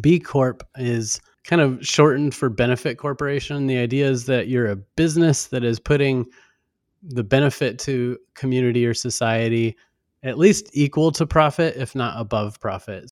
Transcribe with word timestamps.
B 0.00 0.18
Corp 0.18 0.66
is 0.76 1.20
kind 1.44 1.62
of 1.62 1.84
shortened 1.86 2.34
for 2.34 2.48
benefit 2.48 2.98
corporation. 2.98 3.66
The 3.66 3.78
idea 3.78 4.08
is 4.08 4.26
that 4.26 4.48
you're 4.48 4.70
a 4.70 4.76
business 4.76 5.46
that 5.46 5.64
is 5.64 5.80
putting 5.80 6.26
the 7.02 7.24
benefit 7.24 7.78
to 7.80 8.18
community 8.34 8.84
or 8.86 8.94
society 8.94 9.76
at 10.22 10.38
least 10.38 10.68
equal 10.74 11.10
to 11.12 11.26
profit, 11.26 11.76
if 11.76 11.94
not 11.94 12.20
above 12.20 12.60
profit. 12.60 13.10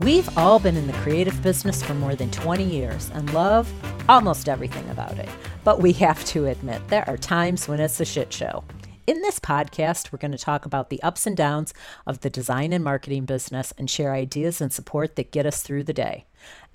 We've 0.00 0.38
all 0.38 0.58
been 0.58 0.76
in 0.76 0.86
the 0.86 0.94
creative 1.02 1.42
business 1.42 1.82
for 1.82 1.92
more 1.92 2.14
than 2.14 2.30
20 2.30 2.64
years 2.64 3.10
and 3.12 3.30
love 3.34 3.70
almost 4.08 4.48
everything 4.48 4.88
about 4.88 5.18
it. 5.18 5.28
But 5.62 5.80
we 5.80 5.92
have 5.94 6.24
to 6.26 6.46
admit, 6.46 6.80
there 6.88 7.04
are 7.06 7.18
times 7.18 7.68
when 7.68 7.80
it's 7.80 8.00
a 8.00 8.06
shit 8.06 8.32
show. 8.32 8.64
In 9.06 9.22
this 9.22 9.40
podcast, 9.40 10.12
we're 10.12 10.18
going 10.18 10.32
to 10.32 10.38
talk 10.38 10.66
about 10.66 10.90
the 10.90 11.02
ups 11.02 11.26
and 11.26 11.36
downs 11.36 11.72
of 12.06 12.20
the 12.20 12.30
design 12.30 12.72
and 12.72 12.84
marketing 12.84 13.24
business 13.24 13.72
and 13.78 13.88
share 13.88 14.12
ideas 14.12 14.60
and 14.60 14.72
support 14.72 15.16
that 15.16 15.32
get 15.32 15.46
us 15.46 15.62
through 15.62 15.84
the 15.84 15.92
day. 15.92 16.26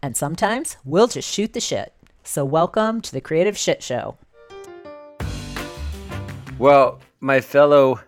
And 0.02 0.18
sometimes 0.18 0.78
we'll 0.84 1.08
just 1.08 1.32
shoot 1.32 1.54
the 1.54 1.60
shit. 1.60 1.94
So, 2.24 2.44
welcome 2.44 3.02
to 3.02 3.12
the 3.12 3.22
Creative 3.22 3.56
Shit 3.56 3.84
Show. 3.84 4.18
Well, 6.58 7.00
my 7.20 7.42
fellow 7.42 8.00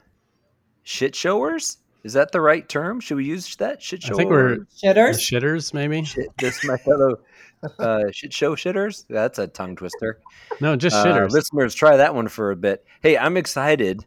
shit 0.83 1.13
showers, 1.13 1.77
is 2.03 2.13
that 2.13 2.31
the 2.31 2.41
right 2.41 2.67
term? 2.67 2.99
Should 2.99 3.17
we 3.17 3.25
use 3.25 3.55
that 3.57 3.81
shit 3.81 4.01
show? 4.01 4.15
I 4.15 4.17
think 4.17 4.31
we're 4.31 4.57
Shitters? 4.83 5.19
shitters, 5.19 5.73
maybe. 5.73 6.03
shit, 6.03 6.29
this 6.39 6.63
my 6.65 6.77
fellow 6.77 7.19
uh, 7.79 8.03
shit 8.11 8.33
show 8.33 8.55
shitters. 8.55 9.05
That's 9.09 9.39
a 9.39 9.47
tongue 9.47 9.75
twister. 9.75 10.19
No, 10.61 10.75
just 10.75 10.95
Uh, 10.95 11.05
shitters. 11.05 11.31
listeners, 11.31 11.73
try 11.75 11.97
that 11.97 12.15
one 12.15 12.27
for 12.27 12.51
a 12.51 12.55
bit. 12.55 12.85
Hey, 13.01 13.17
I'm 13.17 13.37
excited 13.37 14.05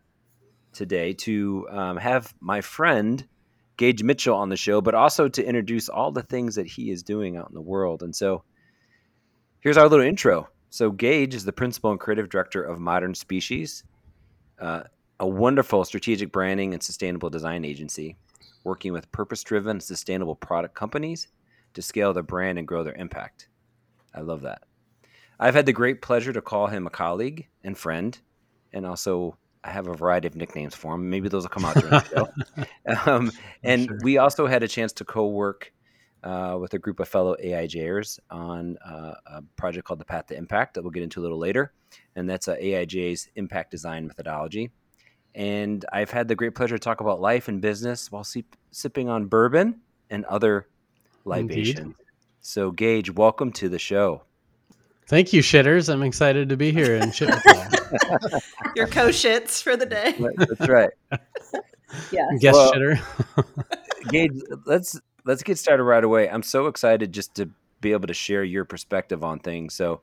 today 0.72 1.12
to 1.14 1.66
um, 1.70 1.96
have 1.96 2.32
my 2.40 2.60
friend 2.60 3.26
Gage 3.76 4.02
Mitchell 4.02 4.36
on 4.36 4.50
the 4.50 4.56
show, 4.56 4.80
but 4.80 4.94
also 4.94 5.28
to 5.28 5.44
introduce 5.44 5.88
all 5.88 6.12
the 6.12 6.22
things 6.22 6.54
that 6.54 6.66
he 6.66 6.90
is 6.90 7.02
doing 7.02 7.36
out 7.36 7.48
in 7.48 7.54
the 7.54 7.60
world. 7.60 8.02
And 8.02 8.14
so, 8.14 8.44
here's 9.60 9.76
our 9.76 9.88
little 9.88 10.04
intro. 10.04 10.48
So, 10.68 10.90
Gage 10.90 11.34
is 11.34 11.44
the 11.44 11.52
principal 11.52 11.90
and 11.90 11.98
creative 11.98 12.28
director 12.28 12.62
of 12.62 12.78
Modern 12.78 13.14
Species, 13.14 13.82
uh, 14.60 14.82
a 15.18 15.26
wonderful 15.26 15.84
strategic 15.84 16.30
branding 16.30 16.72
and 16.74 16.82
sustainable 16.82 17.30
design 17.30 17.64
agency, 17.64 18.16
working 18.64 18.92
with 18.92 19.10
purpose-driven, 19.12 19.80
sustainable 19.80 20.36
product 20.36 20.74
companies 20.74 21.28
to 21.74 21.82
scale 21.82 22.12
their 22.12 22.22
brand 22.22 22.58
and 22.58 22.66
grow 22.66 22.82
their 22.84 22.94
impact. 22.94 23.48
I 24.14 24.20
love 24.20 24.42
that. 24.42 24.62
I've 25.38 25.54
had 25.54 25.66
the 25.66 25.72
great 25.72 26.02
pleasure 26.02 26.32
to 26.32 26.42
call 26.42 26.66
him 26.66 26.86
a 26.86 26.90
colleague 26.90 27.48
and 27.64 27.76
friend, 27.76 28.18
and 28.72 28.84
also 28.84 29.36
I 29.64 29.70
have 29.70 29.86
a 29.88 29.94
variety 29.94 30.26
of 30.26 30.34
nicknames 30.36 30.74
for 30.74 30.94
him. 30.94 31.08
Maybe 31.10 31.28
those 31.28 31.44
will 31.44 31.50
come 31.50 31.64
out 31.64 31.74
during 31.76 31.90
the 31.90 32.04
show. 32.04 32.64
Um, 33.06 33.30
and 33.62 33.86
Sure. 33.86 33.98
we 34.02 34.18
also 34.18 34.46
had 34.46 34.62
a 34.62 34.68
chance 34.68 34.92
to 34.94 35.04
co-work 35.04 35.72
uh, 36.24 36.58
with 36.60 36.74
a 36.74 36.78
group 36.78 36.98
of 37.00 37.08
fellow 37.08 37.36
AIGAers 37.42 38.18
on 38.30 38.76
uh, 38.78 39.14
a 39.26 39.42
project 39.56 39.86
called 39.86 40.00
the 40.00 40.04
Path 40.04 40.26
to 40.26 40.36
Impact 40.36 40.74
that 40.74 40.82
we'll 40.82 40.90
get 40.90 41.02
into 41.02 41.20
a 41.20 41.22
little 41.22 41.38
later, 41.38 41.72
and 42.16 42.28
that's 42.28 42.48
uh, 42.48 42.56
AIGA's 42.56 43.28
impact 43.36 43.70
design 43.70 44.06
methodology. 44.06 44.70
And 45.34 45.84
I've 45.92 46.10
had 46.10 46.26
the 46.26 46.34
great 46.34 46.54
pleasure 46.56 46.76
to 46.76 46.82
talk 46.82 47.00
about 47.00 47.20
life 47.20 47.46
and 47.48 47.60
business 47.60 48.10
while 48.10 48.24
sip- 48.24 48.56
sipping 48.72 49.08
on 49.08 49.26
bourbon 49.26 49.80
and 50.10 50.24
other 50.24 50.66
Indeed. 51.26 51.76
libations. 51.76 51.96
So, 52.40 52.70
Gage, 52.70 53.12
welcome 53.14 53.52
to 53.52 53.68
the 53.68 53.78
show. 53.78 54.22
Thank 55.06 55.32
you, 55.32 55.42
shitters. 55.42 55.92
I'm 55.92 56.02
excited 56.02 56.48
to 56.50 56.56
be 56.56 56.70
here 56.72 56.96
and 56.96 57.14
shit 57.14 57.28
with 57.30 57.42
y'all. 57.44 58.40
Your 58.76 58.86
co 58.86 59.08
shits 59.08 59.62
for 59.62 59.76
the 59.76 59.86
day. 59.86 60.14
That's 60.36 60.68
right. 60.68 60.90
Yeah. 62.12 62.28
Guest 62.38 62.54
Well- 62.54 62.72
shitter. 62.72 63.44
Gage, 64.10 64.30
let's 64.64 65.00
let's 65.24 65.42
get 65.42 65.58
started 65.58 65.82
right 65.82 66.04
away. 66.04 66.30
I'm 66.30 66.44
so 66.44 66.68
excited 66.68 67.10
just 67.12 67.34
to 67.34 67.50
be 67.80 67.90
able 67.90 68.06
to 68.06 68.14
share 68.14 68.44
your 68.44 68.64
perspective 68.64 69.24
on 69.24 69.40
things. 69.40 69.74
So, 69.74 70.00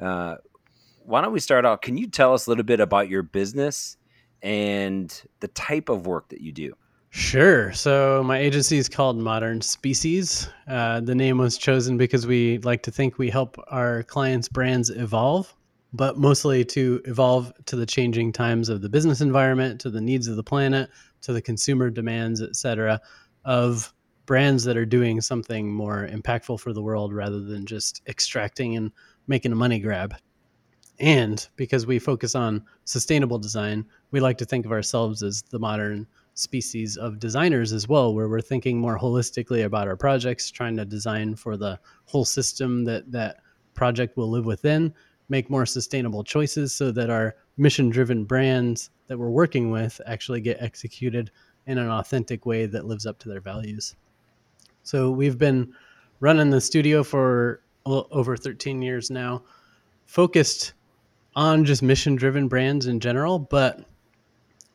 uh, 0.00 0.38
why 1.04 1.20
don't 1.20 1.32
we 1.32 1.38
start 1.38 1.64
out? 1.64 1.82
Can 1.82 1.96
you 1.96 2.08
tell 2.08 2.34
us 2.34 2.48
a 2.48 2.50
little 2.50 2.64
bit 2.64 2.80
about 2.80 3.08
your 3.08 3.22
business 3.22 3.96
and 4.42 5.22
the 5.38 5.46
type 5.48 5.88
of 5.88 6.04
work 6.04 6.30
that 6.30 6.40
you 6.40 6.50
do? 6.50 6.74
Sure. 7.12 7.72
So 7.72 8.22
my 8.24 8.38
agency 8.38 8.78
is 8.78 8.88
called 8.88 9.18
Modern 9.18 9.60
Species. 9.60 10.48
Uh, 10.68 11.00
the 11.00 11.14
name 11.14 11.38
was 11.38 11.58
chosen 11.58 11.98
because 11.98 12.24
we 12.24 12.58
like 12.58 12.84
to 12.84 12.92
think 12.92 13.18
we 13.18 13.30
help 13.30 13.56
our 13.68 14.04
clients' 14.04 14.48
brands 14.48 14.90
evolve, 14.90 15.52
but 15.92 16.18
mostly 16.18 16.64
to 16.66 17.02
evolve 17.06 17.52
to 17.66 17.74
the 17.74 17.84
changing 17.84 18.32
times 18.32 18.68
of 18.68 18.80
the 18.80 18.88
business 18.88 19.20
environment, 19.20 19.80
to 19.80 19.90
the 19.90 20.00
needs 20.00 20.28
of 20.28 20.36
the 20.36 20.44
planet, 20.44 20.88
to 21.22 21.32
the 21.32 21.42
consumer 21.42 21.90
demands, 21.90 22.40
et 22.40 22.54
cetera, 22.54 23.00
of 23.44 23.92
brands 24.24 24.62
that 24.62 24.76
are 24.76 24.86
doing 24.86 25.20
something 25.20 25.72
more 25.72 26.06
impactful 26.06 26.60
for 26.60 26.72
the 26.72 26.82
world 26.82 27.12
rather 27.12 27.40
than 27.40 27.66
just 27.66 28.02
extracting 28.06 28.76
and 28.76 28.92
making 29.26 29.50
a 29.50 29.56
money 29.56 29.80
grab. 29.80 30.14
And 31.00 31.44
because 31.56 31.86
we 31.86 31.98
focus 31.98 32.36
on 32.36 32.64
sustainable 32.84 33.38
design, 33.38 33.84
we 34.12 34.20
like 34.20 34.38
to 34.38 34.44
think 34.44 34.64
of 34.64 34.70
ourselves 34.70 35.24
as 35.24 35.42
the 35.50 35.58
modern 35.58 36.06
species 36.34 36.96
of 36.96 37.18
designers 37.18 37.72
as 37.72 37.88
well, 37.88 38.14
where 38.14 38.28
we're 38.28 38.40
thinking 38.40 38.78
more 38.78 38.98
holistically 38.98 39.64
about 39.64 39.88
our 39.88 39.96
projects, 39.96 40.50
trying 40.50 40.76
to 40.76 40.84
design 40.84 41.34
for 41.34 41.56
the 41.56 41.78
whole 42.06 42.24
system 42.24 42.84
that 42.84 43.10
that 43.12 43.38
project 43.74 44.16
will 44.16 44.30
live 44.30 44.46
within, 44.46 44.92
make 45.28 45.50
more 45.50 45.66
sustainable 45.66 46.24
choices 46.24 46.74
so 46.74 46.90
that 46.90 47.10
our 47.10 47.36
mission 47.56 47.90
driven 47.90 48.24
brands 48.24 48.90
that 49.06 49.18
we're 49.18 49.30
working 49.30 49.70
with 49.70 50.00
actually 50.06 50.40
get 50.40 50.60
executed 50.60 51.30
in 51.66 51.78
an 51.78 51.88
authentic 51.88 52.46
way 52.46 52.66
that 52.66 52.86
lives 52.86 53.06
up 53.06 53.18
to 53.18 53.28
their 53.28 53.40
values. 53.40 53.94
So 54.82 55.10
we've 55.10 55.38
been 55.38 55.72
running 56.20 56.50
the 56.50 56.60
studio 56.60 57.04
for 57.04 57.62
over 57.86 58.36
13 58.36 58.82
years 58.82 59.10
now, 59.10 59.42
focused 60.06 60.72
on 61.36 61.64
just 61.64 61.82
mission 61.82 62.16
driven 62.16 62.48
brands 62.48 62.86
in 62.86 63.00
general, 63.00 63.38
but 63.38 63.84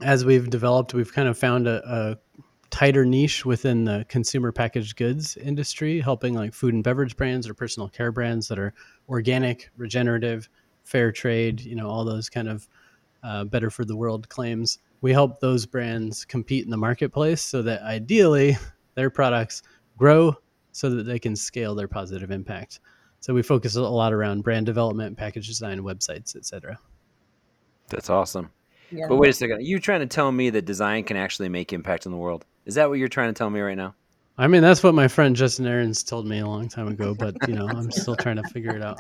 as 0.01 0.25
we've 0.25 0.49
developed, 0.49 0.93
we've 0.93 1.13
kind 1.13 1.27
of 1.27 1.37
found 1.37 1.67
a, 1.67 1.81
a 1.85 2.17
tighter 2.69 3.05
niche 3.05 3.45
within 3.45 3.85
the 3.85 4.05
consumer 4.09 4.51
packaged 4.51 4.97
goods 4.97 5.37
industry, 5.37 5.99
helping 5.99 6.33
like 6.33 6.53
food 6.53 6.73
and 6.73 6.83
beverage 6.83 7.15
brands 7.15 7.47
or 7.47 7.53
personal 7.53 7.87
care 7.87 8.11
brands 8.11 8.47
that 8.47 8.59
are 8.59 8.73
organic, 9.07 9.69
regenerative, 9.77 10.49
fair 10.83 11.11
trade, 11.11 11.61
you 11.61 11.75
know, 11.75 11.89
all 11.89 12.03
those 12.03 12.29
kind 12.29 12.49
of 12.49 12.67
uh, 13.23 13.43
better 13.45 13.69
for 13.69 13.85
the 13.85 13.95
world 13.95 14.27
claims. 14.29 14.79
We 15.01 15.13
help 15.13 15.39
those 15.39 15.65
brands 15.65 16.25
compete 16.25 16.65
in 16.65 16.71
the 16.71 16.77
marketplace 16.77 17.41
so 17.41 17.61
that 17.61 17.81
ideally 17.83 18.57
their 18.95 19.09
products 19.09 19.63
grow 19.97 20.35
so 20.71 20.89
that 20.89 21.03
they 21.03 21.19
can 21.19 21.35
scale 21.35 21.75
their 21.75 21.87
positive 21.87 22.31
impact. 22.31 22.79
So 23.21 23.33
we 23.33 23.41
focus 23.41 23.75
a 23.75 23.81
lot 23.81 24.13
around 24.13 24.43
brand 24.43 24.65
development, 24.65 25.17
package 25.17 25.47
design, 25.47 25.79
websites, 25.79 26.35
etc. 26.35 26.77
That's 27.87 28.09
awesome. 28.09 28.51
Yeah. 28.95 29.07
But 29.07 29.17
wait 29.17 29.29
a 29.29 29.33
second. 29.33 29.65
You 29.65 29.79
trying 29.79 30.01
to 30.01 30.07
tell 30.07 30.31
me 30.31 30.49
that 30.51 30.63
design 30.65 31.03
can 31.03 31.17
actually 31.17 31.49
make 31.49 31.73
impact 31.73 32.05
in 32.05 32.11
the 32.11 32.17
world? 32.17 32.45
Is 32.65 32.75
that 32.75 32.89
what 32.89 32.97
you're 32.99 33.07
trying 33.07 33.29
to 33.29 33.37
tell 33.37 33.49
me 33.49 33.59
right 33.59 33.77
now? 33.77 33.95
I 34.37 34.47
mean, 34.47 34.61
that's 34.61 34.83
what 34.83 34.93
my 34.93 35.07
friend 35.07 35.35
Justin 35.35 35.65
Aarons 35.65 36.03
told 36.03 36.25
me 36.27 36.39
a 36.39 36.47
long 36.47 36.67
time 36.67 36.87
ago, 36.87 37.15
but 37.17 37.35
you 37.47 37.55
know, 37.55 37.67
I'm 37.69 37.89
still 37.91 38.15
trying 38.15 38.35
to 38.35 38.43
figure 38.49 38.75
it 38.75 38.81
out. 38.81 38.99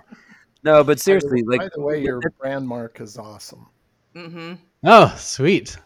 No, 0.63 0.83
but 0.83 0.99
seriously, 0.99 1.43
like 1.43 1.59
By 1.59 1.69
the 1.75 1.81
way, 1.81 2.01
your 2.01 2.21
brand 2.39 2.67
mark 2.67 3.01
is 3.01 3.17
awesome. 3.17 3.67
Mm-hmm. 4.15 4.53
Oh, 4.85 5.13
sweet. 5.17 5.77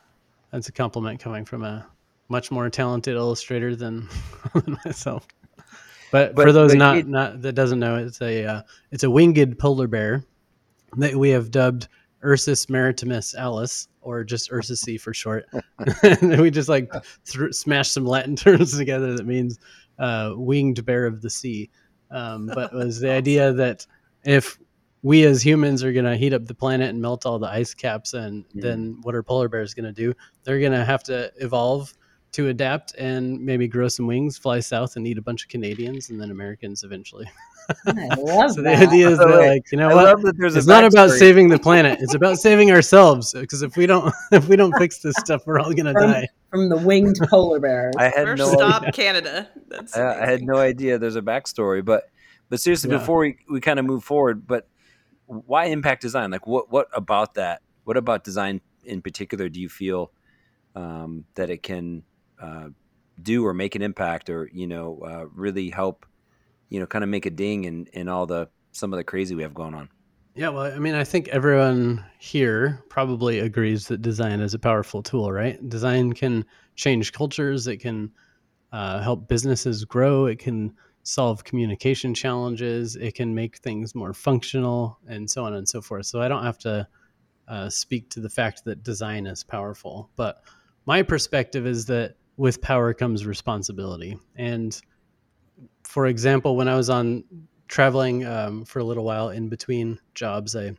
That's 0.51 0.67
a 0.69 0.71
compliment 0.71 1.19
coming 1.19 1.45
from 1.45 1.63
a 1.63 1.85
much 2.29 2.51
more 2.51 2.69
talented 2.69 3.15
illustrator 3.15 3.75
than, 3.75 4.07
than 4.53 4.77
myself. 4.85 5.27
But, 6.11 6.35
But- 6.35 6.43
for 6.43 6.51
those 6.51 6.71
but 6.71 6.77
not, 6.77 6.97
it- 6.97 7.07
not 7.07 7.41
that 7.41 7.53
doesn't 7.53 7.79
know, 7.79 7.95
it's 7.97 8.21
a 8.21 8.45
uh, 8.45 8.61
it's 8.91 9.03
a 9.03 9.09
winged 9.09 9.57
polar 9.57 9.87
bear 9.87 10.23
that 10.97 11.15
we 11.15 11.29
have 11.29 11.49
dubbed 11.51 11.87
Ursus 12.23 12.69
maritimus 12.69 13.35
alice, 13.35 13.87
or 14.01 14.23
just 14.23 14.51
Ursus 14.51 14.81
C 14.81 14.97
for 14.97 15.13
short. 15.13 15.45
and 16.03 16.39
we 16.41 16.51
just 16.51 16.69
like 16.69 16.91
thr 17.25 17.51
smash 17.51 17.89
some 17.89 18.05
Latin 18.05 18.35
terms 18.35 18.77
together 18.77 19.15
that 19.15 19.25
means 19.25 19.59
uh, 19.99 20.33
winged 20.35 20.85
bear 20.85 21.05
of 21.05 21.21
the 21.21 21.29
sea. 21.29 21.69
Um, 22.11 22.47
but 22.53 22.73
it 22.73 22.75
was 22.75 22.99
the 22.99 23.11
idea 23.11 23.53
that 23.53 23.85
if 24.23 24.57
we 25.01 25.23
as 25.23 25.41
humans 25.45 25.83
are 25.83 25.93
going 25.93 26.05
to 26.05 26.17
heat 26.17 26.33
up 26.33 26.45
the 26.45 26.55
planet 26.55 26.89
and 26.89 27.01
melt 27.01 27.25
all 27.25 27.39
the 27.39 27.47
ice 27.47 27.73
caps, 27.73 28.13
and 28.13 28.43
then 28.53 28.97
what 29.03 29.15
are 29.15 29.23
polar 29.23 29.47
bears 29.47 29.73
going 29.73 29.85
to 29.85 29.93
do? 29.93 30.13
They're 30.43 30.59
going 30.59 30.73
to 30.73 30.83
have 30.83 31.03
to 31.03 31.31
evolve 31.37 31.93
to 32.33 32.49
adapt 32.49 32.93
and 32.95 33.39
maybe 33.43 33.67
grow 33.67 33.87
some 33.87 34.05
wings, 34.07 34.37
fly 34.37 34.59
south, 34.59 34.95
and 34.95 35.07
eat 35.07 35.17
a 35.17 35.21
bunch 35.21 35.43
of 35.43 35.49
Canadians 35.49 36.09
and 36.09 36.21
then 36.21 36.29
Americans 36.31 36.83
eventually. 36.83 37.29
I 37.87 37.91
love 38.17 38.51
So 38.51 38.61
the 38.61 38.75
idea 38.75 39.09
is 39.09 39.17
By 39.19 39.25
that, 39.29 39.37
way, 39.39 39.49
like, 39.49 39.71
you 39.71 39.77
know 39.77 39.89
I 39.89 39.95
what? 39.95 40.05
love 40.05 40.21
that 40.23 40.37
there's 40.37 40.55
it's 40.55 40.65
a 40.65 40.69
not 40.69 40.83
about 40.83 41.09
saving 41.11 41.49
the 41.49 41.59
planet. 41.59 41.99
It's 42.01 42.13
about 42.15 42.37
saving 42.37 42.71
ourselves. 42.71 43.33
Because 43.33 43.61
if 43.61 43.75
we 43.77 43.85
don't, 43.85 44.13
if 44.31 44.47
we 44.47 44.55
don't 44.55 44.73
fix 44.77 44.99
this 44.99 45.15
stuff, 45.17 45.45
we're 45.47 45.59
all 45.59 45.73
gonna 45.73 45.93
From- 45.93 46.11
die. 46.11 46.27
From 46.49 46.69
the 46.69 46.77
winged 46.77 47.17
polar 47.29 47.59
bears. 47.59 47.93
I 47.97 48.05
had 48.05 48.25
First 48.25 48.39
no 48.39 48.51
stop 48.51 48.81
idea. 48.81 48.91
Canada. 48.91 49.49
That's 49.67 49.95
I, 49.95 50.23
I 50.23 50.25
had 50.25 50.41
no 50.41 50.57
idea 50.57 50.97
there's 50.97 51.15
a 51.15 51.21
backstory, 51.21 51.85
but 51.85 52.09
but 52.49 52.59
seriously, 52.59 52.89
Yeah. 52.89 52.97
before 52.97 53.19
we, 53.19 53.37
we 53.47 53.61
kind 53.61 53.77
of 53.77 53.85
move 53.85 54.03
forward, 54.03 54.47
but 54.47 54.67
why 55.27 55.65
impact 55.65 56.01
design? 56.01 56.31
Like, 56.31 56.47
what 56.47 56.71
what 56.71 56.87
about 56.93 57.35
that? 57.35 57.61
What 57.83 57.97
about 57.97 58.23
design 58.23 58.61
in 58.83 59.03
particular 59.03 59.47
do 59.49 59.61
you 59.61 59.69
feel 59.69 60.11
um, 60.75 61.25
that 61.35 61.51
it 61.51 61.61
can 61.61 62.01
uh, 62.39 62.69
do 63.21 63.45
or 63.45 63.53
make 63.53 63.75
an 63.75 63.81
impact 63.81 64.29
or 64.29 64.49
you 64.53 64.67
know 64.67 64.99
uh, 65.05 65.25
really 65.33 65.69
help 65.69 66.05
you 66.69 66.79
know 66.79 66.85
kind 66.85 67.03
of 67.03 67.09
make 67.09 67.25
a 67.25 67.29
ding 67.29 67.65
in 67.65 67.85
in 67.93 68.07
all 68.07 68.25
the 68.25 68.49
some 68.71 68.93
of 68.93 68.97
the 68.97 69.03
crazy 69.03 69.35
we 69.35 69.43
have 69.43 69.53
going 69.53 69.73
on 69.73 69.89
Yeah, 70.35 70.49
well, 70.49 70.71
I 70.73 70.79
mean, 70.79 70.95
I 70.95 71.03
think 71.03 71.27
everyone 71.29 72.05
here 72.19 72.83
probably 72.87 73.39
agrees 73.39 73.87
that 73.87 74.01
design 74.01 74.39
is 74.39 74.53
a 74.53 74.59
powerful 74.59 75.01
tool, 75.03 75.31
right? 75.31 75.57
Design 75.67 76.13
can 76.13 76.45
change 76.75 77.11
cultures, 77.11 77.67
it 77.67 77.77
can 77.77 78.11
uh, 78.71 79.01
help 79.01 79.27
businesses 79.27 79.83
grow, 79.83 80.27
it 80.27 80.39
can 80.39 80.73
solve 81.03 81.43
communication 81.43 82.13
challenges, 82.13 82.95
it 82.95 83.15
can 83.15 83.33
make 83.33 83.57
things 83.57 83.95
more 83.95 84.13
functional, 84.13 84.99
and 85.07 85.29
so 85.29 85.43
on 85.43 85.55
and 85.55 85.67
so 85.67 85.81
forth. 85.81 86.05
So 86.05 86.21
I 86.21 86.27
don't 86.27 86.43
have 86.43 86.59
to 86.59 86.87
uh, 87.47 87.69
speak 87.69 88.09
to 88.11 88.19
the 88.19 88.29
fact 88.29 88.63
that 88.65 88.83
design 88.83 89.25
is 89.25 89.43
powerful, 89.43 90.09
but 90.15 90.43
my 90.85 91.01
perspective 91.01 91.65
is 91.65 91.85
that 91.87 92.15
with 92.39 92.61
power 92.61 92.93
comes 92.93 93.25
responsibility. 93.25 94.17
And 94.35 94.79
for 95.83 96.07
example, 96.07 96.55
when 96.55 96.67
I 96.67 96.75
was 96.75 96.89
on 96.89 97.23
traveling 97.69 98.25
um, 98.25 98.65
for 98.65 98.79
a 98.79 98.83
little 98.83 99.05
while 99.05 99.29
in 99.29 99.47
between 99.47 99.97
jobs. 100.15 100.55
I 100.55 100.73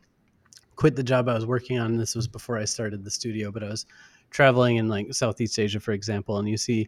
quit 0.75 0.95
the 0.95 1.03
job 1.03 1.27
I 1.27 1.33
was 1.33 1.45
working 1.45 1.79
on. 1.79 1.97
This 1.97 2.15
was 2.15 2.27
before 2.27 2.57
I 2.57 2.65
started 2.65 3.03
the 3.03 3.09
studio, 3.09 3.51
but 3.51 3.63
I 3.63 3.69
was 3.69 3.85
traveling 4.29 4.75
in 4.75 4.89
like 4.89 5.13
Southeast 5.13 5.57
Asia, 5.57 5.79
for 5.79 5.93
example, 5.93 6.37
and 6.37 6.47
you 6.47 6.57
see 6.57 6.87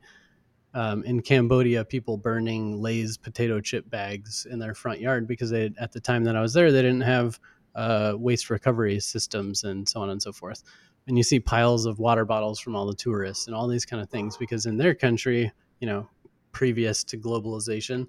um, 0.73 1.03
in 1.03 1.21
Cambodia 1.21 1.85
people 1.85 2.17
burning 2.17 2.81
Lay's 2.81 3.17
potato 3.17 3.61
chip 3.61 3.89
bags 3.89 4.45
in 4.49 4.59
their 4.59 4.73
front 4.73 4.99
yard 4.99 5.27
because 5.27 5.49
they, 5.49 5.71
at 5.79 5.91
the 5.91 5.99
time 5.99 6.23
that 6.25 6.35
I 6.35 6.41
was 6.41 6.53
there, 6.53 6.71
they 6.71 6.81
didn't 6.81 7.01
have 7.01 7.39
uh, 7.75 8.13
waste 8.17 8.49
recovery 8.49 8.99
systems 8.99 9.63
and 9.63 9.87
so 9.87 10.01
on 10.01 10.09
and 10.09 10.21
so 10.21 10.31
forth. 10.31 10.63
And 11.07 11.17
you 11.17 11.23
see 11.23 11.39
piles 11.39 11.85
of 11.85 11.99
water 11.99 12.23
bottles 12.23 12.59
from 12.59 12.75
all 12.75 12.85
the 12.85 12.95
tourists 12.95 13.47
and 13.47 13.55
all 13.55 13.67
these 13.67 13.85
kind 13.85 14.01
of 14.01 14.09
things 14.09 14.37
because 14.37 14.65
in 14.65 14.77
their 14.77 14.95
country, 14.95 15.51
you 15.79 15.87
know, 15.87 16.07
previous 16.51 17.03
to 17.05 17.17
globalization, 17.17 18.07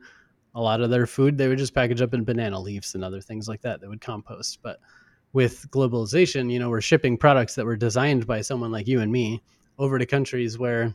a 0.54 0.60
lot 0.60 0.80
of 0.80 0.90
their 0.90 1.06
food 1.06 1.36
they 1.36 1.48
would 1.48 1.58
just 1.58 1.74
package 1.74 2.00
up 2.00 2.14
in 2.14 2.24
banana 2.24 2.60
leaves 2.60 2.94
and 2.94 3.02
other 3.02 3.20
things 3.20 3.48
like 3.48 3.60
that 3.62 3.80
that 3.80 3.88
would 3.88 4.00
compost. 4.00 4.60
But 4.62 4.78
with 5.34 5.68
globalization 5.70 6.50
you 6.50 6.58
know 6.58 6.70
we're 6.70 6.80
shipping 6.80 7.18
products 7.18 7.54
that 7.56 7.66
were 7.66 7.76
designed 7.76 8.26
by 8.26 8.40
someone 8.40 8.72
like 8.72 8.88
you 8.88 9.00
and 9.00 9.12
me 9.12 9.42
over 9.78 9.98
to 9.98 10.06
countries 10.06 10.58
where 10.58 10.94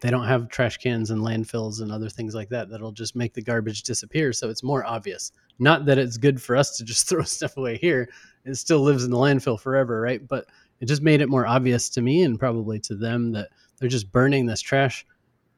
they 0.00 0.10
don't 0.10 0.26
have 0.26 0.50
trash 0.50 0.76
cans 0.76 1.10
and 1.10 1.22
landfills 1.22 1.80
and 1.80 1.90
other 1.90 2.10
things 2.10 2.34
like 2.34 2.50
that 2.50 2.68
that'll 2.68 2.92
just 2.92 3.16
make 3.16 3.32
the 3.32 3.42
garbage 3.42 3.82
disappear 3.82 4.30
so 4.30 4.50
it's 4.50 4.62
more 4.62 4.84
obvious. 4.84 5.32
Not 5.58 5.86
that 5.86 5.96
it's 5.96 6.18
good 6.18 6.40
for 6.40 6.54
us 6.54 6.76
to 6.76 6.84
just 6.84 7.08
throw 7.08 7.22
stuff 7.22 7.56
away 7.56 7.78
here 7.78 8.08
it 8.44 8.54
still 8.54 8.80
lives 8.80 9.04
in 9.04 9.10
the 9.10 9.16
landfill 9.16 9.58
forever 9.58 10.00
right? 10.00 10.26
But 10.28 10.46
it 10.80 10.86
just 10.86 11.02
made 11.02 11.20
it 11.20 11.28
more 11.28 11.46
obvious 11.46 11.88
to 11.90 12.02
me 12.02 12.22
and 12.22 12.38
probably 12.38 12.78
to 12.80 12.94
them 12.94 13.32
that 13.32 13.48
they're 13.78 13.88
just 13.88 14.12
burning 14.12 14.46
this 14.46 14.60
trash 14.60 15.06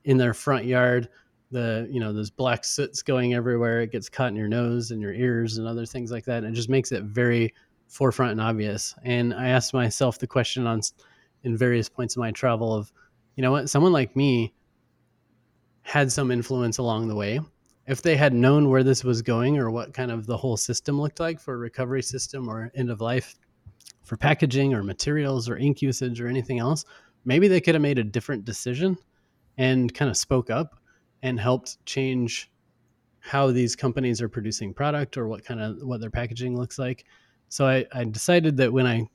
in 0.05 0.17
their 0.17 0.35
front 0.35 0.65
yard. 0.65 1.09
The 1.51 1.89
you 1.91 1.99
know 1.99 2.13
those 2.13 2.31
black 2.31 2.65
soots 2.65 3.03
going 3.03 3.35
everywhere 3.35 3.81
it 3.81 3.91
gets 3.91 4.09
caught 4.09 4.29
in 4.29 4.37
your 4.37 4.49
nose 4.49 4.91
and 4.91 5.01
your 5.01 5.15
ears 5.15 5.57
and 5.57 5.67
other 5.67 5.87
things 5.87 6.13
like 6.13 6.27
that 6.27 6.45
and 6.45 6.53
it 6.53 6.57
just 6.57 6.69
makes 6.69 6.93
it 6.93 7.05
very 7.05 7.55
forefront 7.89 8.33
and 8.33 8.41
obvious. 8.41 8.95
And 9.03 9.33
i 9.33 9.49
asked 9.49 9.73
myself 9.73 10.19
the 10.19 10.27
question 10.27 10.67
on 10.67 10.83
in 11.45 11.57
various 11.57 11.89
points 11.89 12.17
of 12.17 12.21
my 12.21 12.33
travel 12.33 12.75
of 12.75 12.93
you 13.37 13.43
know 13.43 13.51
what 13.51 13.71
someone 13.71 13.93
like 13.93 14.15
me 14.15 14.53
had 15.83 16.13
some 16.13 16.31
influence 16.31 16.77
along 16.77 17.09
the 17.09 17.15
way. 17.15 17.41
If 17.87 18.03
they 18.03 18.15
had 18.15 18.35
known 18.35 18.69
where 18.69 18.85
this 18.85 19.03
was 19.03 19.23
going 19.23 19.57
or 19.57 19.71
what 19.71 19.95
kind 19.95 20.11
of 20.11 20.27
the 20.27 20.37
whole 20.37 20.59
system 20.59 21.01
looked 21.01 21.19
like 21.19 21.41
for 21.41 21.57
recovery 21.57 22.03
system 22.03 22.47
or 22.47 22.71
end 22.75 22.91
of 22.91 23.01
life 23.01 23.37
for 24.09 24.17
packaging 24.17 24.75
or 24.75 24.83
materials 24.83 25.49
or 25.49 25.57
ink 25.57 25.83
usage 25.83 26.21
or 26.21 26.29
anything 26.29 26.59
else 26.59 26.85
maybe 27.25 27.47
they 27.47 27.61
could 27.61 27.75
have 27.75 27.83
made 27.83 27.99
a 27.99 28.05
different 28.05 28.45
decision 28.45 28.97
and 29.59 29.93
kind 29.93 30.11
of 30.11 30.17
spoke 30.17 30.51
up 30.51 30.81
and 31.23 31.39
helped 31.39 31.85
change 31.85 32.51
how 33.21 33.51
these 33.51 33.77
companies 33.77 34.23
are 34.23 34.29
producing 34.29 34.73
product 34.73 35.17
or 35.17 35.29
what 35.29 35.45
kind 35.45 35.61
of 35.61 35.77
what 35.83 36.01
their 36.01 36.11
packaging 36.11 36.57
looks 36.57 36.79
like. 36.79 37.05
So 37.49 37.67
I, 37.67 37.85
I 37.93 38.05
decided 38.05 38.57
that 38.59 38.73
when 38.73 38.87
I 38.87 39.07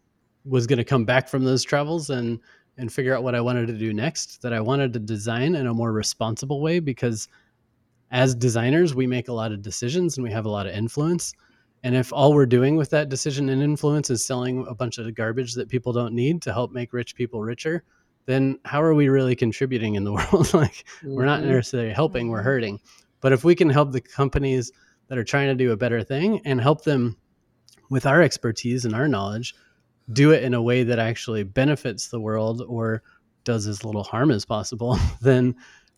was 0.45 0.67
going 0.67 0.77
to 0.77 0.83
come 0.83 1.05
back 1.05 1.27
from 1.27 1.43
those 1.43 1.63
travels 1.63 2.09
and 2.09 2.39
and 2.77 2.91
figure 2.91 3.15
out 3.15 3.23
what 3.23 3.35
I 3.35 3.41
wanted 3.41 3.67
to 3.67 3.77
do 3.77 3.93
next, 3.93 4.41
that 4.41 4.51
I 4.51 4.59
wanted 4.59 4.93
to 4.93 4.99
design 4.99 5.55
in 5.55 5.67
a 5.67 5.73
more 5.73 5.91
responsible 5.91 6.59
way 6.59 6.79
because 6.79 7.27
as 8.09 8.33
designers, 8.33 8.95
we 8.95 9.05
make 9.05 9.27
a 9.27 9.33
lot 9.33 9.51
of 9.51 9.61
decisions 9.61 10.17
and 10.17 10.23
we 10.23 10.31
have 10.31 10.45
a 10.45 10.49
lot 10.49 10.65
of 10.65 10.73
influence. 10.73 11.33
And 11.83 11.95
if 11.95 12.13
all 12.13 12.33
we're 12.33 12.45
doing 12.45 12.75
with 12.77 12.89
that 12.91 13.09
decision 13.09 13.49
and 13.49 13.61
influence 13.61 14.09
is 14.09 14.25
selling 14.25 14.65
a 14.67 14.73
bunch 14.75 14.97
of 14.97 15.13
garbage 15.15 15.53
that 15.55 15.67
people 15.69 15.91
don't 15.91 16.13
need 16.13 16.41
to 16.43 16.53
help 16.53 16.71
make 16.71 16.93
rich 16.93 17.13
people 17.15 17.41
richer, 17.41 17.83
then 18.25 18.57
how 18.63 18.81
are 18.81 18.93
we 18.93 19.09
really 19.09 19.35
contributing 19.35 19.95
in 19.95 20.03
the 20.05 20.13
world? 20.31 20.53
like 20.53 20.85
we're 21.03 21.25
not 21.25 21.41
Mhm. 21.41 21.47
necessarily 21.47 21.91
helping, 21.91 22.29
we're 22.29 22.41
hurting. 22.41 22.79
But 23.19 23.33
if 23.33 23.43
we 23.43 23.55
can 23.55 23.69
help 23.69 23.91
the 23.91 24.01
companies 24.01 24.71
that 25.07 25.17
are 25.17 25.23
trying 25.23 25.49
to 25.49 25.55
do 25.63 25.71
a 25.71 25.77
better 25.77 26.03
thing 26.03 26.39
and 26.45 26.59
help 26.61 26.83
them 26.83 27.17
with 27.89 28.05
our 28.05 28.21
expertise 28.21 28.85
and 28.85 28.95
our 28.95 29.07
knowledge 29.07 29.53
do 30.13 30.31
it 30.31 30.43
in 30.43 30.53
a 30.53 30.61
way 30.61 30.83
that 30.83 30.99
actually 30.99 31.43
benefits 31.43 32.07
the 32.07 32.19
world 32.19 32.61
or 32.67 33.01
does 33.45 33.67
as 33.67 33.83
little 33.85 34.03
harm 34.03 34.31
as 34.31 34.45
possible, 34.45 34.97
then 35.21 35.55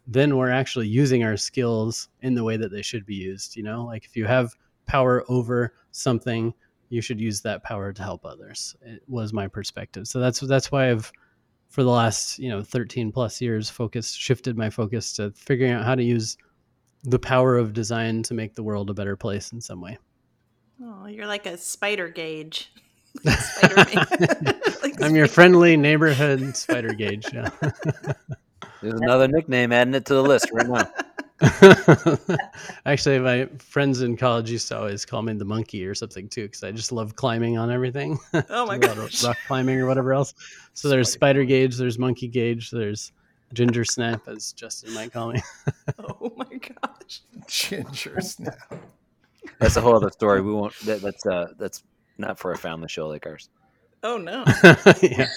then 0.07 0.37
we're 0.37 0.51
actually 0.51 0.87
using 0.87 1.23
our 1.23 1.35
skills 1.37 2.09
in 2.21 2.35
the 2.35 2.43
way 2.43 2.57
that 2.57 2.71
they 2.71 2.83
should 2.83 3.05
be 3.07 3.15
used, 3.15 3.55
you 3.55 3.63
know? 3.63 3.85
Like 3.85 4.05
if 4.05 4.15
you 4.15 4.25
have 4.25 4.53
power 4.85 5.23
over 5.27 5.73
something, 5.91 6.53
you 6.89 7.01
should 7.01 7.19
use 7.19 7.41
that 7.41 7.63
power 7.63 7.91
to 7.93 8.03
help 8.03 8.25
others. 8.25 8.75
It 8.81 9.01
was 9.07 9.33
my 9.33 9.47
perspective. 9.47 10.07
So 10.07 10.19
that's 10.19 10.39
that's 10.41 10.71
why 10.71 10.91
I've 10.91 11.11
for 11.75 11.83
the 11.83 11.89
last 11.89 12.39
you 12.39 12.49
know 12.49 12.63
13 12.63 13.11
plus 13.11 13.41
years 13.41 13.69
focused 13.69 14.17
shifted 14.17 14.57
my 14.57 14.69
focus 14.69 15.11
to 15.13 15.31
figuring 15.31 15.73
out 15.73 15.83
how 15.83 15.93
to 15.93 16.03
use 16.03 16.37
the 17.03 17.19
power 17.19 17.57
of 17.57 17.73
design 17.73 18.23
to 18.23 18.33
make 18.33 18.55
the 18.55 18.63
world 18.63 18.89
a 18.89 18.93
better 18.93 19.17
place 19.17 19.51
in 19.51 19.59
some 19.59 19.81
way 19.81 19.97
Oh, 20.81 21.05
you're 21.05 21.27
like 21.27 21.45
a 21.45 21.57
spider 21.57 22.07
Gage. 22.09 22.71
Like 23.23 23.39
Spider-Man. 23.39 24.61
Like 24.83 25.01
i'm 25.01 25.15
your 25.15 25.27
friendly 25.27 25.75
neighborhood 25.75 26.55
spider 26.55 26.93
Gage 26.93 27.27
yeah 27.33 27.49
there's 28.81 28.93
another 29.01 29.27
nickname 29.27 29.73
adding 29.73 29.95
it 29.95 30.05
to 30.05 30.13
the 30.13 30.23
list 30.23 30.49
right 30.53 30.67
now 30.67 30.87
actually 32.85 33.19
my 33.19 33.45
friends 33.59 34.01
in 34.01 34.15
college 34.15 34.49
used 34.49 34.67
to 34.69 34.77
always 34.77 35.05
call 35.05 35.21
me 35.21 35.33
the 35.33 35.43
monkey 35.45 35.85
or 35.85 35.93
something 35.93 36.29
too 36.29 36.43
because 36.43 36.63
i 36.63 36.71
just 36.71 36.91
love 36.93 37.15
climbing 37.17 37.57
on 37.57 37.69
everything 37.69 38.17
Oh 38.49 38.65
my 38.65 38.77
Do 38.77 38.87
a 38.87 38.89
lot 38.89 38.97
of 38.97 39.03
gosh. 39.11 39.23
rock 39.23 39.37
climbing 39.47 39.79
or 39.79 39.85
whatever 39.85 40.13
else 40.13 40.33
so 40.73 40.87
there's 40.87 41.11
spider 41.11 41.43
Gage 41.43 41.75
there's 41.75 41.99
monkey 41.99 42.27
Gage 42.29 42.71
there's 42.71 43.11
ginger 43.53 43.83
snap 43.83 44.27
as 44.29 44.53
justin 44.53 44.93
might 44.93 45.11
call 45.11 45.31
me 45.33 45.41
Oh 45.99 46.31
my 46.37 46.45
gosh. 46.57 47.21
Ginger 47.47 48.21
snap. 48.21 48.57
that's 49.59 49.75
a 49.75 49.81
whole 49.81 49.95
other 49.95 50.09
story 50.11 50.41
we 50.41 50.53
won't 50.53 50.73
that, 50.85 51.01
that's 51.01 51.25
uh 51.25 51.47
that's 51.57 51.83
not 52.17 52.39
for 52.39 52.53
a 52.53 52.57
family 52.57 52.87
show 52.87 53.07
like 53.07 53.25
ours 53.25 53.49
Oh 54.03 54.17
no. 54.17 54.43
yeah. 55.01 55.27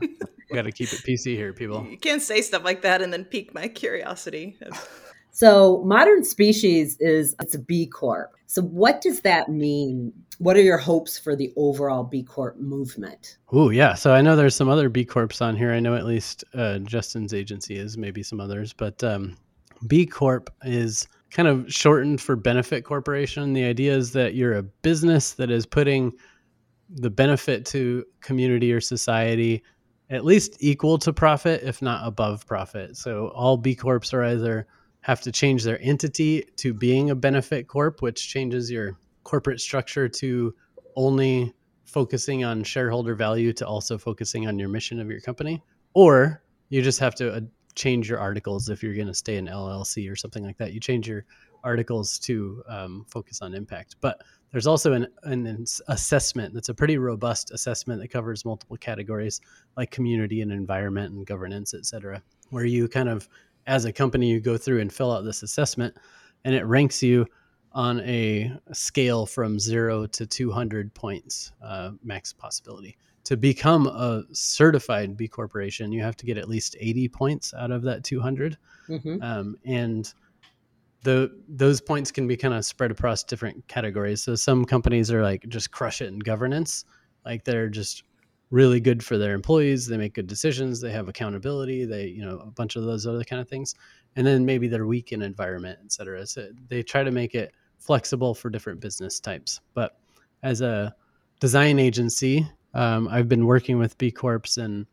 we 0.00 0.52
got 0.52 0.62
to 0.62 0.72
keep 0.72 0.92
it 0.92 0.98
PC 1.06 1.36
here, 1.36 1.52
people. 1.52 1.86
You 1.88 1.96
can't 1.96 2.20
say 2.20 2.40
stuff 2.40 2.64
like 2.64 2.82
that 2.82 3.00
and 3.02 3.12
then 3.12 3.24
pique 3.24 3.54
my 3.54 3.68
curiosity. 3.68 4.58
So 5.34 5.82
modern 5.84 6.22
species 6.22 6.96
is 7.00 7.34
it's 7.40 7.56
a 7.56 7.58
B 7.58 7.88
Corp. 7.88 8.36
So 8.46 8.62
what 8.62 9.00
does 9.00 9.22
that 9.22 9.48
mean? 9.48 10.12
What 10.38 10.56
are 10.56 10.62
your 10.62 10.78
hopes 10.78 11.18
for 11.18 11.34
the 11.34 11.52
overall 11.56 12.04
B 12.04 12.22
Corp 12.22 12.56
movement? 12.60 13.38
Oh 13.50 13.70
yeah. 13.70 13.94
So 13.94 14.14
I 14.14 14.22
know 14.22 14.36
there's 14.36 14.54
some 14.54 14.68
other 14.68 14.88
B 14.88 15.04
Corps 15.04 15.42
on 15.42 15.56
here. 15.56 15.72
I 15.72 15.80
know 15.80 15.96
at 15.96 16.06
least 16.06 16.44
uh, 16.54 16.78
Justin's 16.78 17.34
agency 17.34 17.74
is, 17.74 17.98
maybe 17.98 18.22
some 18.22 18.38
others, 18.40 18.72
but 18.72 19.02
um, 19.02 19.36
B 19.88 20.06
Corp 20.06 20.50
is 20.62 21.08
kind 21.32 21.48
of 21.48 21.66
shortened 21.72 22.20
for 22.20 22.36
benefit 22.36 22.84
corporation. 22.84 23.54
The 23.54 23.64
idea 23.64 23.96
is 23.96 24.12
that 24.12 24.36
you're 24.36 24.54
a 24.54 24.62
business 24.62 25.32
that 25.32 25.50
is 25.50 25.66
putting 25.66 26.12
the 26.88 27.10
benefit 27.10 27.66
to 27.66 28.04
community 28.20 28.72
or 28.72 28.80
society 28.80 29.64
at 30.10 30.24
least 30.24 30.58
equal 30.60 30.96
to 30.98 31.12
profit, 31.12 31.64
if 31.64 31.82
not 31.82 32.06
above 32.06 32.46
profit. 32.46 32.96
So 32.96 33.32
all 33.34 33.56
B 33.56 33.74
Corps 33.74 34.00
are 34.12 34.22
either 34.22 34.68
have 35.04 35.20
to 35.20 35.30
change 35.30 35.64
their 35.64 35.78
entity 35.82 36.42
to 36.56 36.72
being 36.72 37.10
a 37.10 37.14
benefit 37.14 37.68
corp, 37.68 38.00
which 38.00 38.26
changes 38.26 38.70
your 38.70 38.96
corporate 39.22 39.60
structure 39.60 40.08
to 40.08 40.54
only 40.96 41.52
focusing 41.84 42.42
on 42.42 42.64
shareholder 42.64 43.14
value 43.14 43.52
to 43.52 43.66
also 43.66 43.98
focusing 43.98 44.48
on 44.48 44.58
your 44.58 44.70
mission 44.70 44.98
of 44.98 45.10
your 45.10 45.20
company, 45.20 45.62
or 45.92 46.42
you 46.70 46.80
just 46.80 46.98
have 46.98 47.14
to 47.14 47.34
uh, 47.34 47.40
change 47.74 48.08
your 48.08 48.18
articles 48.18 48.70
if 48.70 48.82
you're 48.82 48.94
going 48.94 49.06
to 49.06 49.12
stay 49.12 49.36
in 49.36 49.44
LLC 49.44 50.10
or 50.10 50.16
something 50.16 50.42
like 50.42 50.56
that. 50.56 50.72
You 50.72 50.80
change 50.80 51.06
your 51.06 51.26
articles 51.62 52.18
to 52.20 52.62
um, 52.66 53.04
focus 53.06 53.42
on 53.42 53.52
impact. 53.52 53.96
But 54.00 54.22
there's 54.52 54.66
also 54.66 54.94
an, 54.94 55.06
an 55.24 55.66
assessment 55.88 56.54
that's 56.54 56.70
a 56.70 56.74
pretty 56.74 56.96
robust 56.96 57.50
assessment 57.50 58.00
that 58.00 58.08
covers 58.08 58.46
multiple 58.46 58.78
categories 58.78 59.42
like 59.76 59.90
community 59.90 60.40
and 60.40 60.50
environment 60.50 61.12
and 61.12 61.26
governance, 61.26 61.74
et 61.74 61.84
cetera, 61.84 62.22
where 62.48 62.64
you 62.64 62.88
kind 62.88 63.10
of, 63.10 63.28
as 63.66 63.84
a 63.84 63.92
company, 63.92 64.28
you 64.28 64.40
go 64.40 64.56
through 64.56 64.80
and 64.80 64.92
fill 64.92 65.12
out 65.12 65.24
this 65.24 65.42
assessment 65.42 65.96
and 66.44 66.54
it 66.54 66.64
ranks 66.64 67.02
you 67.02 67.26
on 67.72 68.00
a 68.00 68.52
scale 68.72 69.26
from 69.26 69.58
zero 69.58 70.06
to 70.06 70.26
200 70.26 70.92
points, 70.94 71.52
uh, 71.62 71.90
max 72.02 72.32
possibility. 72.32 72.96
to 73.24 73.38
become 73.38 73.86
a 73.86 74.22
certified 74.32 75.16
B 75.16 75.26
corporation, 75.26 75.90
you 75.92 76.02
have 76.02 76.14
to 76.16 76.26
get 76.26 76.36
at 76.36 76.46
least 76.46 76.76
80 76.78 77.08
points 77.08 77.54
out 77.54 77.70
of 77.70 77.80
that 77.84 78.04
200. 78.04 78.58
Mhm. 78.86 79.22
Um, 79.22 79.56
and 79.64 80.12
the 81.04 81.34
those 81.48 81.80
points 81.80 82.12
can 82.12 82.26
be 82.26 82.36
kind 82.36 82.52
of 82.52 82.66
spread 82.66 82.90
across 82.90 83.24
different 83.24 83.66
categories. 83.66 84.22
So 84.22 84.34
some 84.34 84.66
companies 84.66 85.10
are 85.10 85.22
like 85.22 85.48
just 85.48 85.70
crush 85.70 86.02
it 86.02 86.08
in 86.08 86.18
governance, 86.18 86.84
like 87.24 87.44
they're 87.44 87.70
just 87.70 88.02
really 88.54 88.78
good 88.78 89.02
for 89.02 89.18
their 89.18 89.34
employees. 89.34 89.84
They 89.84 89.96
make 89.96 90.14
good 90.14 90.28
decisions. 90.28 90.80
They 90.80 90.92
have 90.92 91.08
accountability. 91.08 91.84
They 91.84 92.06
you 92.06 92.24
know 92.24 92.38
a 92.38 92.50
bunch 92.52 92.76
of 92.76 92.84
those 92.84 93.04
other 93.04 93.24
kind 93.24 93.42
of 93.42 93.48
things. 93.48 93.74
And 94.14 94.24
then 94.24 94.46
maybe 94.46 94.68
they're 94.68 94.86
weak 94.86 95.10
in 95.10 95.22
environment, 95.22 95.80
et 95.84 95.90
cetera. 95.90 96.24
So 96.24 96.48
they 96.68 96.84
try 96.84 97.02
to 97.02 97.10
make 97.10 97.34
it 97.34 97.52
flexible 97.78 98.32
for 98.32 98.48
different 98.48 98.80
business 98.80 99.18
types. 99.18 99.60
But 99.74 99.98
as 100.44 100.60
a 100.60 100.94
design 101.40 101.80
agency, 101.80 102.48
um, 102.74 103.08
I've 103.08 103.28
been 103.28 103.44
working 103.44 103.76
with 103.78 103.98
B 103.98 104.12
Corps 104.12 104.56
and 104.56 104.86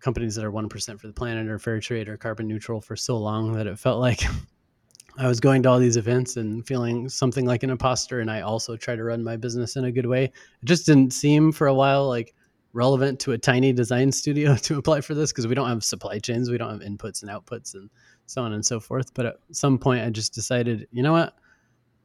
companies 0.00 0.34
that 0.34 0.44
are 0.44 0.52
1% 0.52 1.00
for 1.00 1.06
the 1.06 1.12
planet 1.12 1.48
or 1.48 1.58
fair 1.58 1.80
trade 1.80 2.08
or 2.08 2.18
carbon 2.18 2.46
neutral 2.46 2.82
for 2.82 2.96
so 2.96 3.16
long 3.16 3.52
that 3.54 3.66
it 3.66 3.78
felt 3.78 4.00
like 4.00 4.22
I 5.18 5.26
was 5.26 5.40
going 5.40 5.62
to 5.62 5.70
all 5.70 5.78
these 5.78 5.96
events 5.96 6.36
and 6.36 6.66
feeling 6.66 7.08
something 7.08 7.46
like 7.46 7.62
an 7.62 7.70
imposter. 7.70 8.20
And 8.20 8.30
I 8.30 8.42
also 8.42 8.76
try 8.76 8.94
to 8.94 9.04
run 9.04 9.24
my 9.24 9.36
business 9.36 9.76
in 9.76 9.84
a 9.86 9.92
good 9.92 10.06
way. 10.06 10.24
It 10.24 10.64
just 10.64 10.84
didn't 10.84 11.12
seem 11.12 11.50
for 11.50 11.66
a 11.66 11.74
while 11.74 12.06
like 12.06 12.34
relevant 12.72 13.18
to 13.20 13.32
a 13.32 13.38
tiny 13.38 13.72
design 13.72 14.12
studio 14.12 14.56
to 14.62 14.78
apply 14.78 15.00
for 15.00 15.14
this 15.14 15.32
because 15.32 15.46
we 15.46 15.54
don't 15.54 15.68
have 15.68 15.84
supply 15.84 16.18
chains, 16.18 16.50
we 16.50 16.58
don't 16.58 16.70
have 16.70 16.88
inputs 16.88 17.22
and 17.22 17.30
outputs 17.30 17.74
and 17.74 17.90
so 18.26 18.42
on 18.42 18.52
and 18.52 18.64
so 18.64 18.80
forth. 18.80 19.12
But 19.14 19.26
at 19.26 19.36
some 19.52 19.78
point, 19.78 20.04
I 20.04 20.10
just 20.10 20.34
decided, 20.34 20.86
you 20.92 21.02
know 21.02 21.12
what? 21.12 21.34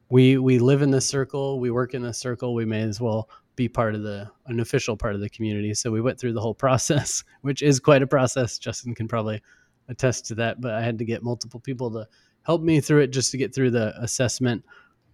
We 0.10 0.38
we 0.38 0.60
live 0.60 0.81
in 0.81 0.91
this 0.91 1.05
circle, 1.05 1.60
we 1.60 1.72
work 1.72 1.93
in 1.93 2.03
this 2.03 2.17
circle. 2.17 2.53
We 2.53 2.65
may 2.65 2.81
as 2.81 3.01
well 3.01 3.29
be 3.55 3.67
part 3.67 3.95
of 3.95 4.03
the 4.03 4.29
an 4.48 4.60
official 4.60 4.95
part 4.95 5.15
of 5.15 5.22
the 5.22 5.29
community. 5.29 5.74
So 5.74 5.91
we 5.91 6.01
went 6.01 6.19
through 6.19 6.34
the 6.34 6.41
whole 6.41 6.53
process, 6.65 7.24
which 7.41 7.62
is 7.62 7.79
quite 7.79 8.03
a 8.03 8.07
process. 8.07 8.57
Justin 8.57 8.93
can 8.93 9.07
probably 9.07 9.41
attest 9.88 10.25
to 10.27 10.36
that. 10.36 10.62
But 10.62 10.74
I 10.74 10.81
had 10.81 11.00
to 11.00 11.05
get 11.05 11.24
multiple 11.24 11.60
people 11.60 11.91
to 11.91 12.07
help 12.43 12.62
me 12.62 12.79
through 12.79 13.01
it 13.01 13.07
just 13.07 13.31
to 13.31 13.38
get 13.38 13.53
through 13.53 13.72
the 13.72 13.93
assessment. 14.01 14.63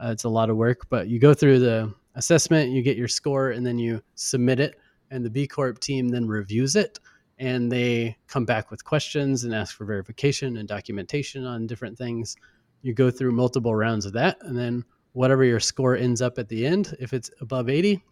Uh, 0.03 0.09
it's 0.09 0.23
a 0.23 0.29
lot 0.29 0.49
of 0.49 0.57
work, 0.57 0.87
but 0.89 1.07
you 1.07 1.19
go 1.19 1.33
through 1.33 1.59
the 1.59 1.93
assessment, 2.15 2.71
you 2.71 2.81
get 2.81 2.97
your 2.97 3.07
score, 3.07 3.51
and 3.51 3.65
then 3.65 3.77
you 3.77 4.01
submit 4.15 4.59
it, 4.59 4.79
and 5.11 5.23
the 5.23 5.29
B 5.29 5.45
Corp 5.45 5.79
team 5.79 6.09
then 6.09 6.27
reviews 6.27 6.75
it, 6.75 6.99
and 7.37 7.71
they 7.71 8.17
come 8.27 8.45
back 8.45 8.71
with 8.71 8.83
questions 8.83 9.43
and 9.43 9.53
ask 9.53 9.75
for 9.75 9.85
verification 9.85 10.57
and 10.57 10.67
documentation 10.67 11.45
on 11.45 11.67
different 11.67 11.97
things. 11.97 12.35
You 12.81 12.93
go 12.93 13.11
through 13.11 13.33
multiple 13.33 13.75
rounds 13.75 14.05
of 14.05 14.13
that, 14.13 14.37
and 14.41 14.57
then 14.57 14.83
whatever 15.13 15.43
your 15.43 15.59
score 15.59 15.95
ends 15.95 16.21
up 16.21 16.39
at 16.39 16.49
the 16.49 16.65
end, 16.65 16.95
if 16.99 17.13
it's 17.13 17.29
above 17.41 17.69
80, 17.69 18.03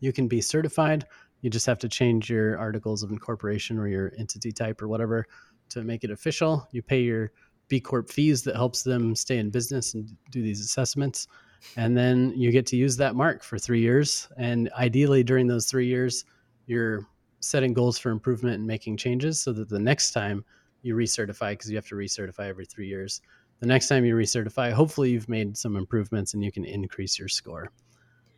you 0.00 0.12
can 0.12 0.28
be 0.28 0.40
certified. 0.40 1.06
You 1.40 1.50
just 1.50 1.66
have 1.66 1.78
to 1.78 1.88
change 1.88 2.28
your 2.28 2.58
articles 2.58 3.02
of 3.02 3.10
incorporation 3.10 3.78
or 3.78 3.88
your 3.88 4.12
entity 4.18 4.52
type 4.52 4.82
or 4.82 4.88
whatever 4.88 5.26
to 5.70 5.82
make 5.82 6.04
it 6.04 6.10
official. 6.10 6.68
You 6.72 6.82
pay 6.82 7.00
your 7.00 7.32
B 7.68 7.80
Corp 7.80 8.10
fees 8.10 8.42
that 8.42 8.56
helps 8.56 8.82
them 8.82 9.14
stay 9.14 9.38
in 9.38 9.50
business 9.50 9.94
and 9.94 10.10
do 10.30 10.42
these 10.42 10.60
assessments. 10.60 11.28
And 11.76 11.96
then 11.96 12.32
you 12.36 12.50
get 12.50 12.66
to 12.66 12.76
use 12.76 12.96
that 12.98 13.14
mark 13.14 13.42
for 13.42 13.58
three 13.58 13.80
years. 13.80 14.28
And 14.36 14.70
ideally, 14.78 15.22
during 15.22 15.46
those 15.46 15.66
three 15.66 15.86
years, 15.86 16.24
you're 16.66 17.06
setting 17.40 17.72
goals 17.72 17.98
for 17.98 18.10
improvement 18.10 18.56
and 18.56 18.66
making 18.66 18.96
changes 18.96 19.40
so 19.40 19.52
that 19.52 19.68
the 19.68 19.78
next 19.78 20.12
time 20.12 20.44
you 20.82 20.94
recertify, 20.94 21.50
because 21.52 21.70
you 21.70 21.76
have 21.76 21.86
to 21.88 21.94
recertify 21.94 22.48
every 22.48 22.64
three 22.66 22.86
years, 22.88 23.20
the 23.60 23.66
next 23.66 23.88
time 23.88 24.04
you 24.04 24.14
recertify, 24.14 24.72
hopefully 24.72 25.10
you've 25.10 25.28
made 25.28 25.56
some 25.56 25.76
improvements 25.76 26.34
and 26.34 26.42
you 26.42 26.50
can 26.50 26.64
increase 26.64 27.18
your 27.18 27.28
score. 27.28 27.70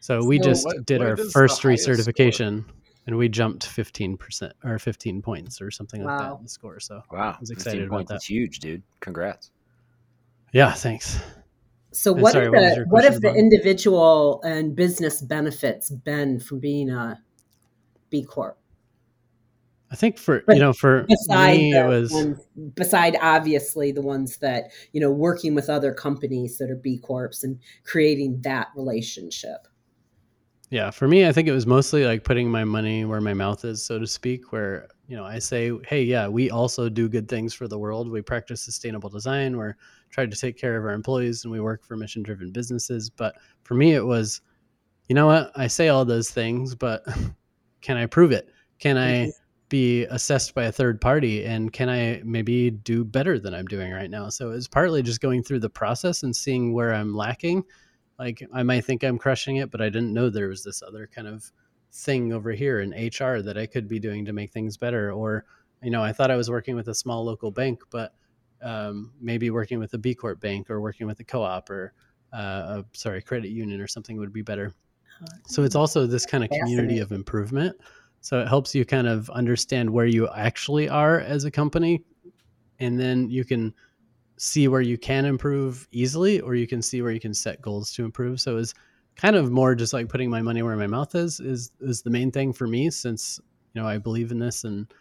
So 0.01 0.25
we 0.25 0.39
So 0.39 0.45
just 0.45 0.65
what- 0.67 0.85
did 0.87 0.99
what 1.01 1.09
our 1.11 1.17
first 1.17 1.63
highest 1.63 1.85
score? 1.85 1.95
recertification 1.95 2.65
and 3.07 3.17
we 3.17 3.29
jumped 3.29 3.65
15% 3.67 4.53
or 4.65 4.79
15 4.79 5.23
points 5.23 5.61
or 5.61 5.71
something 5.71 6.03
like 6.05 6.19
that 6.19 6.37
in 6.39 6.43
the 6.45 6.49
score. 6.49 6.81
So 6.81 7.03
Wow, 7.11 7.33
I 7.37 7.41
was 7.41 7.51
15 7.51 7.57
excited 7.57 7.83
about 7.87 7.97
points 7.97 8.09
that. 8.11 8.17
is 8.17 8.25
huge, 8.25 8.59
dude. 8.61 8.83
Congrats. 9.01 9.51
yeah, 10.53 10.73
thanks. 10.73 11.19
So 11.93 12.13
what 12.13 12.33
sorry, 12.33 12.47
have 12.47 12.53
what 12.55 12.61
the 12.61 12.85
what 12.89 13.01
question, 13.03 13.13
have 13.13 13.23
the 13.23 13.39
individual 13.39 14.41
and 14.43 14.75
business 14.75 15.21
benefits 15.21 15.91
been 15.91 16.41
from 16.41 16.59
being 16.59 16.91
a 16.91 17.21
B 18.11 18.25
Corp? 18.25 18.59
I 19.91 19.95
think 19.95 20.17
for 20.17 20.43
But 20.47 20.57
you 20.57 20.63
know 20.63 20.73
for 20.73 21.05
Beside 21.07 21.59
me 21.59 21.73
it 21.77 21.87
was 21.87 22.11
ones, 22.13 22.39
beside 22.75 23.17
obviously 23.21 23.93
the 23.93 24.01
ones 24.01 24.39
that 24.39 24.71
you 24.93 25.01
know 25.03 25.11
working 25.11 25.55
with 25.55 25.69
other 25.69 25.93
companies 25.93 26.57
that 26.59 26.71
are 26.71 26.77
B 26.77 26.99
Corps 26.99 27.31
and 27.43 27.59
creating 27.85 28.41
that 28.43 28.69
relationship. 28.75 29.69
yeah 30.71 30.91
for 30.91 31.07
me 31.07 31.27
I 31.27 31.33
think 31.33 31.47
it 31.47 31.53
was 31.53 31.67
mostly 31.67 32.07
like 32.07 32.25
putting 32.25 32.51
my 32.51 32.65
money 32.65 33.05
where 33.05 33.21
my 33.21 33.35
mouth 33.35 33.67
is 33.67 33.85
so 33.85 33.99
to 33.99 34.07
speak 34.07 34.51
where 34.51 34.89
you 35.09 35.17
know 35.17 35.25
I 35.25 35.39
say 35.39 35.71
hey 35.87 36.03
yeah 36.03 36.27
we 36.27 36.51
also 36.51 36.89
do 36.89 37.07
good 37.09 37.29
things 37.29 37.53
for 37.53 37.69
the 37.69 37.79
world 37.79 38.11
we 38.11 38.23
practice 38.23 38.63
sustainable 38.63 39.11
design 39.11 39.59
we're 39.59 39.77
trying 40.13 40.31
to 40.31 40.37
take 40.37 40.57
care 40.57 40.77
of 40.77 40.85
our 40.85 40.93
employees 40.93 41.43
and 41.43 41.53
we 41.53 41.61
work 41.61 41.85
for 41.85 41.97
mission 41.97 42.23
driven 42.23 42.53
businesses 42.53 43.11
but 43.11 43.35
for 43.65 43.75
me 43.75 43.95
it 43.95 44.05
was 44.07 44.41
you 45.09 45.17
know 45.17 45.27
what? 45.27 45.51
I 45.57 45.67
say 45.67 45.89
all 45.89 46.05
those 46.05 46.31
things 46.31 46.75
but 46.77 47.03
can 47.83 47.97
I 47.97 48.07
prove 48.07 48.31
it? 48.31 48.49
Can 48.79 48.97
I 48.97 49.27
Mhm. 49.27 49.33
be 49.69 50.05
assessed 50.05 50.55
by 50.55 50.65
a 50.65 50.73
third 50.73 51.01
party 51.01 51.45
and 51.47 51.73
can 51.73 51.89
i 51.89 52.21
maybe 52.25 52.71
do 52.71 53.05
better 53.05 53.39
than 53.39 53.55
i'm 53.55 53.67
doing 53.67 53.91
right 53.91 54.11
now? 54.11 54.29
So 54.29 54.51
it's 54.53 54.69
partly 54.69 55.03
just 55.03 55.21
going 55.23 55.43
through 55.43 55.61
the 55.61 55.71
process 55.71 56.23
and 56.23 56.37
seeing 56.37 56.73
where 56.75 56.95
i'm 56.95 57.15
lacking. 57.15 57.65
Like 58.19 58.47
i 58.53 58.63
might 58.63 58.85
think 58.85 59.03
i'm 59.03 59.19
crushing 59.19 59.57
it 59.57 59.71
but 59.71 59.81
i 59.81 59.89
didn't 59.89 60.13
know 60.13 60.29
there 60.31 60.49
was 60.49 60.63
this 60.63 60.83
other 60.83 61.09
kind 61.13 61.27
of 61.27 61.51
thing 61.91 62.33
over 62.33 62.53
here 62.53 62.81
in 62.81 62.91
hr 62.91 63.41
that 63.43 63.57
i 63.59 63.67
could 63.67 63.89
be 63.89 63.99
doing 63.99 64.25
to 64.27 64.33
make 64.33 64.51
things 64.53 64.77
better 64.77 65.11
or 65.13 65.45
you 65.83 65.91
know 65.91 66.03
i 66.03 66.13
thought 66.13 66.31
i 66.31 66.37
was 66.37 66.51
working 66.51 66.77
with 66.77 66.89
a 66.89 66.95
small 66.95 67.25
local 67.25 67.51
bank 67.51 67.81
but 67.91 68.15
um, 68.63 69.13
maybe 69.21 69.51
working 69.51 69.79
with 69.79 69.95
a 69.95 69.99
b 69.99 70.15
corp 70.15 70.41
bank 70.41 70.71
or 70.71 70.81
working 70.81 71.07
with 71.07 71.21
a 71.21 71.25
co-op 71.25 71.71
or 71.71 71.93
uh, 72.33 72.83
a, 72.83 72.85
sorry 72.93 73.21
credit 73.23 73.51
union 73.51 73.81
or 73.81 73.87
something 73.87 74.17
would 74.17 74.33
be 74.33 74.43
better 74.43 74.75
so 75.47 75.63
it's 75.63 75.75
also 75.75 76.07
this 76.07 76.27
kind 76.27 76.45
of 76.45 76.51
community 76.51 76.99
of 76.99 77.13
improvement. 77.13 77.77
So 78.21 78.41
it 78.41 78.49
helps 78.49 78.75
you 78.75 78.85
kind 78.85 79.07
of 79.07 79.29
understand 79.31 79.91
where 79.91 80.07
you 80.07 80.29
actually 80.29 80.89
are 80.89 81.21
as 81.21 81.45
a 81.45 81.51
company. 81.51 82.05
And 82.79 82.99
then 82.99 83.29
you 83.31 83.45
can 83.45 83.75
see 84.37 84.69
where 84.69 84.81
you 84.81 84.99
can 84.99 85.25
improve 85.25 85.87
easily, 85.93 86.41
or 86.41 86.55
you 86.55 86.67
can 86.67 86.83
see 86.83 87.03
where 87.03 87.13
you 87.13 87.21
can 87.21 87.35
set 87.35 87.61
goals 87.61 87.93
to 87.95 88.05
improve. 88.05 88.41
So 88.41 88.57
it's 88.57 88.75
kind 89.17 89.37
of 89.37 89.51
more 89.51 89.75
just 89.75 89.93
like 89.93 90.09
putting 90.09 90.31
my 90.31 90.43
money 90.43 90.63
where 90.63 90.77
my 90.77 90.87
mouth 90.87 91.15
is, 91.15 91.39
is, 91.39 91.71
is 91.81 92.03
the 92.03 92.11
main 92.11 92.31
thing 92.31 92.53
for 92.53 92.67
me 92.67 92.91
since, 92.91 93.41
you 93.75 93.81
know, 93.81 93.87
I 93.87 93.99
believe 93.99 94.31
in 94.31 94.39
this 94.39 94.65
and, 94.65 94.93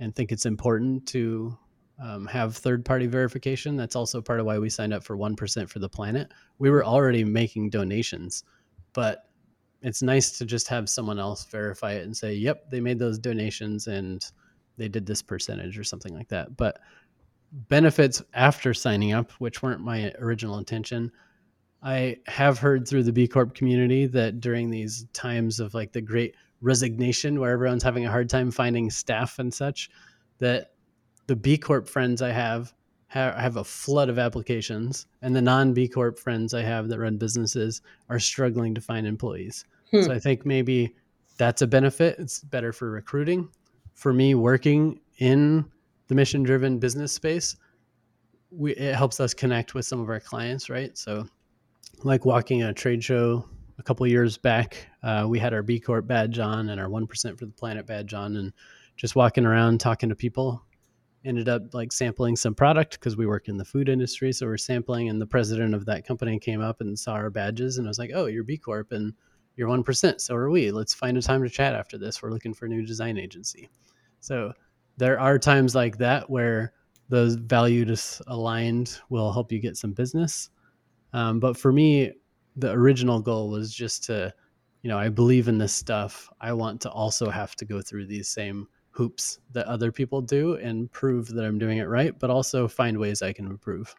and 0.00 0.14
think 0.14 0.32
it's 0.32 0.46
important 0.46 1.06
to 1.08 1.56
um, 2.00 2.26
have 2.26 2.56
third 2.56 2.84
party 2.84 3.06
verification. 3.06 3.76
That's 3.76 3.96
also 3.96 4.20
part 4.20 4.40
of 4.40 4.46
why 4.46 4.58
we 4.58 4.70
signed 4.70 4.94
up 4.94 5.02
for 5.02 5.16
1% 5.16 5.68
for 5.68 5.78
the 5.78 5.88
planet. 5.88 6.32
We 6.58 6.70
were 6.70 6.84
already 6.84 7.24
making 7.24 7.70
donations, 7.70 8.44
but 8.92 9.24
it's 9.82 10.02
nice 10.02 10.38
to 10.38 10.44
just 10.44 10.68
have 10.68 10.88
someone 10.88 11.18
else 11.18 11.44
verify 11.46 11.92
it 11.92 12.04
and 12.04 12.16
say, 12.16 12.34
yep, 12.34 12.70
they 12.70 12.80
made 12.80 12.98
those 12.98 13.18
donations 13.18 13.86
and 13.86 14.24
they 14.76 14.88
did 14.88 15.06
this 15.06 15.22
percentage 15.22 15.78
or 15.78 15.84
something 15.84 16.14
like 16.14 16.28
that. 16.28 16.56
But 16.56 16.80
benefits 17.52 18.22
after 18.34 18.74
signing 18.74 19.12
up, 19.12 19.32
which 19.32 19.62
weren't 19.62 19.80
my 19.80 20.12
original 20.18 20.58
intention, 20.58 21.10
I 21.82 22.16
have 22.26 22.58
heard 22.58 22.88
through 22.88 23.04
the 23.04 23.12
B 23.12 23.28
Corp 23.28 23.54
community 23.54 24.06
that 24.06 24.40
during 24.40 24.70
these 24.70 25.06
times 25.12 25.60
of 25.60 25.74
like 25.74 25.92
the 25.92 26.00
great 26.00 26.34
resignation 26.60 27.38
where 27.38 27.52
everyone's 27.52 27.84
having 27.84 28.04
a 28.04 28.10
hard 28.10 28.28
time 28.28 28.50
finding 28.50 28.90
staff 28.90 29.38
and 29.38 29.54
such, 29.54 29.90
that 30.38 30.72
the 31.28 31.36
B 31.36 31.56
Corp 31.56 31.88
friends 31.88 32.20
I 32.20 32.30
have 32.32 32.74
ha- 33.08 33.34
have 33.36 33.56
a 33.56 33.64
flood 33.64 34.08
of 34.08 34.18
applications, 34.18 35.06
and 35.22 35.36
the 35.36 35.42
non 35.42 35.72
B 35.72 35.86
Corp 35.86 36.18
friends 36.18 36.54
I 36.54 36.62
have 36.62 36.88
that 36.88 36.98
run 36.98 37.16
businesses 37.16 37.82
are 38.08 38.18
struggling 38.18 38.74
to 38.74 38.80
find 38.80 39.06
employees. 39.06 39.64
Hmm. 39.92 40.02
So 40.02 40.12
I 40.12 40.18
think 40.18 40.44
maybe 40.44 40.94
that's 41.36 41.62
a 41.62 41.66
benefit. 41.66 42.18
It's 42.18 42.40
better 42.40 42.72
for 42.72 42.90
recruiting. 42.90 43.48
For 43.94 44.12
me, 44.12 44.34
working 44.34 45.00
in 45.18 45.64
the 46.08 46.14
mission 46.14 46.42
driven 46.42 46.78
business 46.78 47.12
space, 47.12 47.56
we, 48.50 48.72
it 48.76 48.94
helps 48.94 49.20
us 49.20 49.34
connect 49.34 49.74
with 49.74 49.84
some 49.84 50.00
of 50.00 50.08
our 50.08 50.20
clients, 50.20 50.70
right? 50.70 50.96
So, 50.96 51.26
like 52.04 52.24
walking 52.24 52.62
a 52.62 52.72
trade 52.72 53.04
show 53.04 53.44
a 53.78 53.82
couple 53.82 54.06
years 54.06 54.38
back, 54.38 54.86
uh, 55.02 55.26
we 55.28 55.38
had 55.38 55.52
our 55.52 55.62
B 55.62 55.78
Corp 55.78 56.06
badge 56.06 56.38
on 56.38 56.70
and 56.70 56.80
our 56.80 56.88
1% 56.88 57.38
for 57.38 57.44
the 57.44 57.52
planet 57.52 57.86
badge 57.86 58.14
on, 58.14 58.36
and 58.36 58.52
just 58.96 59.14
walking 59.14 59.44
around 59.44 59.78
talking 59.78 60.08
to 60.08 60.14
people 60.16 60.64
ended 61.24 61.48
up 61.48 61.74
like 61.74 61.92
sampling 61.92 62.36
some 62.36 62.54
product 62.54 62.92
because 62.92 63.16
we 63.16 63.26
work 63.26 63.48
in 63.48 63.56
the 63.56 63.64
food 63.64 63.88
industry 63.88 64.32
so 64.32 64.46
we're 64.46 64.56
sampling 64.56 65.08
and 65.08 65.20
the 65.20 65.26
president 65.26 65.74
of 65.74 65.84
that 65.84 66.06
company 66.06 66.38
came 66.38 66.60
up 66.60 66.80
and 66.80 66.98
saw 66.98 67.12
our 67.12 67.30
badges 67.30 67.78
and 67.78 67.86
I 67.86 67.90
was 67.90 67.98
like 67.98 68.12
oh 68.14 68.26
you're 68.26 68.44
b 68.44 68.56
corp 68.56 68.92
and 68.92 69.12
you're 69.56 69.68
1% 69.68 70.20
so 70.20 70.34
are 70.36 70.50
we. 70.50 70.70
Let's 70.70 70.94
find 70.94 71.18
a 71.18 71.22
time 71.22 71.42
to 71.42 71.48
chat 71.48 71.74
after 71.74 71.98
this. 71.98 72.22
We're 72.22 72.30
looking 72.30 72.54
for 72.54 72.66
a 72.66 72.68
new 72.68 72.86
design 72.86 73.18
agency. 73.18 73.68
So 74.20 74.52
there 74.98 75.18
are 75.18 75.36
times 75.36 75.74
like 75.74 75.98
that 75.98 76.30
where 76.30 76.74
those 77.08 77.34
values 77.34 78.22
aligned 78.28 78.98
will 79.08 79.32
help 79.32 79.50
you 79.50 79.58
get 79.58 79.76
some 79.76 79.92
business. 79.92 80.50
Um, 81.12 81.40
but 81.40 81.56
for 81.56 81.72
me 81.72 82.12
the 82.54 82.70
original 82.70 83.20
goal 83.20 83.50
was 83.50 83.74
just 83.74 84.04
to 84.04 84.32
you 84.82 84.88
know, 84.88 84.98
I 84.98 85.08
believe 85.08 85.48
in 85.48 85.58
this 85.58 85.72
stuff. 85.72 86.28
I 86.40 86.52
want 86.52 86.80
to 86.82 86.90
also 86.90 87.30
have 87.30 87.56
to 87.56 87.64
go 87.64 87.82
through 87.82 88.06
these 88.06 88.28
same 88.28 88.68
hoops 88.98 89.38
that 89.52 89.64
other 89.66 89.92
people 89.92 90.20
do 90.20 90.54
and 90.54 90.90
prove 90.90 91.28
that 91.28 91.44
I'm 91.44 91.56
doing 91.56 91.78
it 91.78 91.84
right, 91.84 92.18
but 92.18 92.30
also 92.30 92.66
find 92.66 92.98
ways 92.98 93.22
I 93.22 93.32
can 93.32 93.46
improve. 93.46 93.94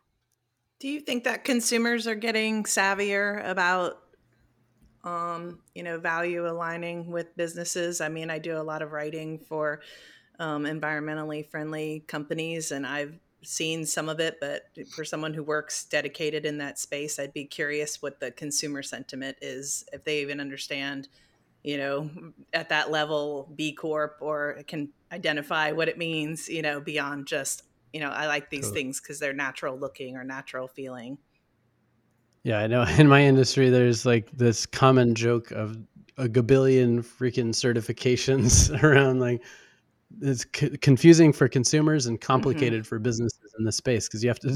Do 0.79 0.89
you 0.89 0.99
think 0.99 1.23
that 1.23 1.45
consumers 1.45 2.05
are 2.05 2.15
getting 2.15 2.65
savvier 2.65 3.47
about 3.49 4.03
um, 5.05 5.59
you 5.73 5.83
know, 5.83 5.97
value 5.97 6.45
aligning 6.45 7.09
with 7.09 7.33
businesses? 7.37 8.01
I 8.01 8.09
mean, 8.09 8.29
I 8.29 8.39
do 8.39 8.57
a 8.57 8.61
lot 8.61 8.81
of 8.81 8.91
writing 8.91 9.39
for 9.39 9.79
um, 10.37 10.65
environmentally 10.65 11.49
friendly 11.49 12.03
companies 12.05 12.73
and 12.73 12.85
I've 12.85 13.17
seen 13.41 13.85
some 13.85 14.09
of 14.09 14.19
it, 14.19 14.37
but 14.41 14.63
for 14.93 15.05
someone 15.05 15.33
who 15.33 15.43
works 15.43 15.85
dedicated 15.85 16.45
in 16.45 16.57
that 16.57 16.77
space, 16.77 17.19
I'd 17.19 17.31
be 17.31 17.45
curious 17.45 18.01
what 18.01 18.19
the 18.19 18.31
consumer 18.31 18.83
sentiment 18.83 19.37
is, 19.41 19.85
if 19.93 20.03
they 20.03 20.19
even 20.19 20.41
understand, 20.41 21.07
you 21.63 21.77
know, 21.77 22.09
at 22.53 22.69
that 22.69 22.91
level, 22.91 23.51
B 23.55 23.73
Corp 23.73 24.17
or 24.21 24.61
can 24.67 24.89
identify 25.11 25.71
what 25.71 25.87
it 25.87 25.97
means, 25.97 26.47
you 26.47 26.61
know, 26.61 26.79
beyond 26.79 27.27
just, 27.27 27.63
you 27.93 27.99
know, 27.99 28.09
I 28.09 28.27
like 28.27 28.49
these 28.49 28.69
things 28.69 29.01
because 29.01 29.19
they're 29.19 29.33
natural 29.33 29.77
looking 29.77 30.15
or 30.15 30.23
natural 30.23 30.67
feeling. 30.67 31.17
Yeah, 32.43 32.59
I 32.59 32.67
know. 32.67 32.83
In 32.97 33.07
my 33.07 33.23
industry, 33.23 33.69
there's 33.69 34.05
like 34.05 34.29
this 34.31 34.65
common 34.65 35.15
joke 35.15 35.51
of 35.51 35.77
a 36.17 36.27
gabillion 36.27 36.99
freaking 37.03 37.49
certifications 37.49 38.71
around 38.83 39.19
like 39.19 39.41
it's 40.21 40.45
c- 40.55 40.77
confusing 40.77 41.31
for 41.31 41.47
consumers 41.47 42.07
and 42.07 42.19
mm-hmm. 42.19 42.25
complicated 42.25 42.81
mm-hmm. 42.81 42.87
for 42.89 42.99
businesses 42.99 43.53
in 43.57 43.65
the 43.65 43.71
space 43.71 44.07
because 44.07 44.23
you 44.23 44.29
have 44.29 44.39
to 44.39 44.47
mm-hmm. 44.47 44.55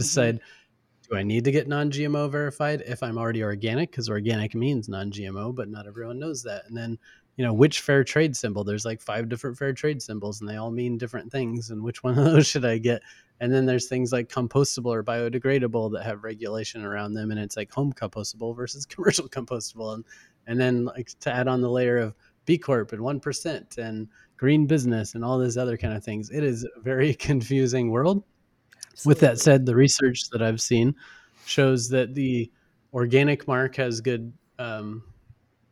Do 1.13 1.20
I 1.20 1.24
need 1.24 1.43
to 1.43 1.51
get 1.51 1.67
non 1.67 1.91
GMO 1.91 2.29
verified 2.32 2.82
if 2.88 3.03
I'm 3.03 3.20
already 3.20 3.43
organic? 3.43 3.91
Because 3.91 4.10
organic 4.10 4.55
means 4.55 4.89
non 4.89 5.12
GMO, 5.12 5.53
but 5.53 5.70
not 5.70 5.86
everyone 5.86 6.17
knows 6.17 6.41
that. 6.43 6.63
And 6.67 6.75
then, 6.75 6.98
you 7.38 7.46
know, 7.46 7.53
which 7.53 7.82
fair 7.82 8.03
trade 8.03 8.36
symbol? 8.36 8.63
There's 8.63 8.86
like 8.86 9.00
five 9.00 9.29
different 9.29 9.55
fair 9.55 9.74
trade 9.74 10.01
symbols 10.01 10.41
and 10.41 10.50
they 10.50 10.55
all 10.55 10.72
mean 10.72 10.98
different 10.98 11.32
things. 11.32 11.70
And 11.70 11.84
which 11.84 12.01
one 12.03 12.17
of 12.17 12.25
those 12.34 12.48
should 12.48 12.65
I 12.65 12.79
get? 12.79 13.03
And 13.39 13.53
then 13.53 13.67
there's 13.67 13.88
things 13.88 14.12
like 14.12 14.27
compostable 14.27 14.91
or 14.91 15.03
biodegradable 15.03 15.91
that 15.93 16.03
have 16.03 16.24
regulation 16.24 16.84
around 16.84 17.13
them. 17.13 17.29
And 17.29 17.39
it's 17.39 17.58
like 17.58 17.72
home 17.72 17.93
compostable 17.93 18.55
versus 18.55 18.86
commercial 18.88 19.29
compostable. 19.29 19.93
And, 19.93 20.05
and 20.48 20.60
then, 20.60 20.86
like, 20.86 21.12
to 21.20 21.32
add 21.32 21.48
on 21.48 21.62
the 21.62 21.70
layer 21.70 21.98
of 21.98 22.15
B 22.46 22.58
Corp 22.58 22.91
and 22.91 23.01
1% 23.01 23.77
and 23.77 24.08
green 24.38 24.65
business 24.65 25.13
and 25.13 25.24
all 25.24 25.38
these 25.38 25.58
other 25.58 25.77
kind 25.77 25.93
of 25.93 26.03
things. 26.03 26.32
It 26.32 26.43
is 26.43 26.63
a 26.75 26.82
very 26.82 27.13
confusing 27.29 27.91
world. 27.91 28.24
Absolutely. 28.93 29.09
With 29.09 29.19
that 29.21 29.39
said, 29.39 29.65
the 29.65 29.75
research 29.75 30.29
that 30.31 30.41
I've 30.41 30.62
seen 30.62 30.95
shows 31.45 31.89
that 31.89 32.15
the 32.15 32.51
organic 32.93 33.47
mark 33.47 33.75
has 33.75 34.01
good 34.01 34.31
um, 34.59 35.03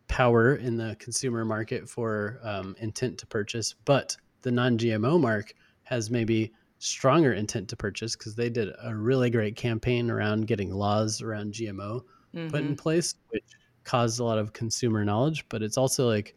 power 0.07 0.55
in 0.55 0.75
the 0.75 0.95
consumer 0.99 1.45
market 1.45 1.87
for 1.87 2.39
um, 2.43 2.75
intent 2.79 3.17
to 3.19 3.27
purchase, 3.27 3.75
but 3.85 4.17
the 4.41 4.51
non 4.51 4.77
GMO 4.77 5.19
mark 5.19 5.53
has 5.83 6.09
maybe 6.09 6.51
stronger 6.79 7.33
intent 7.33 7.69
to 7.69 7.75
purchase 7.75 8.15
because 8.15 8.35
they 8.35 8.49
did 8.49 8.69
a 8.83 8.95
really 8.95 9.29
great 9.29 9.55
campaign 9.55 10.09
around 10.09 10.47
getting 10.47 10.71
laws 10.71 11.21
around 11.21 11.53
GMO 11.53 12.01
mm-hmm. 12.33 12.47
put 12.47 12.61
in 12.61 12.67
mm-hmm. 12.67 12.75
place, 12.75 13.15
which 13.29 13.43
caused 13.83 14.19
a 14.19 14.23
lot 14.23 14.37
of 14.37 14.53
consumer 14.53 15.05
knowledge, 15.05 15.45
but 15.49 15.61
it's 15.61 15.77
also 15.77 16.07
like 16.07 16.35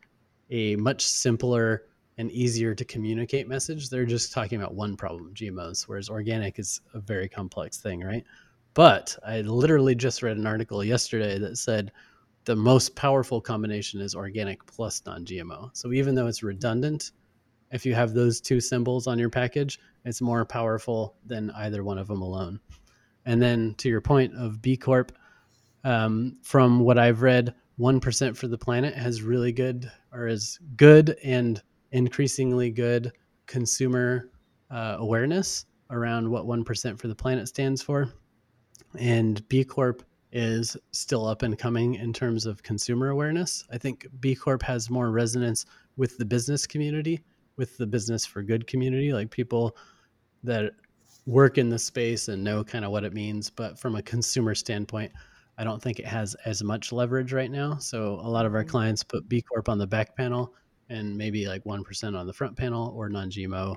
a 0.51 0.77
much 0.77 1.05
simpler 1.05 1.85
and 2.19 2.31
easier 2.31 2.75
to 2.75 2.85
communicate 2.85 3.49
message. 3.49 3.91
They're 3.91 4.05
just 4.05 4.33
talking 4.33 4.61
about 4.61 4.75
one 4.75 4.97
problem, 4.97 5.33
GMOs, 5.35 5.89
whereas 5.89 6.09
organic 6.09 6.59
is 6.59 6.81
a 6.95 7.01
very 7.01 7.29
complex 7.29 7.79
thing, 7.79 8.01
right? 8.01 8.25
But 8.75 9.17
I 9.27 9.41
literally 9.43 9.95
just 9.95 10.23
read 10.23 10.37
an 10.37 10.47
article 10.47 10.85
yesterday 10.85 11.39
that 11.39 11.59
said 11.59 11.93
the 12.45 12.57
most 12.57 12.95
powerful 12.95 13.41
combination 13.41 14.01
is 14.01 14.15
organic 14.15 14.65
plus 14.67 15.03
non 15.07 15.25
GMO. 15.25 15.71
So 15.73 15.93
even 15.93 16.15
though 16.15 16.27
it's 16.27 16.43
redundant, 16.43 17.13
if 17.73 17.87
you 17.87 17.95
have 17.95 18.13
those 18.13 18.41
two 18.41 18.61
symbols 18.61 19.07
on 19.07 19.19
your 19.19 19.31
package, 19.31 19.81
it's 20.05 20.21
more 20.21 20.45
powerful 20.45 21.17
than 21.25 21.51
either 21.53 21.83
one 21.83 21.99
of 21.99 22.07
them 22.07 22.23
alone. 22.23 22.61
And 23.27 23.41
then 23.41 23.75
to 23.79 23.89
your 23.89 24.01
point 24.01 24.35
of 24.37 24.61
B 24.61 24.77
Corp, 24.77 25.13
um, 25.83 26.37
from 26.43 26.81
what 26.81 26.99
I've 26.99 27.23
read, 27.23 27.55
1% 27.79 28.37
for 28.37 28.47
the 28.47 28.59
planet 28.59 28.95
has 28.95 29.23
really 29.23 29.53
good 29.53 29.91
or 30.13 30.29
is 30.29 30.59
good 30.77 31.17
and 31.25 31.61
increasingly 31.95 32.71
good 32.71 33.13
consumer 33.47 34.29
uh, 34.71 34.97
awareness 34.99 35.67
around 35.91 36.29
what 36.29 36.45
1% 36.45 36.99
for 36.99 37.09
the 37.09 37.15
planet 37.15 37.49
stands 37.49 37.81
for. 37.81 38.13
And 38.99 39.47
B 39.49 39.65
Corp 39.65 40.03
is 40.33 40.77
still 40.91 41.25
up 41.27 41.43
and 41.43 41.57
coming 41.57 41.95
in 41.95 42.13
terms 42.13 42.47
of 42.47 42.63
consumer 42.65 43.11
awareness. 43.11 43.65
I 43.73 43.79
think 43.79 44.09
B 44.19 44.35
Corp 44.35 44.63
has 44.65 44.91
more 44.91 45.13
resonance 45.13 45.67
with 45.97 46.19
the 46.19 46.25
business 46.25 46.67
community, 46.67 47.21
with 47.57 47.77
the 47.79 47.87
business 47.87 48.27
for 48.27 48.43
good 48.43 48.67
community, 48.67 49.13
like 49.13 49.31
people 49.31 49.77
that 50.43 50.73
work 51.27 51.59
in 51.59 51.69
the 51.69 51.79
space 51.79 52.27
and 52.27 52.43
know 52.43 52.65
kind 52.65 52.85
of 52.85 52.91
what 52.91 53.05
it 53.05 53.15
means. 53.15 53.51
But 53.51 53.79
from 53.79 53.95
a 53.95 54.03
consumer 54.03 54.57
standpoint, 54.57 55.13
I 55.59 55.63
don't 55.63 55.81
think 55.81 56.01
it 56.01 56.07
has 56.07 56.35
as 56.45 56.65
much 56.65 56.91
leverage 56.91 57.33
right 57.33 57.51
now. 57.51 57.79
So 57.79 58.15
a 58.15 58.29
lot 58.29 58.47
of 58.47 58.55
our 58.55 58.63
mm-hmm. 58.63 58.71
clients 58.71 59.05
put 59.05 59.29
B 59.29 59.41
Corp 59.41 59.69
on 59.69 59.79
the 59.79 59.87
back 59.87 60.17
panel 60.17 60.53
and 60.89 61.17
maybe 61.17 61.47
like 61.47 61.65
1% 61.65 62.19
on 62.19 62.27
the 62.27 62.33
front 62.33 62.57
panel 62.57 62.93
or 62.97 63.09
non-GMO 63.09 63.77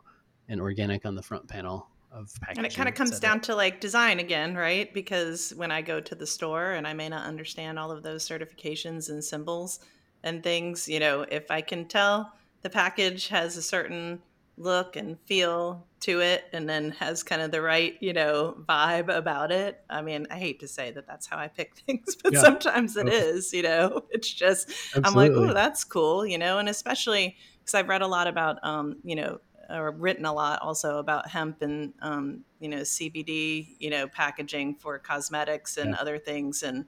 and 0.49 0.61
organic 0.61 1.05
on 1.05 1.15
the 1.15 1.21
front 1.21 1.47
panel 1.47 1.87
of 2.11 2.31
packaging. 2.41 2.63
And 2.63 2.71
it 2.71 2.75
kind 2.75 2.89
of 2.89 2.95
comes 2.95 3.19
down 3.19 3.41
to 3.41 3.55
like 3.55 3.79
design 3.79 4.19
again, 4.19 4.55
right? 4.55 4.93
Because 4.93 5.53
when 5.55 5.71
I 5.71 5.81
go 5.81 5.99
to 5.99 6.15
the 6.15 6.27
store 6.27 6.71
and 6.71 6.87
I 6.87 6.93
may 6.93 7.09
not 7.09 7.25
understand 7.25 7.77
all 7.77 7.91
of 7.91 8.03
those 8.03 8.27
certifications 8.27 9.09
and 9.09 9.23
symbols 9.23 9.79
and 10.23 10.43
things, 10.43 10.87
you 10.87 10.99
know, 10.99 11.25
if 11.29 11.51
I 11.51 11.61
can 11.61 11.87
tell 11.87 12.33
the 12.61 12.69
package 12.69 13.27
has 13.27 13.57
a 13.57 13.61
certain 13.61 14.21
look 14.57 14.95
and 14.95 15.19
feel 15.25 15.85
to 15.99 16.19
it 16.19 16.45
and 16.51 16.67
then 16.67 16.91
has 16.91 17.23
kind 17.23 17.41
of 17.41 17.51
the 17.51 17.61
right 17.61 17.95
you 18.01 18.11
know 18.11 18.55
vibe 18.67 19.15
about 19.15 19.51
it 19.51 19.81
i 19.89 20.01
mean 20.01 20.25
i 20.31 20.35
hate 20.35 20.59
to 20.59 20.67
say 20.67 20.91
that 20.91 21.07
that's 21.07 21.27
how 21.27 21.37
i 21.37 21.47
pick 21.47 21.75
things 21.87 22.15
but 22.15 22.33
yeah. 22.33 22.41
sometimes 22.41 22.97
it 22.97 23.07
okay. 23.07 23.15
is. 23.15 23.53
you 23.53 23.61
know 23.61 24.03
it's 24.11 24.31
just 24.31 24.69
Absolutely. 24.95 25.03
i'm 25.05 25.13
like 25.13 25.31
oh 25.31 25.53
that's 25.53 25.83
cool 25.83 26.25
you 26.25 26.37
know 26.37 26.57
and 26.57 26.69
especially 26.69 27.35
because 27.59 27.73
i've 27.75 27.87
read 27.87 28.01
a 28.01 28.07
lot 28.07 28.27
about 28.27 28.57
um 28.63 28.97
you 29.03 29.15
know 29.15 29.39
or 29.69 29.91
written 29.91 30.25
a 30.25 30.33
lot 30.33 30.61
also 30.61 30.97
about 30.97 31.27
hemp 31.27 31.61
and 31.61 31.93
um 32.01 32.43
you 32.59 32.69
know 32.69 32.81
cbd 32.81 33.75
you 33.79 33.89
know 33.89 34.07
packaging 34.07 34.75
for 34.75 34.97
cosmetics 34.97 35.77
and 35.77 35.91
yeah. 35.91 35.97
other 35.99 36.17
things 36.17 36.63
and 36.63 36.85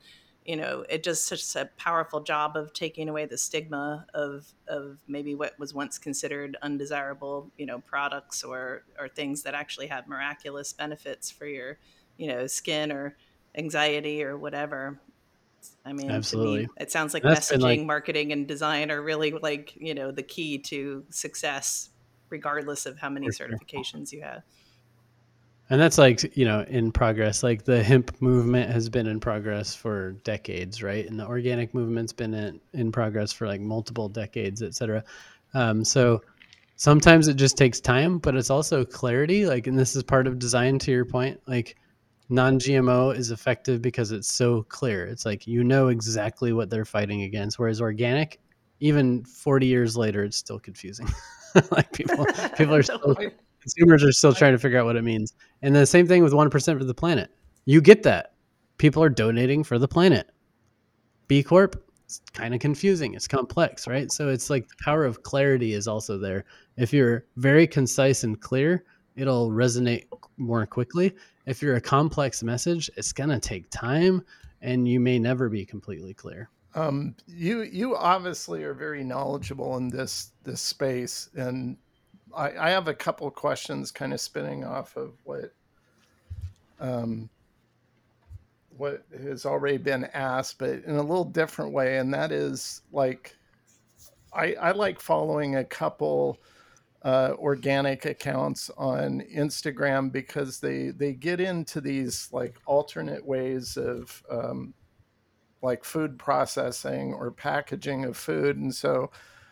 you 0.50 0.56
know 0.56 0.84
it 0.90 1.04
does 1.04 1.24
such 1.24 1.56
a 1.56 1.70
powerful 1.78 2.22
job 2.22 2.58
of 2.58 2.74
taking 2.74 3.08
away 3.08 3.24
the 3.28 3.38
stigma 3.38 4.08
of 4.16 4.52
of 4.68 4.98
maybe 5.08 5.36
what 5.36 5.58
was 5.60 5.76
once 5.76 6.00
considered 6.00 6.58
undesirable 6.64 7.52
you 7.56 7.68
know 7.68 7.80
products 7.82 8.44
or 8.44 8.84
or 8.98 9.08
things 9.08 9.44
that 9.44 9.54
actually 9.54 9.86
have 9.86 10.08
miraculous 10.08 10.74
benefits 10.74 11.30
for 11.30 11.46
your 11.46 11.78
you 12.18 12.28
know 12.28 12.48
skin 12.48 12.92
or 12.92 13.16
anxiety 13.54 14.24
or 14.24 14.36
whatever. 14.40 15.00
I 15.86 15.94
mean 15.94 16.10
absolutely 16.10 16.68
me, 16.68 16.68
it 16.78 16.92
sounds 16.92 17.14
like 17.14 17.24
That's 17.24 17.52
messaging 17.52 17.62
like, 17.62 17.82
marketing 17.86 18.32
and 18.32 18.48
design 18.48 18.90
are 18.92 19.02
really 19.02 19.32
like 19.32 19.76
you 19.76 19.94
know 19.94 20.12
the 20.12 20.24
key 20.24 20.58
to 20.64 21.06
success 21.12 21.92
regardless 22.30 22.88
of 22.88 22.98
how 22.98 23.10
many 23.10 23.30
certifications 23.30 24.12
you 24.12 24.22
have 24.24 24.44
and 25.70 25.80
that's 25.80 25.98
like 25.98 26.36
you 26.36 26.46
know 26.46 26.66
in 26.68 26.92
progress. 26.92 27.44
Like 27.44 27.64
the 27.64 27.84
hemp 27.84 28.20
movement 28.22 28.72
has 28.72 28.90
been 28.90 29.08
in 29.08 29.20
progress 29.20 29.76
for 29.76 30.14
decades 30.24 30.82
right? 30.82 31.08
And 31.08 31.20
the 31.20 31.28
organic 31.28 31.74
movement's 31.74 32.14
been 32.14 32.34
in, 32.34 32.60
in 32.74 32.92
progress 32.92 33.32
for 33.32 33.48
like 33.48 33.62
multiple 33.62 34.10
decades 34.10 34.62
et 34.62 34.74
cetera. 34.76 35.04
Um, 35.54 35.84
so 35.84 36.22
sometimes 36.76 37.28
it 37.28 37.36
just 37.36 37.58
takes 37.58 37.80
time 37.80 38.18
but 38.18 38.36
it's 38.36 38.50
also 38.50 38.84
clarity. 38.84 39.46
Like 39.46 39.68
and 39.68 39.78
this 39.78 39.96
is 39.96 40.04
part 40.04 40.28
of 40.28 40.40
design 40.40 40.80
to 40.80 40.92
your 40.92 41.06
point. 41.06 41.40
Like 41.48 41.76
non-gmo 42.30 43.16
is 43.16 43.32
effective 43.32 43.82
because 43.82 44.12
it's 44.12 44.32
so 44.32 44.64
clear. 44.64 45.06
It's 45.06 45.26
like 45.26 45.46
you 45.46 45.64
know 45.64 45.90
exactly 45.90 46.54
what 46.54 46.70
they're 46.70 46.86
fighting 46.86 47.24
against 47.24 47.60
whereas 47.60 47.82
organic 47.82 48.40
even 48.82 49.26
40 49.26 49.68
years 49.68 49.98
later 49.98 50.24
it's 50.24 50.38
still 50.38 50.60
confusing. 50.60 51.08
Like 51.72 51.92
people 51.92 52.28
people 52.58 52.76
are 52.76 52.84
still 52.84 53.16
consumers 53.62 54.04
are 54.04 54.12
still 54.12 54.34
trying 54.34 54.54
to 54.54 54.60
figure 54.60 54.80
out 54.80 54.86
what 54.86 54.96
it 54.96 55.04
means. 55.04 55.34
And 55.62 55.76
the 55.76 55.86
same 55.86 56.08
thing 56.08 56.24
with 56.24 56.34
1% 56.34 56.78
for 56.78 56.84
the 56.84 56.94
planet. 56.94 57.32
You 57.66 57.82
get 57.82 58.04
that. 58.04 58.34
People 58.78 59.04
are 59.04 59.10
donating 59.10 59.64
for 59.64 59.78
the 59.78 59.88
planet. 59.88 60.30
B 61.28 61.44
Corp, 61.44 61.84
it's 62.06 62.22
kind 62.34 62.54
of 62.54 62.60
confusing. 62.60 63.14
It's 63.14 63.28
complex, 63.28 63.88
right? 63.88 64.12
So 64.12 64.30
it's 64.30 64.50
like 64.50 64.68
the 64.68 64.76
power 64.84 65.06
of 65.06 65.24
clarity 65.24 65.74
is 65.74 65.88
also 65.88 66.18
there. 66.18 66.46
If 66.78 66.92
you're 66.92 67.26
very 67.36 67.68
concise 67.68 68.24
and 68.24 68.40
clear, 68.40 68.86
it'll 69.16 69.52
resonate 69.52 70.06
more 70.38 70.66
quickly. 70.66 71.14
If 71.46 71.62
you're 71.62 71.76
a 71.76 71.82
complex 71.82 72.42
message, 72.42 72.90
it's 72.96 73.12
going 73.12 73.30
to 73.30 73.40
take 73.40 73.70
time 73.70 74.24
and 74.62 74.88
you 74.88 75.00
may 75.00 75.20
never 75.20 75.50
be 75.50 75.66
completely 75.66 76.14
clear. 76.14 76.50
Um, 76.76 77.16
you 77.28 77.64
you 77.64 77.96
obviously 77.96 78.64
are 78.64 78.76
very 78.76 79.04
knowledgeable 79.04 79.78
in 79.78 79.88
this 79.88 80.32
this 80.44 80.62
space 80.62 81.30
and 81.36 81.78
I, 82.36 82.68
I 82.68 82.70
have 82.70 82.88
a 82.88 82.94
couple 82.94 83.30
questions 83.32 83.92
kind 83.92 84.14
of 84.14 84.22
spinning 84.22 84.64
off 84.64 84.96
of 84.96 85.14
what 85.24 85.54
um, 86.80 87.30
what 88.78 89.04
has 89.22 89.46
already 89.46 89.78
been 89.78 90.06
asked, 90.14 90.58
but 90.58 90.70
in 90.70 90.96
a 90.96 91.02
little 91.02 91.26
different 91.26 91.74
way, 91.74 91.98
and 91.98 92.14
that 92.14 92.32
is 92.32 92.82
like 92.92 93.36
I, 94.34 94.54
I 94.54 94.72
like 94.72 95.00
following 95.00 95.56
a 95.56 95.66
couple 95.66 96.40
uh, 97.04 97.34
organic 97.38 98.06
accounts 98.06 98.70
on 98.78 99.22
Instagram 99.34 100.12
because 100.12 100.60
they 100.60 100.90
they 100.90 101.14
get 101.14 101.40
into 101.40 101.82
these 101.82 102.30
like 102.32 102.56
alternate 102.66 103.26
ways 103.26 103.78
of 103.78 104.24
um, 104.30 104.74
like 105.62 105.84
food 105.84 106.18
processing 106.18 107.14
or 107.14 107.32
packaging 107.32 108.06
of 108.06 108.16
food, 108.16 108.58
and 108.58 108.74
so 108.74 109.12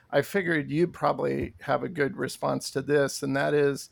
I 0.10 0.22
figured 0.22 0.72
you'd 0.72 0.94
probably 0.94 1.54
have 1.62 1.84
a 1.84 1.90
good 1.90 2.16
response 2.16 2.72
to 2.72 2.82
this, 2.82 3.24
and 3.24 3.36
that 3.36 3.54
is, 3.54 3.90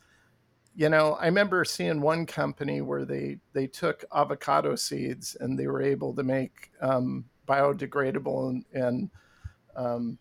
you 0.76 0.90
know, 0.90 1.14
I 1.14 1.26
remember 1.26 1.66
seeing 1.66 2.02
one 2.02 2.26
company 2.26 2.82
where 2.82 3.06
they 3.06 3.38
they 3.54 3.68
took 3.68 4.06
avocado 4.14 4.76
seeds 4.76 5.36
and 5.40 5.58
they 5.58 5.68
were 5.68 5.82
able 5.82 6.14
to 6.16 6.24
make 6.24 6.72
um, 6.82 7.26
biodegradable 7.48 8.50
and, 8.50 8.66
and 8.74 9.10
um, 9.76 10.18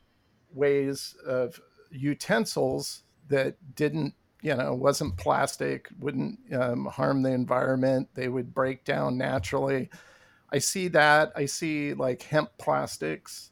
ways 0.53 1.15
of 1.27 1.61
utensils 1.91 3.03
that 3.29 3.57
didn't 3.75 4.15
you 4.43 4.55
know 4.55 4.75
wasn't 4.75 5.17
plastic 5.17 5.89
wouldn't 5.99 6.39
um, 6.53 6.87
harm 6.87 7.23
the 7.23 7.31
environment. 7.31 8.09
They 8.15 8.29
would 8.29 8.53
break 8.53 8.85
down 8.85 9.17
naturally. 9.17 9.91
I 10.51 10.59
see 10.59 10.89
that. 10.89 11.33
I 11.35 11.47
see 11.47 11.95
like 11.95 12.23
hemp 12.23 12.51
plastics 12.59 13.51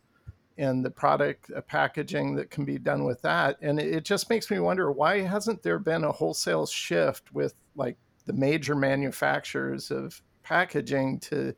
and 0.59 0.85
the 0.85 0.91
product 0.91 1.51
uh, 1.57 1.61
packaging 1.63 2.35
that 2.35 2.51
can 2.51 2.65
be 2.65 2.79
done 2.79 3.05
with 3.05 3.21
that 3.23 3.57
and 3.63 3.81
it, 3.81 3.95
it 3.95 4.05
just 4.05 4.29
makes 4.31 4.51
me 4.51 4.59
wonder 4.59 4.91
why 4.91 5.21
hasn't 5.21 5.63
there 5.63 5.79
been 5.79 6.05
a 6.05 6.13
wholesale 6.13 6.67
shift 6.67 7.33
with 7.33 7.55
like 7.75 7.97
the 8.27 8.33
major 8.33 8.75
manufacturers 8.75 9.91
of 9.91 10.21
packaging 10.43 11.19
to 11.19 11.55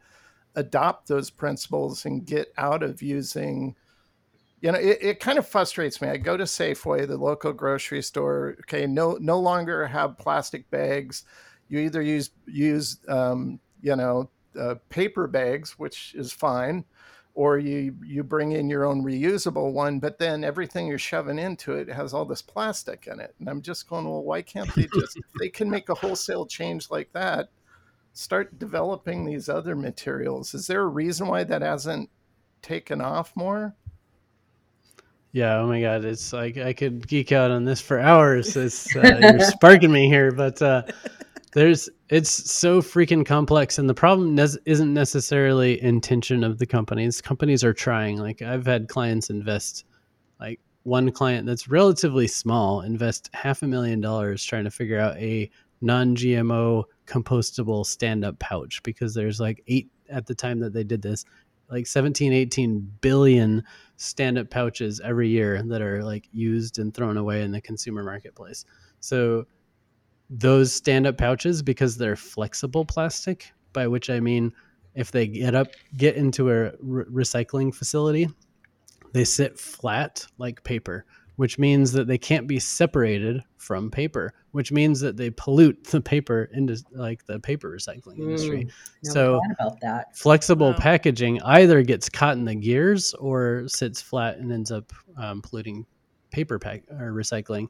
adopt 0.56 1.08
those 1.08 1.30
principles 1.30 2.04
and 2.04 2.26
get 2.26 2.52
out 2.56 2.82
of 2.82 3.02
using 3.02 3.74
you 4.64 4.72
know, 4.72 4.78
it, 4.78 4.98
it 5.02 5.20
kind 5.20 5.36
of 5.36 5.46
frustrates 5.46 6.00
me. 6.00 6.08
I 6.08 6.16
go 6.16 6.38
to 6.38 6.44
Safeway, 6.44 7.06
the 7.06 7.18
local 7.18 7.52
grocery 7.52 8.00
store. 8.00 8.56
Okay, 8.60 8.86
no, 8.86 9.18
no 9.20 9.38
longer 9.38 9.86
have 9.86 10.16
plastic 10.16 10.70
bags. 10.70 11.24
You 11.68 11.80
either 11.80 12.00
use 12.00 12.30
use 12.46 12.98
um, 13.06 13.60
you 13.82 13.94
know 13.94 14.30
uh, 14.58 14.76
paper 14.88 15.26
bags, 15.26 15.78
which 15.78 16.14
is 16.14 16.32
fine, 16.32 16.86
or 17.34 17.58
you 17.58 17.96
you 18.04 18.22
bring 18.22 18.52
in 18.52 18.70
your 18.70 18.84
own 18.84 19.02
reusable 19.02 19.72
one. 19.72 19.98
But 19.98 20.18
then 20.18 20.44
everything 20.44 20.86
you're 20.86 20.98
shoving 20.98 21.38
into 21.38 21.74
it 21.74 21.88
has 21.88 22.14
all 22.14 22.24
this 22.24 22.42
plastic 22.42 23.06
in 23.10 23.20
it, 23.20 23.34
and 23.38 23.48
I'm 23.48 23.62
just 23.62 23.88
going, 23.88 24.04
well, 24.04 24.22
why 24.22 24.42
can't 24.42 24.72
they 24.74 24.86
just? 24.94 25.18
they 25.38 25.48
can 25.48 25.68
make 25.68 25.88
a 25.88 25.94
wholesale 25.94 26.46
change 26.46 26.90
like 26.90 27.12
that. 27.12 27.48
Start 28.12 28.58
developing 28.58 29.24
these 29.24 29.48
other 29.48 29.74
materials. 29.74 30.54
Is 30.54 30.68
there 30.68 30.82
a 30.82 30.86
reason 30.86 31.26
why 31.26 31.42
that 31.44 31.62
hasn't 31.62 32.08
taken 32.62 33.00
off 33.00 33.32
more? 33.34 33.74
Yeah, 35.32 35.56
oh 35.56 35.66
my 35.66 35.80
god, 35.80 36.04
it's 36.04 36.32
like 36.32 36.58
I 36.58 36.72
could 36.72 37.08
geek 37.08 37.32
out 37.32 37.50
on 37.50 37.64
this 37.64 37.80
for 37.80 37.98
hours. 37.98 38.56
It's 38.56 38.94
uh, 38.94 39.18
you're 39.20 39.40
sparking 39.40 39.90
me 39.90 40.06
here, 40.06 40.30
but 40.30 40.62
uh, 40.62 40.82
there's 41.54 41.88
it's 42.08 42.30
so 42.30 42.82
freaking 42.82 43.24
complex, 43.24 43.78
and 43.78 43.88
the 43.88 43.94
problem 43.94 44.34
ne- 44.34 44.60
isn't 44.66 44.92
necessarily 44.92 45.80
intention 45.82 46.42
of 46.42 46.58
the 46.58 46.66
companies. 46.66 47.20
Companies 47.20 47.62
are 47.62 47.72
trying. 47.72 48.18
Like 48.18 48.42
I've 48.42 48.66
had 48.66 48.88
clients 48.88 49.30
invest, 49.30 49.84
like 50.40 50.58
one 50.82 51.12
client 51.12 51.46
that's 51.46 51.68
relatively 51.68 52.26
small 52.26 52.80
invest 52.80 53.30
half 53.32 53.62
a 53.62 53.68
million 53.68 54.00
dollars 54.00 54.44
trying 54.44 54.64
to 54.64 54.70
figure 54.70 54.98
out 54.98 55.16
a 55.16 55.48
non-GMO 55.80 56.84
compostable 57.06 57.86
stand-up 57.86 58.38
pouch 58.40 58.82
because 58.82 59.14
there's 59.14 59.38
like 59.38 59.62
eight 59.68 59.88
at 60.08 60.26
the 60.26 60.34
time 60.34 60.58
that 60.58 60.72
they 60.72 60.84
did 60.84 61.02
this 61.02 61.24
like 61.70 61.86
17 61.86 62.32
18 62.32 62.92
billion 63.00 63.62
stand-up 63.96 64.50
pouches 64.50 65.00
every 65.00 65.28
year 65.28 65.62
that 65.62 65.82
are 65.82 66.02
like 66.02 66.28
used 66.32 66.78
and 66.78 66.94
thrown 66.94 67.16
away 67.16 67.42
in 67.42 67.52
the 67.52 67.60
consumer 67.60 68.02
marketplace 68.02 68.64
so 69.00 69.46
those 70.30 70.72
stand-up 70.72 71.18
pouches 71.18 71.62
because 71.62 71.96
they're 71.96 72.16
flexible 72.16 72.84
plastic 72.84 73.52
by 73.72 73.86
which 73.86 74.10
i 74.10 74.18
mean 74.18 74.52
if 74.94 75.10
they 75.10 75.26
get 75.26 75.54
up 75.54 75.68
get 75.96 76.16
into 76.16 76.50
a 76.50 76.72
re- 76.80 77.04
recycling 77.04 77.74
facility 77.74 78.28
they 79.12 79.24
sit 79.24 79.58
flat 79.58 80.26
like 80.38 80.62
paper 80.64 81.04
which 81.36 81.58
means 81.58 81.92
that 81.92 82.06
they 82.06 82.18
can't 82.18 82.46
be 82.46 82.58
separated 82.58 83.42
from 83.56 83.90
paper, 83.90 84.32
which 84.52 84.70
means 84.70 85.00
that 85.00 85.16
they 85.16 85.30
pollute 85.30 85.82
the 85.84 86.00
paper 86.00 86.48
into 86.52 86.76
like 86.92 87.24
the 87.26 87.40
paper 87.40 87.70
recycling 87.70 88.18
industry. 88.18 88.64
Mm, 88.66 89.12
so 89.12 89.40
about 89.58 89.80
that. 89.80 90.16
flexible 90.16 90.70
Wow. 90.70 90.78
packaging 90.78 91.42
either 91.42 91.82
gets 91.82 92.08
caught 92.08 92.36
in 92.36 92.44
the 92.44 92.54
gears 92.54 93.14
or 93.14 93.64
sits 93.66 94.00
flat 94.00 94.38
and 94.38 94.52
ends 94.52 94.70
up 94.70 94.92
um, 95.16 95.42
polluting 95.42 95.86
paper 96.30 96.58
pack 96.58 96.82
or 96.90 97.12
recycling. 97.12 97.68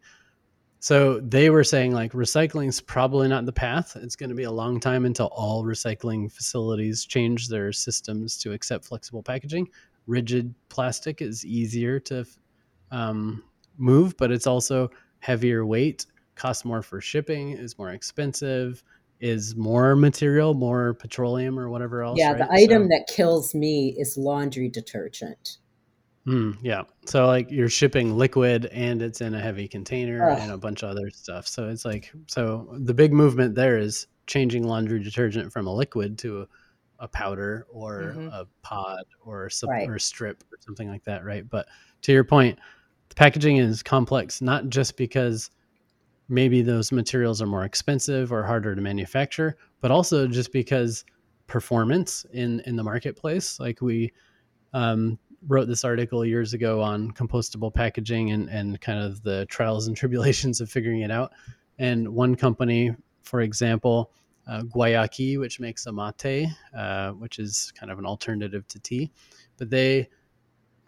So 0.84 1.18
they 1.20 1.48
were 1.48 1.64
saying 1.64 1.92
like 1.92 2.12
recycling 2.12 2.68
is 2.68 2.78
probably 2.78 3.26
not 3.26 3.46
the 3.46 3.54
path. 3.54 3.96
It's 3.96 4.16
going 4.16 4.28
to 4.28 4.36
be 4.36 4.42
a 4.42 4.50
long 4.50 4.80
time 4.80 5.06
until 5.06 5.28
all 5.28 5.64
recycling 5.64 6.30
facilities 6.30 7.06
change 7.06 7.48
their 7.48 7.72
systems 7.72 8.36
to 8.40 8.52
accept 8.52 8.84
flexible 8.84 9.22
packaging. 9.22 9.70
Rigid 10.06 10.54
plastic 10.68 11.22
is 11.22 11.42
easier 11.46 11.98
to 12.00 12.26
um, 12.90 13.42
move, 13.78 14.14
but 14.18 14.30
it's 14.30 14.46
also 14.46 14.90
heavier 15.20 15.64
weight, 15.64 16.04
costs 16.34 16.66
more 16.66 16.82
for 16.82 17.00
shipping, 17.00 17.52
is 17.52 17.78
more 17.78 17.92
expensive, 17.92 18.84
is 19.20 19.56
more 19.56 19.96
material, 19.96 20.52
more 20.52 20.92
petroleum 20.92 21.58
or 21.58 21.70
whatever 21.70 22.02
else. 22.02 22.18
Yeah, 22.18 22.32
right? 22.32 22.38
the 22.40 22.52
item 22.52 22.82
So- 22.82 22.88
that 22.88 23.06
kills 23.08 23.54
me 23.54 23.96
is 23.98 24.18
laundry 24.18 24.68
detergent. 24.68 25.56
Mm, 26.26 26.56
yeah. 26.62 26.82
So 27.04 27.26
like 27.26 27.50
you're 27.50 27.68
shipping 27.68 28.16
liquid 28.16 28.66
and 28.66 29.02
it's 29.02 29.20
in 29.20 29.34
a 29.34 29.40
heavy 29.40 29.68
container 29.68 30.30
Ugh. 30.30 30.38
and 30.40 30.52
a 30.52 30.56
bunch 30.58 30.82
of 30.82 30.90
other 30.90 31.10
stuff. 31.10 31.46
So 31.46 31.68
it's 31.68 31.84
like 31.84 32.10
so 32.28 32.74
the 32.78 32.94
big 32.94 33.12
movement 33.12 33.54
there 33.54 33.76
is 33.78 34.06
changing 34.26 34.64
laundry 34.66 35.02
detergent 35.02 35.52
from 35.52 35.66
a 35.66 35.74
liquid 35.74 36.18
to 36.20 36.42
a, 36.42 36.46
a 37.00 37.08
powder 37.08 37.66
or 37.70 38.14
Mhm. 38.16 38.32
a 38.32 38.46
pod 38.62 39.04
or 39.22 39.46
a, 39.46 39.50
sup- 39.50 39.68
Right. 39.68 39.87
or 39.88 39.96
a 39.96 40.00
strip 40.00 40.42
or 40.50 40.56
something 40.60 40.88
like 40.88 41.04
that, 41.04 41.24
right? 41.24 41.46
But 41.48 41.66
to 42.02 42.12
your 42.12 42.24
point, 42.24 42.58
the 43.10 43.14
packaging 43.16 43.58
is 43.58 43.82
complex 43.82 44.40
not 44.40 44.70
just 44.70 44.96
because 44.96 45.50
maybe 46.30 46.62
those 46.62 46.90
materials 46.90 47.42
are 47.42 47.46
more 47.46 47.64
expensive 47.64 48.32
or 48.32 48.42
harder 48.44 48.74
to 48.74 48.80
manufacture, 48.80 49.58
but 49.82 49.90
also 49.90 50.26
just 50.26 50.52
because 50.52 51.04
performance 51.46 52.24
in 52.32 52.60
in 52.60 52.76
the 52.76 52.82
marketplace. 52.82 53.60
Like 53.60 53.82
we 53.82 54.10
um, 54.72 55.18
wrote 55.46 55.68
this 55.68 55.85
article 55.85 56.24
years 56.24 56.54
ago 56.54 56.80
on 56.80 57.11
compostable 57.12 57.72
packaging 57.72 58.30
and 58.30 58.48
and 58.48 58.80
kind 58.80 58.98
of 58.98 59.22
the 59.22 59.46
trials 59.46 59.87
and 59.87 59.96
tribulations 60.02 60.61
of 60.61 60.70
figuring 60.70 61.00
it 61.00 61.11
out. 61.11 61.33
And 61.78 62.09
one 62.09 62.35
company, 62.37 62.94
for 63.22 63.40
example, 63.40 64.12
uh, 64.46 64.62
Guayaki, 64.62 65.38
which 65.38 65.59
makes 65.59 65.87
a 65.87 65.92
mate, 65.92 66.48
uh, 66.76 67.11
which 67.12 67.38
is 67.38 67.72
kind 67.78 67.90
of 67.90 67.98
an 67.98 68.07
alternative 68.07 68.66
to 68.68 68.78
tea, 68.78 69.11
but 69.57 69.70
they 69.70 70.09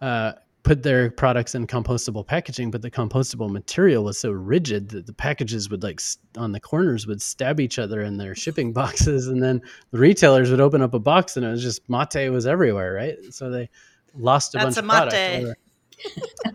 uh, 0.00 0.32
put 0.62 0.82
their 0.82 1.10
products 1.12 1.54
in 1.54 1.64
compostable 1.66 2.26
packaging, 2.26 2.70
but 2.72 2.82
the 2.82 2.90
compostable 2.90 3.48
material 3.48 4.02
was 4.02 4.18
so 4.18 4.32
rigid 4.32 4.88
that 4.88 5.06
the 5.06 5.12
packages 5.12 5.70
would 5.70 5.82
like 5.82 6.00
s- 6.00 6.18
on 6.36 6.50
the 6.52 6.58
corners 6.60 7.06
would 7.06 7.22
stab 7.22 7.60
each 7.60 7.78
other 7.78 8.02
in 8.02 8.16
their 8.16 8.34
shipping 8.34 8.72
boxes, 8.74 9.28
and 9.28 9.42
then 9.42 9.62
the 9.92 9.98
retailers 9.98 10.50
would 10.50 10.60
open 10.60 10.82
up 10.82 10.92
a 10.92 10.98
box 10.98 11.36
and 11.36 11.46
it 11.46 11.50
was 11.50 11.62
just 11.62 11.88
mate 11.88 12.30
was 12.30 12.46
everywhere, 12.46 12.92
right? 12.92 13.16
So 13.30 13.50
they 13.50 13.70
lost 14.18 14.54
a 14.54 14.58
That's 14.58 14.76
bunch 14.76 14.76
a 14.76 14.80
of 14.80 14.86
product. 15.12 15.44
over- 15.44 15.56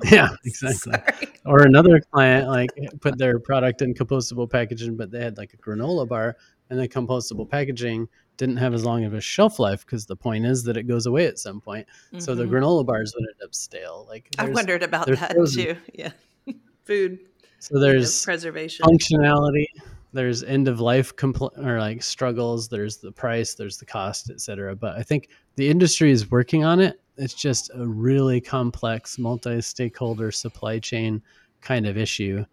yeah, 0.11 0.29
exactly. 0.45 0.91
Sorry. 0.93 1.27
Or 1.45 1.63
another 1.63 1.99
client 2.11 2.47
like 2.47 2.69
put 3.01 3.17
their 3.17 3.39
product 3.39 3.81
in 3.81 3.93
compostable 3.95 4.49
packaging, 4.49 4.95
but 4.97 5.09
they 5.11 5.19
had 5.19 5.37
like 5.37 5.53
a 5.53 5.57
granola 5.57 6.07
bar, 6.07 6.37
and 6.69 6.79
the 6.79 6.87
compostable 6.87 7.49
packaging 7.49 8.07
didn't 8.37 8.57
have 8.57 8.73
as 8.73 8.85
long 8.85 9.03
of 9.03 9.13
a 9.13 9.21
shelf 9.21 9.57
life 9.59 9.83
because 9.85 10.05
the 10.05 10.15
point 10.15 10.45
is 10.45 10.63
that 10.63 10.77
it 10.77 10.83
goes 10.83 11.05
away 11.07 11.25
at 11.25 11.39
some 11.39 11.59
point. 11.59 11.87
So 12.19 12.35
the 12.35 12.43
Mhm. 12.45 12.49
granola 12.51 12.85
bars 12.85 13.13
would 13.15 13.23
end 13.27 13.41
up 13.43 13.53
stale. 13.55 14.05
Like 14.07 14.29
I 14.37 14.47
wondered 14.49 14.83
about 14.83 15.07
that 15.07 15.35
and- 15.35 15.47
too. 15.51 15.75
Yeah. 15.93 16.11
Food. 16.85 17.19
so 17.59 17.79
there's 17.79 18.23
preservation. 18.23 18.85
functionality 18.85 19.65
there's 20.13 20.43
end 20.43 20.67
of 20.67 20.79
life 20.79 21.15
compl- 21.15 21.57
or 21.57 21.79
like 21.79 22.03
struggles 22.03 22.67
there's 22.67 22.97
the 22.97 23.11
price 23.11 23.55
there's 23.55 23.77
the 23.77 23.85
cost 23.85 24.29
etc 24.29 24.75
but 24.75 24.97
i 24.97 25.03
think 25.03 25.29
the 25.55 25.69
industry 25.69 26.11
is 26.11 26.31
working 26.31 26.63
on 26.63 26.79
it. 26.79 27.01
It's 27.17 27.33
just 27.33 27.71
a 27.75 27.85
really 27.85 28.39
complex 28.39 29.19
multi-stakeholder 29.19 30.31
supply 30.31 30.79
chain 30.79 31.21
kind 31.61 31.85
of 31.85 31.97
issue. 31.97 32.45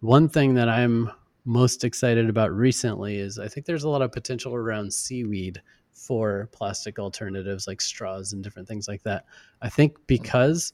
One 0.00 0.28
thing 0.28 0.54
that 0.54 0.68
i'm 0.68 1.10
most 1.46 1.84
excited 1.84 2.30
about 2.30 2.50
recently 2.52 3.16
is 3.16 3.38
i 3.38 3.46
think 3.46 3.66
there's 3.66 3.84
a 3.84 3.88
lot 3.88 4.00
of 4.00 4.10
potential 4.10 4.54
around 4.54 4.90
seaweed 4.90 5.60
for 5.92 6.48
plastic 6.52 6.98
alternatives 6.98 7.68
like 7.68 7.82
straws 7.82 8.32
and 8.32 8.42
different 8.42 8.66
things 8.66 8.88
like 8.88 9.02
that. 9.02 9.26
I 9.62 9.68
think 9.68 9.96
because 10.06 10.72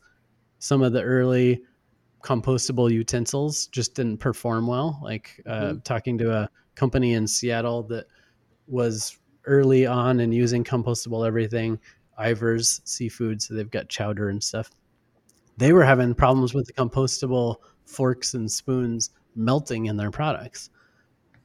some 0.61 0.83
of 0.83 0.92
the 0.92 1.03
early 1.03 1.62
compostable 2.22 2.90
utensils 2.90 3.66
just 3.68 3.94
didn't 3.94 4.18
perform 4.18 4.66
well. 4.66 5.00
Like 5.02 5.40
uh, 5.46 5.74
talking 5.85 6.18
to 6.18 6.33
a 6.33 6.50
company 6.74 7.14
in 7.14 7.26
Seattle 7.26 7.83
that 7.85 8.06
was 8.66 9.18
early 9.46 9.87
on 9.87 10.20
and 10.20 10.33
using 10.35 10.62
compostable 10.64 11.26
everything, 11.26 11.78
Ivar's 12.18 12.80
seafood, 12.85 13.40
so 13.40 13.54
they've 13.54 13.70
got 13.70 13.88
chowder 13.88 14.28
and 14.28 14.42
stuff. 14.42 14.70
they 15.56 15.72
were 15.72 15.85
having 15.85 16.14
problems 16.14 16.54
with 16.54 16.66
the 16.66 16.72
compostable 16.72 17.56
forks 17.85 18.35
and 18.35 18.50
spoons 18.50 19.11
melting 19.37 19.87
in 19.87 19.96
their 19.96 20.11
products. 20.11 20.70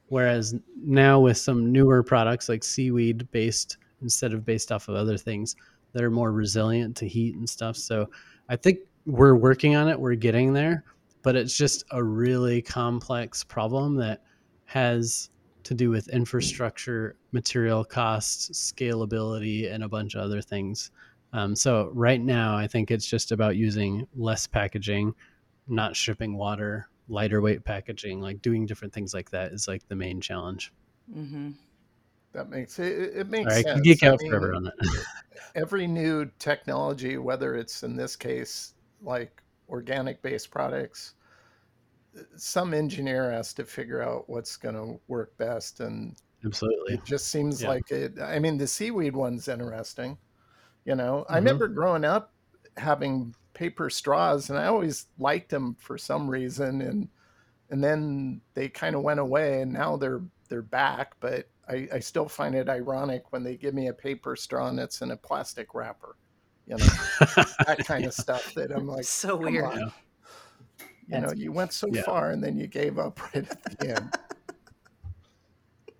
Whereas 0.08 0.54
now 0.76 1.20
with 1.20 1.36
some 1.36 1.72
newer 1.72 2.02
products 2.02 2.48
like 2.48 2.64
seaweed 2.64 3.28
based 3.30 3.76
instead 4.02 4.32
of 4.32 4.44
based 4.44 4.72
off 4.72 4.88
of 4.88 4.94
other 4.94 5.18
things 5.18 5.56
that 5.92 6.02
are 6.02 6.10
more 6.10 6.32
resilient 6.32 6.96
to 6.98 7.08
heat 7.08 7.34
and 7.36 7.48
stuff. 7.48 7.76
So 7.76 8.08
I 8.48 8.56
think 8.56 8.78
we're 9.06 9.36
working 9.36 9.76
on 9.76 9.88
it, 9.88 9.98
we're 9.98 10.16
getting 10.16 10.52
there, 10.52 10.84
but 11.22 11.36
it's 11.36 11.56
just 11.56 11.84
a 11.92 12.02
really 12.02 12.60
complex 12.60 13.44
problem 13.44 13.94
that 13.96 14.22
has 14.64 15.30
to 15.62 15.74
do 15.74 15.90
with 15.90 16.08
infrastructure, 16.08 17.16
material 17.32 17.84
costs, 17.84 18.72
scalability, 18.72 19.72
and 19.72 19.84
a 19.84 19.88
bunch 19.88 20.14
of 20.14 20.22
other 20.22 20.42
things. 20.42 20.90
Um, 21.32 21.54
so 21.56 21.90
right 21.92 22.20
now, 22.20 22.56
I 22.56 22.66
think 22.66 22.90
it's 22.90 23.06
just 23.06 23.32
about 23.32 23.56
using 23.56 24.06
less 24.16 24.46
packaging, 24.46 25.14
not 25.68 25.96
shipping 25.96 26.36
water, 26.36 26.88
lighter 27.08 27.40
weight 27.40 27.64
packaging, 27.64 28.20
like 28.20 28.42
doing 28.42 28.66
different 28.66 28.92
things 28.92 29.14
like 29.14 29.30
that 29.30 29.52
is 29.52 29.68
like 29.68 29.86
the 29.88 29.96
main 29.96 30.20
challenge. 30.20 30.72
Mm-hmm. 31.14 31.50
That 32.32 32.50
makes 32.50 32.78
it, 32.78 33.16
it 33.16 33.28
makes 33.28 33.52
I 33.52 33.62
sense. 33.62 33.74
can 33.74 33.82
geek 33.82 34.02
I 34.04 34.10
mean, 34.10 34.30
forever 34.30 34.54
on 34.54 34.64
that. 34.64 35.04
every 35.54 35.86
new 35.86 36.30
technology, 36.38 37.18
whether 37.18 37.56
it's 37.56 37.82
in 37.82 37.96
this 37.96 38.14
case 38.14 38.74
like 39.06 39.42
organic 39.68 40.22
based 40.22 40.50
products, 40.52 41.14
some 42.36 42.74
engineer 42.74 43.30
has 43.30 43.52
to 43.54 43.64
figure 43.64 44.02
out 44.02 44.28
what's 44.28 44.56
going 44.56 44.74
to 44.74 45.00
work 45.08 45.36
best. 45.36 45.80
And 45.80 46.16
Absolutely. 46.44 46.98
it 46.98 47.04
just 47.04 47.28
seems 47.28 47.62
Yeah. 47.62 47.66
like 47.66 47.90
it. 47.90 48.20
I 48.20 48.38
mean, 48.38 48.58
the 48.58 48.66
seaweed 48.66 49.16
one's 49.16 49.48
interesting. 49.48 50.18
You 50.84 50.96
know, 50.96 51.26
I 51.30 51.36
Mhm. 51.36 51.38
remember 51.38 51.68
growing 51.68 52.04
up 52.04 52.34
having 52.78 53.34
paper 53.54 53.90
straws, 53.90 54.50
and 54.50 54.58
I 54.58 54.66
always 54.66 55.08
liked 55.18 55.50
them 55.50 55.76
for 55.76 55.98
some 55.98 56.28
reason, 56.30 56.82
and 56.82 57.10
and 57.70 57.84
then 57.84 58.42
they 58.54 58.68
kind 58.70 58.96
of 58.96 59.02
went 59.02 59.20
away, 59.20 59.62
and 59.62 59.72
now 59.72 59.96
they're 59.98 60.22
they're 60.50 60.62
back. 60.62 61.16
But 61.20 61.50
I, 61.68 61.88
I 61.94 62.00
still 62.00 62.28
find 62.28 62.54
it 62.56 62.68
ironic 62.70 63.32
when 63.32 63.44
they 63.44 63.56
give 63.58 63.74
me 63.74 63.88
a 63.88 63.94
paper 63.94 64.36
straw 64.36 64.68
and 64.68 64.80
it's 64.80 65.02
in 65.02 65.10
a 65.12 65.16
plastic 65.18 65.74
wrapper. 65.74 66.16
You 66.66 66.76
know, 66.78 66.84
that 67.66 67.84
kind 67.86 68.04
of 68.04 68.12
stuff. 68.14 68.52
That 68.54 68.70
I'm 68.72 68.86
like, 68.88 69.04
So 69.04 69.36
come 69.38 69.52
weird. 69.52 69.64
on. 69.64 69.92
Yeah. 71.08 71.20
You 71.20 71.26
know, 71.26 71.32
you 71.32 71.52
went 71.52 71.72
so 71.72 71.86
Yeah. 71.92 72.02
far 72.02 72.30
and 72.30 72.42
then 72.42 72.56
you 72.58 72.66
gave 72.66 72.98
up 72.98 73.20
right 73.34 73.46
at 73.48 73.78
the 73.78 73.88
end. 73.96 74.12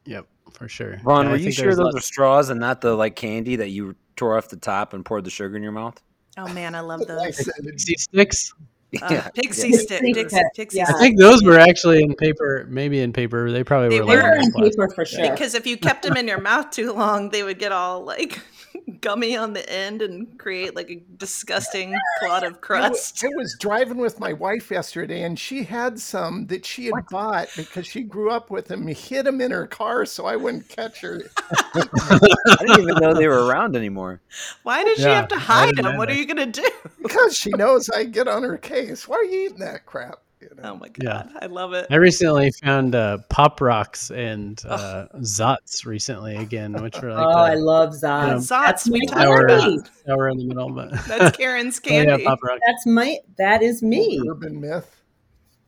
Yep, 0.05 0.27
for 0.53 0.69
sure. 0.69 1.01
Ron, 1.05 1.27
Yeah, 1.27 1.31
were 1.33 1.37
you 1.37 1.51
sure 1.53 1.75
those 1.75 1.79
lots- 1.79 1.97
are 1.97 2.01
straws 2.01 2.51
and 2.51 2.61
not 2.61 2.81
the 2.81 2.95
like 2.95 3.17
candy 3.17 3.57
that 3.57 3.69
you 3.71 3.97
tore 4.17 4.37
off 4.37 4.49
the 4.49 4.57
top 4.57 4.93
and 4.95 5.05
poured 5.05 5.25
the 5.25 5.31
sugar 5.31 5.57
in 5.57 5.63
your 5.63 5.73
mouth? 5.73 6.01
Oh 6.39 6.53
man, 6.53 6.75
I 6.75 6.81
love 6.81 7.01
those. 7.07 7.37
said, 7.37 7.55
Pixy 7.65 7.95
Stix? 8.13 8.53
Uh, 9.03 9.29
pixie 9.35 9.71
yeah. 9.71 9.79
stick, 9.79 10.01
Pixie 10.03 10.41
pixie, 10.55 10.79
yeah. 10.79 10.87
I 10.89 10.93
think 10.99 11.19
those 11.19 11.43
were 11.43 11.59
actually 11.59 12.03
in 12.03 12.15
paper, 12.15 12.67
maybe 12.71 13.01
in 13.01 13.13
paper. 13.13 13.51
They 13.51 13.65
probably 13.65 13.89
They 13.91 14.01
were. 14.01 14.07
were 14.07 14.13
like 14.15 14.23
Paper 14.23 14.37
and 14.39 14.53
plastic. 14.55 14.73
paper 14.81 14.95
for 14.95 15.05
sure. 15.05 15.31
Because 15.31 15.55
if 15.55 15.67
you 15.67 15.77
kept 15.77 16.03
them 16.05 16.17
in 16.17 16.29
your 16.29 16.41
mouth 16.41 16.71
too 16.71 16.93
long, 16.93 17.31
they 17.31 17.43
would 17.43 17.59
get 17.59 17.73
all 17.73 18.05
like 18.05 18.39
gummy 19.01 19.37
on 19.37 19.53
the 19.53 19.69
end 19.71 20.03
and 20.03 20.39
create 20.39 20.75
like 20.75 20.91
a 20.91 21.03
disgusting 21.17 21.95
clot 22.21 22.45
of 22.45 22.53
I 22.53 22.57
wa- 22.57 22.61
crust. 22.61 23.25
I 23.25 23.29
was 23.37 23.57
driving 23.59 23.99
with 23.99 24.21
my 24.21 24.33
wife 24.33 24.71
yesterday, 24.71 25.23
and 25.23 25.39
she 25.39 25.65
had 25.65 25.99
some 25.99 26.47
that 26.47 26.65
she 26.65 26.87
had 26.87 27.07
bought 27.11 27.49
because 27.57 27.87
she 27.87 28.03
grew 28.03 28.31
up 28.31 28.51
with 28.51 28.67
them. 28.67 28.87
Hid 28.87 29.27
them 29.27 29.41
in 29.41 29.51
her 29.51 29.67
car 29.67 30.07
so 30.07 30.27
I 30.27 30.37
wouldn't 30.37 30.69
catch 30.69 31.01
her. 31.01 31.23
I 31.75 32.57
didn't 32.61 32.83
even 32.83 32.97
know 32.97 33.15
they 33.15 33.29
were 33.29 33.47
around 33.47 33.77
anymore. 33.77 34.21
Why 34.63 34.85
did 34.85 34.99
she 34.99 35.05
have 35.05 35.29
to 35.29 35.39
hide 35.39 35.77
them? 35.77 35.97
What 35.97 36.11
are 36.11 36.15
you 36.15 36.27
gonna 36.27 36.47
do? 36.47 36.69
Because 37.03 37.37
she 37.37 37.51
knows 37.51 37.89
I 37.89 38.05
get 38.05 38.29
on 38.29 38.43
her 38.43 38.59
case. 38.59 39.07
Why 39.07 39.17
are 39.17 39.25
you 39.25 39.47
eating 39.47 39.59
that 39.61 39.87
crap? 39.87 40.21
You 40.41 40.51
know? 40.57 40.73
Oh 40.73 40.77
my 40.77 40.89
Yeah. 41.01 41.25
god, 41.25 41.31
I 41.41 41.47
love 41.47 41.73
it. 41.73 41.87
I 41.91 41.97
recently 41.97 42.51
found 42.63 42.95
uh, 42.95 43.19
Pop 43.31 43.61
Rocks 43.61 44.11
and 44.11 44.61
uh, 44.69 45.07
Zotz 45.21 45.87
recently 45.87 46.37
again, 46.37 46.83
which 46.83 47.01
were 47.01 47.13
like 47.13 47.27
oh, 47.27 47.39
I 47.41 47.55
the 47.55 47.61
love 47.63 47.91
Zod. 47.95 48.29
Yeah. 48.29 48.35
Zotz, 48.35 48.49
That's 48.67 48.89
we 48.91 49.01
my 49.01 49.25
talked 49.25 49.51
about. 49.51 49.89
sour 50.07 50.29
in 50.29 50.39
the 50.39 50.45
middle. 50.45 50.71
But 50.71 50.91
That's 51.07 51.37
Karen's 51.39 51.81
Oh, 51.87 51.91
yeah, 51.91 52.05
candy. 52.05 52.25
Pop 52.25 52.43
Rock. 52.43 52.59
That's 52.67 52.85
my. 52.87 53.19
That 53.39 53.63
is 53.63 53.83
me. 53.83 54.21
Urban 54.29 54.61
myth. 54.61 54.95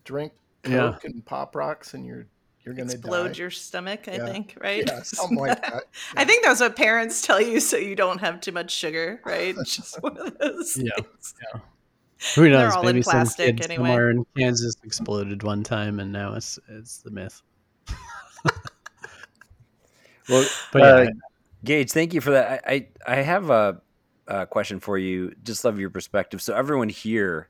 Drink 0.05 0.33
Yeah. 0.67 0.93
Coke 0.93 1.05
and 1.05 1.25
Pop 1.25 1.57
Rocks, 1.57 1.95
and 1.95 2.05
you're 2.05 2.27
you're 2.65 2.75
gonna 2.75 2.93
Explode 2.93 3.29
die. 3.33 3.39
your 3.39 3.51
stomach, 3.51 4.09
I 4.09 4.17
Yeah. 4.17 4.27
think, 4.27 4.55
right? 4.61 4.85
yeah, 4.87 5.03
something 5.03 5.39
like 5.39 5.63
that. 5.63 5.85
I 6.17 6.27
think 6.27 6.45
that's 6.45 6.61
what 6.61 6.77
parents 6.77 7.23
tell 7.23 7.41
you 7.41 7.61
so 7.61 7.79
you 7.79 7.97
don't 7.97 8.19
have 8.19 8.43
too 8.43 8.53
much 8.53 8.71
sugar, 8.71 9.23
right? 9.25 9.55
It's 9.59 9.77
Just 9.77 10.03
one 10.03 10.19
of 10.19 10.37
those 10.39 10.77
Yeah. 10.77 10.91
things. 10.97 11.35
Who 12.35 12.43
They're 12.43 12.51
knows? 12.51 12.75
all 12.75 12.81
in 12.83 12.87
Maybe 12.87 13.03
some 13.03 13.13
plastic 13.13 13.57
kid 13.59 13.71
anyway. 13.71 13.89
somewhere 13.89 14.11
in 14.11 14.27
Kansas 14.37 14.75
exploded 14.83 15.43
one 15.43 15.63
time, 15.63 16.01
and 16.01 16.13
now 16.13 16.35
it's 16.35 16.59
it's 16.69 16.99
the 16.99 17.11
myth. 17.11 17.43
Well, 20.29 20.47
But 20.73 20.83
uh, 20.83 21.01
yeah, 21.03 21.11
Gage, 21.65 21.91
thank 21.91 22.13
you 22.13 22.21
for 22.21 22.33
that. 22.33 22.63
I, 22.67 22.73
I, 22.75 22.89
I 23.07 23.17
have 23.23 23.49
a, 23.51 23.81
a 24.27 24.47
question 24.47 24.79
for 24.79 24.99
you. 24.99 25.35
Just 25.43 25.65
love 25.65 25.79
your 25.79 25.89
perspective. 25.91 26.43
So 26.43 26.55
everyone 26.55 26.91
here 26.91 27.49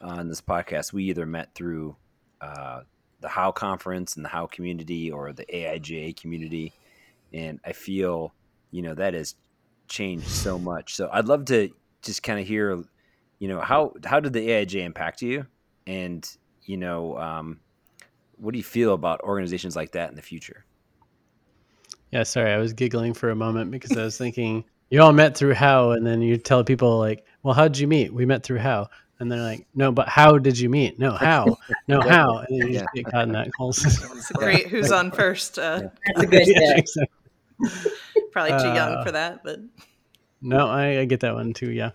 on 0.00 0.28
this 0.28 0.40
podcast, 0.40 0.92
we 0.92 1.04
either 1.04 1.26
met 1.26 1.52
through 1.54 1.96
uh, 2.40 2.82
the 3.20 3.28
How 3.28 3.50
conference 3.50 4.14
and 4.14 4.24
the 4.24 4.28
How 4.28 4.46
community 4.46 5.10
or 5.10 5.32
the 5.32 5.44
AIGA 5.46 6.16
community, 6.20 6.72
and 7.32 7.58
I 7.64 7.72
feel 7.72 8.32
you 8.70 8.82
know 8.82 8.94
that 8.94 9.14
has 9.14 9.34
changed 9.88 10.28
so 10.28 10.58
much. 10.60 10.94
So 10.94 11.08
I'd 11.12 11.24
love 11.26 11.46
to 11.46 11.70
just 12.02 12.22
kind 12.22 12.38
of 12.38 12.46
hear, 12.46 12.84
you 13.38 13.48
know, 13.48 13.60
how 13.60 13.92
how 14.04 14.20
did 14.20 14.32
the 14.32 14.48
AIGA 14.48 14.84
impact 14.84 15.22
you, 15.22 15.46
and 15.86 16.28
you 16.64 16.76
know, 16.76 17.16
um, 17.18 17.60
what 18.38 18.52
do 18.52 18.58
you 18.58 18.64
feel 18.64 18.92
about 18.94 19.20
organizations 19.22 19.76
like 19.76 19.92
that 19.92 20.10
in 20.10 20.16
the 20.16 20.22
future? 20.22 20.64
yeah. 22.12 22.22
Sorry, 22.22 22.52
I 22.52 22.58
was 22.58 22.72
giggling 22.72 23.14
for 23.14 23.30
a 23.30 23.36
moment 23.36 23.70
because 23.70 23.96
I 23.96 24.02
was 24.04 24.16
thinking 24.16 24.64
you 24.90 25.02
all 25.02 25.12
met 25.12 25.36
through 25.36 25.54
how, 25.54 25.90
and 25.90 26.06
then 26.06 26.22
you 26.22 26.36
tell 26.36 26.64
people 26.64 26.98
like, 26.98 27.24
"Well, 27.42 27.54
how 27.54 27.68
did 27.68 27.78
you 27.78 27.88
meet? 27.88 28.12
We 28.12 28.26
met 28.26 28.42
through 28.42 28.58
how." 28.58 28.88
And 29.18 29.32
they're 29.32 29.40
like, 29.40 29.66
"No, 29.74 29.90
but 29.92 30.08
how 30.08 30.36
did 30.38 30.58
you 30.58 30.68
meet? 30.68 30.98
No, 30.98 31.12
how? 31.12 31.56
No, 31.88 32.00
how?" 32.02 32.38
And 32.38 32.60
then 32.60 32.68
you 32.68 32.78
just 32.78 32.92
get 32.94 33.06
caught 33.06 33.24
in 33.24 33.32
that 33.32 33.48
whole 33.56 33.72
system. 33.84 34.10
It's 34.16 34.30
great 34.32 34.66
who's 34.68 34.92
on 34.92 35.10
first. 35.10 35.58
Uh, 35.58 35.88
That's 36.06 36.22
a 36.22 36.26
good 36.26 36.46
Yeah, 36.46 36.58
day. 36.60 36.74
exactly. 36.78 37.92
probably 38.32 38.58
too 38.62 38.74
young 38.74 38.92
Uh, 38.94 39.04
for 39.04 39.12
that, 39.12 39.42
but 39.42 39.60
No, 40.42 40.66
I, 40.66 41.00
I 41.00 41.04
get 41.06 41.20
that 41.20 41.34
one 41.34 41.52
too. 41.52 41.72
Yeah. 41.72 41.90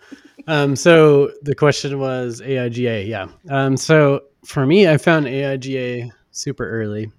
Um, 0.47 0.75
so 0.75 1.31
the 1.41 1.55
question 1.55 1.99
was 1.99 2.41
AIGA. 2.41 3.07
Yeah. 3.07 3.27
Um, 3.49 3.77
so 3.77 4.21
for 4.45 4.65
me, 4.65 4.87
I 4.87 4.97
found 4.97 5.27
AIGA 5.27 6.09
super 6.31 6.67
early, 6.67 7.11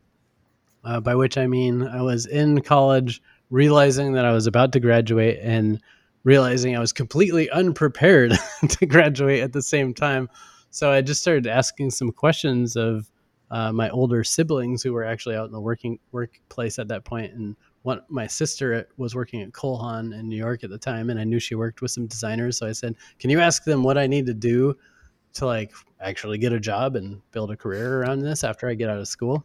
uh, 0.84 1.00
by 1.00 1.14
which 1.14 1.38
I 1.38 1.46
mean 1.46 1.82
I 1.86 2.02
was 2.02 2.26
in 2.26 2.60
college, 2.62 3.22
realizing 3.50 4.12
that 4.14 4.24
I 4.24 4.32
was 4.32 4.46
about 4.46 4.72
to 4.72 4.80
graduate 4.80 5.38
and 5.42 5.80
realizing 6.24 6.76
I 6.76 6.80
was 6.80 6.92
completely 6.92 7.50
unprepared 7.50 8.32
to 8.68 8.86
graduate 8.86 9.42
at 9.42 9.52
the 9.52 9.62
same 9.62 9.94
time. 9.94 10.28
So 10.70 10.90
I 10.90 11.02
just 11.02 11.20
started 11.20 11.46
asking 11.46 11.90
some 11.90 12.12
questions 12.12 12.76
of 12.76 13.10
uh, 13.50 13.72
my 13.72 13.90
older 13.90 14.24
siblings 14.24 14.82
who 14.82 14.92
were 14.92 15.04
actually 15.04 15.36
out 15.36 15.46
in 15.46 15.52
the 15.52 15.60
working 15.60 15.98
workplace 16.10 16.78
at 16.78 16.88
that 16.88 17.04
point, 17.04 17.34
and 17.34 17.54
one 17.82 18.00
my 18.08 18.26
sister 18.26 18.88
was 18.96 19.14
working 19.14 19.42
at 19.42 19.52
Cole 19.52 19.78
Haan 19.78 20.12
in 20.12 20.28
New 20.28 20.36
York 20.36 20.64
at 20.64 20.70
the 20.70 20.78
time, 20.78 21.10
and 21.10 21.18
I 21.18 21.24
knew 21.24 21.38
she 21.38 21.54
worked 21.54 21.82
with 21.82 21.90
some 21.90 22.06
designers. 22.06 22.58
So 22.58 22.66
I 22.66 22.72
said, 22.72 22.94
"Can 23.18 23.30
you 23.30 23.40
ask 23.40 23.64
them 23.64 23.82
what 23.82 23.98
I 23.98 24.06
need 24.06 24.26
to 24.26 24.34
do 24.34 24.76
to 25.34 25.46
like 25.46 25.72
actually 26.00 26.38
get 26.38 26.52
a 26.52 26.60
job 26.60 26.96
and 26.96 27.20
build 27.32 27.50
a 27.50 27.56
career 27.56 28.00
around 28.00 28.20
this 28.20 28.44
after 28.44 28.68
I 28.68 28.74
get 28.74 28.90
out 28.90 28.98
of 28.98 29.08
school?" 29.08 29.44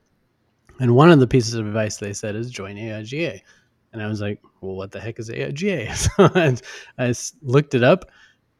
And 0.80 0.95
one 0.95 1.12
of 1.12 1.19
the 1.19 1.28
pieces 1.28 1.56
of 1.56 1.65
advice 1.65 1.97
they 1.97 2.13
said 2.13 2.36
is 2.36 2.52
join 2.52 2.76
AIGA. 2.76 3.41
And 3.93 4.02
I 4.02 4.08
was 4.08 4.21
like, 4.21 4.41
well, 4.62 4.76
what 4.76 4.91
the 4.91 5.00
heck 5.00 5.19
is 5.19 5.30
AIGA? 5.30 5.89
So 6.17 6.60
I, 7.00 7.13
looked 7.41 7.73
it 7.73 7.84
up, 7.84 8.12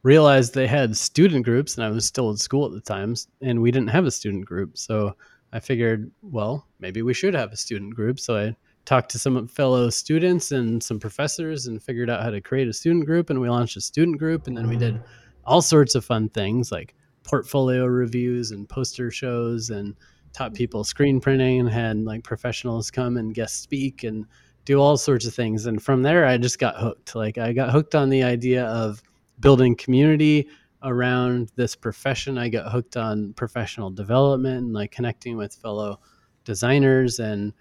realized 0.04 0.54
they 0.54 0.68
had 0.68 0.98
student 0.98 1.46
groups, 1.46 1.76
and 1.76 1.84
I 1.84 1.90
was 1.90 2.06
still 2.06 2.30
in 2.32 2.38
school 2.38 2.66
at 2.66 2.72
the 2.72 2.82
times, 2.82 3.28
and 3.42 3.62
we 3.62 3.72
didn't 3.72 3.90
have 3.90 4.06
a 4.06 4.12
student 4.12 4.46
group. 4.46 4.78
So 4.78 5.16
I 5.54 5.60
figured, 5.60 6.12
well, 6.22 6.66
maybe 6.80 7.02
we 7.02 7.13
should 7.13 7.34
have 7.34 7.52
a 7.52 7.58
student 7.58 7.94
group. 7.94 8.20
So 8.20 8.36
I 8.38 8.56
talked 8.88 9.12
to 9.12 9.19
some 9.19 9.47
fellow 9.50 9.89
students 9.89 10.54
and 10.54 10.82
some 10.82 10.97
professors 10.97 11.67
and 11.67 11.84
figured 11.84 12.10
out 12.10 12.23
how 12.23 12.30
to 12.30 12.39
create 12.39 12.69
a 12.69 12.73
student 12.73 13.06
group. 13.06 13.30
And 13.30 13.39
we 13.41 13.50
launched 13.50 13.76
a 13.76 13.82
student 13.82 14.17
group. 14.17 14.47
And 14.47 14.56
then 14.56 14.69
we 14.69 14.78
did 14.78 15.02
all 15.45 15.62
sorts 15.62 15.93
of 15.93 16.06
fun 16.06 16.30
things 16.30 16.71
like 16.71 16.95
portfolio 17.23 17.86
reviews 17.86 18.52
and 18.52 18.67
poster 18.67 19.12
shows 19.12 19.71
and 19.71 19.93
taught 20.32 20.54
people 20.54 20.86
screen 20.86 21.19
printing 21.19 21.60
and 21.60 21.69
had 21.69 21.97
like 22.06 22.23
professionals 22.23 22.89
come 22.89 23.17
and 23.17 23.34
guest 23.34 23.62
speak 23.62 24.06
and 24.06 24.26
do 24.63 24.80
all 24.80 24.95
sorts 24.95 25.26
of 25.26 25.36
things. 25.36 25.65
And 25.65 25.84
from 25.84 26.02
there, 26.02 26.26
I 26.26 26.38
just 26.38 26.58
got 26.58 26.78
hooked. 26.78 27.13
Like 27.13 27.38
I 27.38 27.52
got 27.52 27.71
hooked 27.71 27.93
on 27.93 28.10
the 28.10 28.23
idea 28.23 28.67
of 28.67 29.04
building 29.41 29.76
community 29.76 30.47
around 30.82 31.52
this 31.58 31.76
profession. 31.76 32.38
I 32.38 32.47
got 32.47 32.71
hooked 32.71 32.95
on 32.95 33.34
professional 33.34 33.89
development 33.89 34.63
and 34.63 34.73
like 34.73 34.91
connecting 34.91 35.36
with 35.36 35.54
fellow 35.56 36.00
designers 36.45 37.19
and 37.19 37.52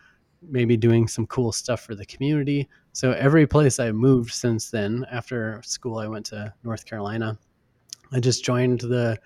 maybe 0.42 0.77
doing 0.77 1.09
some 1.09 1.27
cool 1.27 1.53
stuff 1.53 1.81
for 1.81 1.94
the 1.94 2.07
community. 2.07 2.68
So 2.92 3.12
every 3.12 3.46
place 3.46 3.79
I 3.79 3.92
moved 3.92 4.33
since 4.33 4.70
then, 4.70 5.05
after 5.11 5.61
school, 5.64 5.99
I 5.99 6.07
went 6.07 6.27
to 6.27 6.53
North 6.64 6.85
Carolina. 6.87 7.38
I 8.12 8.20
just 8.20 8.44
joined 8.44 8.81
the 8.81 9.18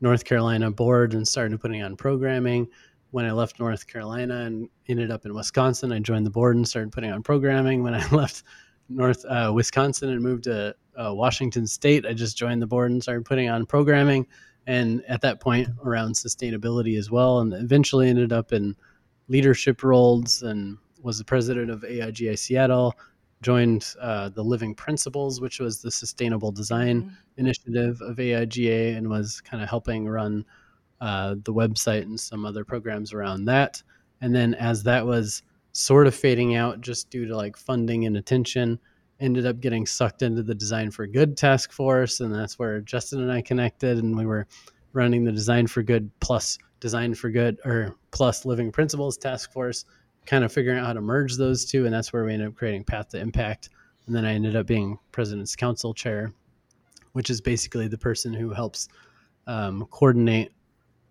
North 0.00 0.24
Carolina 0.24 0.70
board 0.70 1.14
and 1.14 1.26
started 1.26 1.60
putting 1.60 1.82
on 1.82 1.96
programming. 1.96 2.68
When 3.10 3.24
I 3.24 3.32
left 3.32 3.58
North 3.60 3.86
Carolina 3.86 4.42
and 4.42 4.68
ended 4.88 5.10
up 5.10 5.24
in 5.24 5.34
Wisconsin, 5.34 5.92
I 5.92 6.00
joined 6.00 6.26
the 6.26 6.30
board 6.30 6.56
and 6.56 6.66
started 6.66 6.92
putting 6.92 7.10
on 7.10 7.22
programming. 7.22 7.82
When 7.82 7.94
I 7.94 8.06
left 8.12 8.42
North 8.88 9.24
uh, 9.24 9.52
Wisconsin 9.54 10.10
and 10.10 10.20
moved 10.20 10.44
to 10.44 10.74
uh, 10.96 11.14
Washington 11.14 11.66
State, 11.66 12.04
I 12.04 12.12
just 12.12 12.36
joined 12.36 12.60
the 12.60 12.66
board 12.66 12.90
and 12.90 13.02
started 13.02 13.24
putting 13.24 13.48
on 13.48 13.66
programming. 13.66 14.26
And 14.66 15.02
at 15.06 15.20
that 15.20 15.40
point, 15.40 15.68
around 15.84 16.14
sustainability 16.14 16.98
as 16.98 17.10
well, 17.10 17.38
and 17.38 17.52
eventually 17.54 18.08
ended 18.08 18.32
up 18.32 18.52
in 18.52 18.74
leadership 19.28 19.82
roles 19.82 20.42
and 20.42 20.78
was 21.02 21.18
the 21.18 21.24
president 21.24 21.70
of 21.70 21.82
AIGA 21.82 22.38
Seattle. 22.38 22.94
Joined 23.42 23.94
uh, 24.00 24.30
the 24.30 24.42
Living 24.42 24.74
Principles, 24.74 25.40
which 25.40 25.60
was 25.60 25.82
the 25.82 25.90
sustainable 25.90 26.50
design 26.50 27.02
mm-hmm. 27.02 27.14
initiative 27.36 28.00
of 28.00 28.16
AIGA, 28.16 28.96
and 28.96 29.08
was 29.08 29.40
kind 29.42 29.62
of 29.62 29.68
helping 29.68 30.08
run 30.08 30.44
uh, 31.00 31.34
the 31.44 31.52
website 31.52 32.02
and 32.02 32.18
some 32.18 32.46
other 32.46 32.64
programs 32.64 33.12
around 33.12 33.44
that. 33.44 33.82
And 34.22 34.34
then 34.34 34.54
as 34.54 34.82
that 34.84 35.04
was 35.04 35.42
sort 35.72 36.06
of 36.06 36.14
fading 36.14 36.56
out 36.56 36.80
just 36.80 37.10
due 37.10 37.26
to 37.26 37.36
like 37.36 37.56
funding 37.56 38.06
and 38.06 38.16
attention, 38.16 38.78
ended 39.20 39.46
up 39.46 39.60
getting 39.60 39.84
sucked 39.86 40.22
into 40.22 40.42
the 40.42 40.54
Design 40.54 40.90
for 40.90 41.06
Good 41.06 41.36
task 41.36 41.72
force. 41.72 42.20
And 42.20 42.34
that's 42.34 42.58
where 42.58 42.80
Justin 42.80 43.20
and 43.20 43.30
I 43.30 43.42
connected, 43.42 43.98
and 43.98 44.16
we 44.16 44.24
were 44.24 44.46
running 44.94 45.24
the 45.24 45.32
Design 45.32 45.66
for 45.66 45.82
Good 45.82 46.10
plus 46.20 46.58
Design 46.80 47.14
for 47.14 47.30
Good 47.30 47.58
or 47.64 47.94
plus 48.10 48.44
Living 48.44 48.70
Principles 48.70 49.16
task 49.16 49.52
force, 49.52 49.84
kind 50.26 50.44
of 50.44 50.52
figuring 50.52 50.78
out 50.78 50.86
how 50.86 50.92
to 50.92 51.00
merge 51.00 51.36
those 51.36 51.64
two. 51.64 51.84
And 51.84 51.94
that's 51.94 52.12
where 52.12 52.24
we 52.24 52.32
ended 52.32 52.48
up 52.48 52.54
creating 52.54 52.84
Path 52.84 53.08
to 53.10 53.18
Impact. 53.18 53.70
And 54.06 54.14
then 54.14 54.24
I 54.24 54.32
ended 54.32 54.56
up 54.56 54.66
being 54.66 54.98
President's 55.12 55.56
Council 55.56 55.92
Chair, 55.92 56.32
which 57.12 57.30
is 57.30 57.40
basically 57.40 57.88
the 57.88 57.98
person 57.98 58.32
who 58.32 58.50
helps 58.50 58.88
um, 59.46 59.86
coordinate 59.90 60.52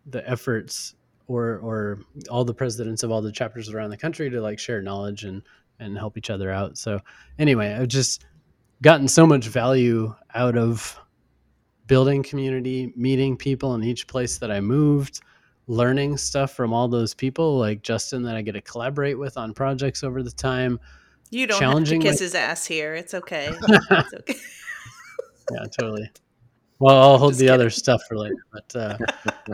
the 0.08 0.28
efforts 0.30 0.96
or 1.28 1.58
or 1.58 2.00
all 2.30 2.46
the 2.46 2.54
presidents 2.54 3.04
of 3.04 3.12
all 3.12 3.22
the 3.22 3.32
chapters 3.32 3.70
around 3.70 3.90
the 3.90 3.98
country 3.98 4.30
to 4.30 4.42
like 4.42 4.60
share 4.60 4.82
knowledge 4.82 5.24
and 5.24 5.42
and 5.80 5.98
help 5.98 6.18
each 6.18 6.30
other 6.30 6.52
out. 6.52 6.78
So 6.78 7.02
anyway, 7.40 7.74
I've 7.74 7.88
just 7.88 8.26
gotten 8.82 9.08
so 9.08 9.26
much 9.26 9.48
value 9.48 10.14
out 10.34 10.58
of 10.58 10.98
building 11.88 12.24
community, 12.24 12.94
meeting 12.96 13.36
people 13.36 13.76
in 13.76 13.84
each 13.84 14.08
place 14.08 14.38
that 14.38 14.52
I 14.52 14.62
moved, 14.62 15.22
learning 15.68 16.18
stuff 16.18 16.52
from 16.52 16.74
all 16.74 16.88
those 16.88 17.14
people 17.14 17.58
like 17.58 17.82
Justin 17.82 18.24
that 18.24 18.36
I 18.36 18.42
get 18.42 18.54
to 18.54 18.62
collaborate 18.62 19.18
with 19.18 19.38
on 19.38 19.54
projects 19.54 20.04
over 20.04 20.22
the 20.24 20.32
time. 20.32 20.80
You 21.32 21.48
don't 21.48 21.62
have 21.62 21.84
to 21.86 22.00
kiss 22.00 22.20
my... 22.20 22.24
his 22.24 22.36
ass 22.36 22.66
here. 22.66 22.94
It's 22.94 23.14
okay. 23.14 23.50
it's 23.68 24.14
okay. 24.14 24.36
yeah, 25.52 25.66
totally. 25.78 26.10
Well, 26.80 26.96
I'll 26.96 27.18
hold 27.18 27.34
the 27.34 27.46
kidding. 27.46 27.54
other 27.54 27.70
stuff 27.70 28.02
for 28.08 28.18
later. 28.18 28.36
But 28.52 28.76
uh, 28.76 28.98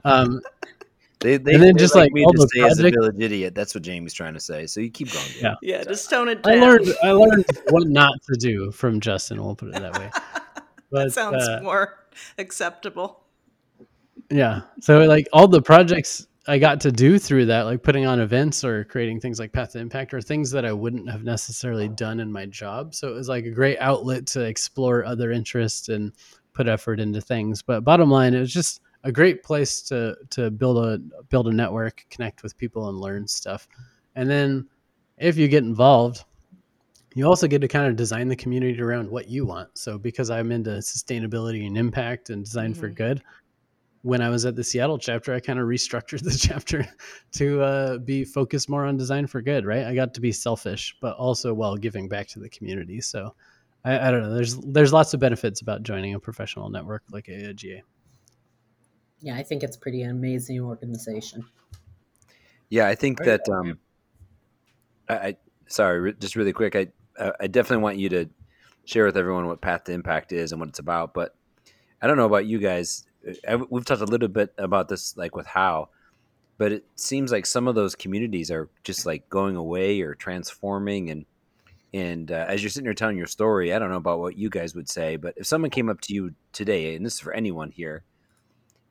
um, 0.03 0.41
they, 1.19 1.37
they, 1.37 1.53
and 1.53 1.63
then 1.63 1.77
just 1.77 1.95
like, 1.95 2.05
like 2.05 2.13
me 2.13 2.25
to 2.25 2.47
say 2.53 2.61
as 2.61 2.79
a 2.79 2.89
village 2.89 3.19
idiot. 3.19 3.55
That's 3.55 3.75
what 3.75 3.83
Jamie's 3.83 4.13
trying 4.13 4.33
to 4.33 4.39
say. 4.39 4.65
So 4.65 4.81
you 4.81 4.89
keep 4.89 5.11
going. 5.11 5.25
Yeah, 5.39 5.55
yeah. 5.61 5.83
Just 5.83 6.09
tone 6.09 6.29
it 6.29 6.43
down. 6.43 6.57
I 6.57 6.61
learned. 6.61 6.93
I 7.03 7.11
learned 7.11 7.45
what 7.69 7.87
not 7.87 8.13
to 8.23 8.37
do 8.39 8.71
from 8.71 8.99
Justin. 8.99 9.43
We'll 9.43 9.55
put 9.55 9.69
it 9.69 9.81
that 9.81 9.97
way. 9.97 10.11
But, 10.93 11.05
that 11.05 11.11
sounds 11.13 11.47
uh, 11.47 11.61
more 11.63 12.05
acceptable. 12.37 13.20
Yeah. 14.31 14.61
So 14.79 14.99
like 15.01 15.27
all 15.33 15.47
the 15.47 15.61
projects 15.61 16.27
I 16.47 16.57
got 16.57 16.81
to 16.81 16.91
do 16.91 17.19
through 17.19 17.45
that, 17.47 17.63
like 17.63 17.83
putting 17.83 18.07
on 18.07 18.19
events 18.19 18.63
or 18.63 18.83
creating 18.85 19.19
things 19.19 19.39
like 19.39 19.53
Path 19.53 19.73
to 19.73 19.79
Impact, 19.79 20.13
or 20.13 20.21
things 20.21 20.49
that 20.51 20.65
I 20.65 20.73
wouldn't 20.73 21.09
have 21.09 21.23
necessarily 21.23 21.87
done 21.87 22.19
in 22.19 22.31
my 22.31 22.47
job. 22.47 22.95
So 22.95 23.09
it 23.09 23.13
was 23.13 23.29
like 23.29 23.45
a 23.45 23.51
great 23.51 23.77
outlet 23.79 24.25
to 24.27 24.41
explore 24.41 25.05
other 25.05 25.31
interests 25.31 25.89
and 25.89 26.13
put 26.53 26.67
effort 26.67 26.99
into 26.99 27.21
things. 27.21 27.61
But 27.61 27.83
bottom 27.83 28.09
line, 28.09 28.33
it 28.33 28.39
was 28.39 28.53
just 28.53 28.81
a 29.03 29.11
great 29.11 29.43
place 29.43 29.81
to 29.83 30.15
to 30.31 30.49
build 30.49 30.77
a 30.83 30.97
build 31.29 31.47
a 31.47 31.53
network, 31.53 32.05
connect 32.09 32.41
with 32.41 32.57
people, 32.57 32.89
and 32.89 32.99
learn 32.99 33.27
stuff. 33.27 33.67
And 34.15 34.29
then 34.29 34.67
if 35.17 35.37
you 35.37 35.47
get 35.47 35.63
involved, 35.63 36.23
you 37.13 37.27
also 37.27 37.47
get 37.47 37.61
to 37.61 37.67
kind 37.67 37.87
of 37.87 37.95
design 37.95 38.27
the 38.27 38.35
community 38.35 38.81
around 38.81 39.09
what 39.09 39.27
you 39.27 39.45
want. 39.45 39.77
So 39.77 39.97
because 39.97 40.29
I'm 40.29 40.51
into 40.51 40.71
sustainability 40.71 41.67
and 41.67 41.77
impact 41.77 42.29
and 42.29 42.43
design 42.43 42.71
mm-hmm. 42.71 42.79
for 42.79 42.89
good, 42.89 43.21
when 44.03 44.21
I 44.21 44.29
was 44.29 44.45
at 44.45 44.55
the 44.55 44.63
Seattle 44.63 44.97
chapter, 44.97 45.33
I 45.33 45.39
kind 45.39 45.59
of 45.59 45.65
restructured 45.67 46.23
the 46.23 46.35
chapter 46.35 46.87
to 47.33 47.61
uh, 47.61 47.97
be 47.99 48.23
focused 48.23 48.69
more 48.69 48.85
on 48.85 48.97
design 48.97 49.27
for 49.27 49.41
good. 49.41 49.65
Right, 49.65 49.85
I 49.85 49.95
got 49.95 50.13
to 50.15 50.21
be 50.21 50.31
selfish, 50.31 50.95
but 51.01 51.15
also 51.17 51.53
while 51.53 51.77
giving 51.77 52.07
back 52.07 52.27
to 52.29 52.39
the 52.39 52.49
community. 52.49 53.01
So 53.01 53.33
I, 53.83 54.07
I 54.07 54.11
don't 54.11 54.23
know. 54.23 54.33
There's 54.33 54.57
there's 54.57 54.93
lots 54.93 55.13
of 55.13 55.19
benefits 55.19 55.61
about 55.61 55.83
joining 55.83 56.13
a 56.13 56.19
professional 56.19 56.69
network 56.69 57.03
like 57.11 57.27
AIGA. 57.27 57.81
Yeah, 59.21 59.35
I 59.35 59.43
think 59.43 59.63
it's 59.63 59.77
pretty 59.77 60.03
amazing 60.03 60.59
organization. 60.61 61.45
Yeah, 62.69 62.87
I 62.87 62.95
think 62.95 63.23
that. 63.23 63.41
Um, 63.49 63.77
I, 65.07 65.15
I 65.15 65.37
sorry, 65.67 66.13
just 66.13 66.35
really 66.35 66.53
quick. 66.53 66.75
I 66.75 66.87
I 67.39 67.47
definitely 67.47 67.83
want 67.83 67.97
you 67.97 68.09
to 68.09 68.29
share 68.85 69.05
with 69.05 69.17
everyone 69.17 69.45
what 69.45 69.61
Path 69.61 69.83
to 69.85 69.91
Impact 69.91 70.31
is 70.31 70.51
and 70.51 70.59
what 70.59 70.69
it's 70.69 70.79
about. 70.79 71.13
But 71.13 71.35
I 72.01 72.07
don't 72.07 72.17
know 72.17 72.25
about 72.25 72.45
you 72.45 72.57
guys. 72.59 73.05
We've 73.69 73.85
talked 73.85 74.01
a 74.01 74.05
little 74.05 74.27
bit 74.27 74.53
about 74.57 74.89
this, 74.89 75.15
like 75.15 75.35
with 75.35 75.45
how, 75.45 75.89
but 76.57 76.71
it 76.71 76.85
seems 76.95 77.31
like 77.31 77.45
some 77.45 77.67
of 77.67 77.75
those 77.75 77.95
communities 77.95 78.49
are 78.49 78.69
just 78.83 79.05
like 79.05 79.29
going 79.29 79.55
away 79.55 80.01
or 80.01 80.15
transforming, 80.15 81.09
and 81.09 81.25
and 81.93 82.31
uh, 82.31 82.45
as 82.47 82.63
you're 82.63 82.69
sitting 82.69 82.85
here 82.85 82.93
telling 82.93 83.17
your 83.17 83.27
story, 83.27 83.73
I 83.73 83.79
don't 83.79 83.89
know 83.89 83.97
about 83.97 84.19
what 84.19 84.37
you 84.37 84.49
guys 84.49 84.73
would 84.75 84.89
say, 84.89 85.17
but 85.17 85.33
if 85.37 85.45
someone 85.45 85.69
came 85.69 85.89
up 85.89 86.01
to 86.01 86.13
you 86.13 86.33
today, 86.53 86.95
and 86.95 87.05
this 87.05 87.15
is 87.15 87.19
for 87.19 87.33
anyone 87.33 87.71
here, 87.71 88.03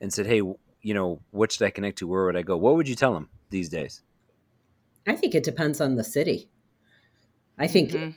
and 0.01 0.13
said, 0.13 0.27
"Hey, 0.27 0.43
you 0.83 0.95
know, 0.95 1.21
what 1.31 1.53
should 1.53 1.67
I 1.67 1.71
connect 1.71 1.99
to? 1.99 2.07
Where 2.07 2.25
would 2.25 2.37
I 2.37 2.43
go?" 2.43 2.57
What 2.57 2.77
would 2.77 2.89
you 2.89 2.95
tell 2.95 3.15
them 3.15 3.29
these 3.51 3.69
days? 3.69 4.03
I 5.07 5.17
think 5.17 5.35
it 5.35 5.43
depends 5.43 5.81
on 5.81 5.97
the 5.97 6.05
city. 6.05 6.49
I 7.59 7.67
think 7.67 7.91
mm-hmm. 7.91 8.11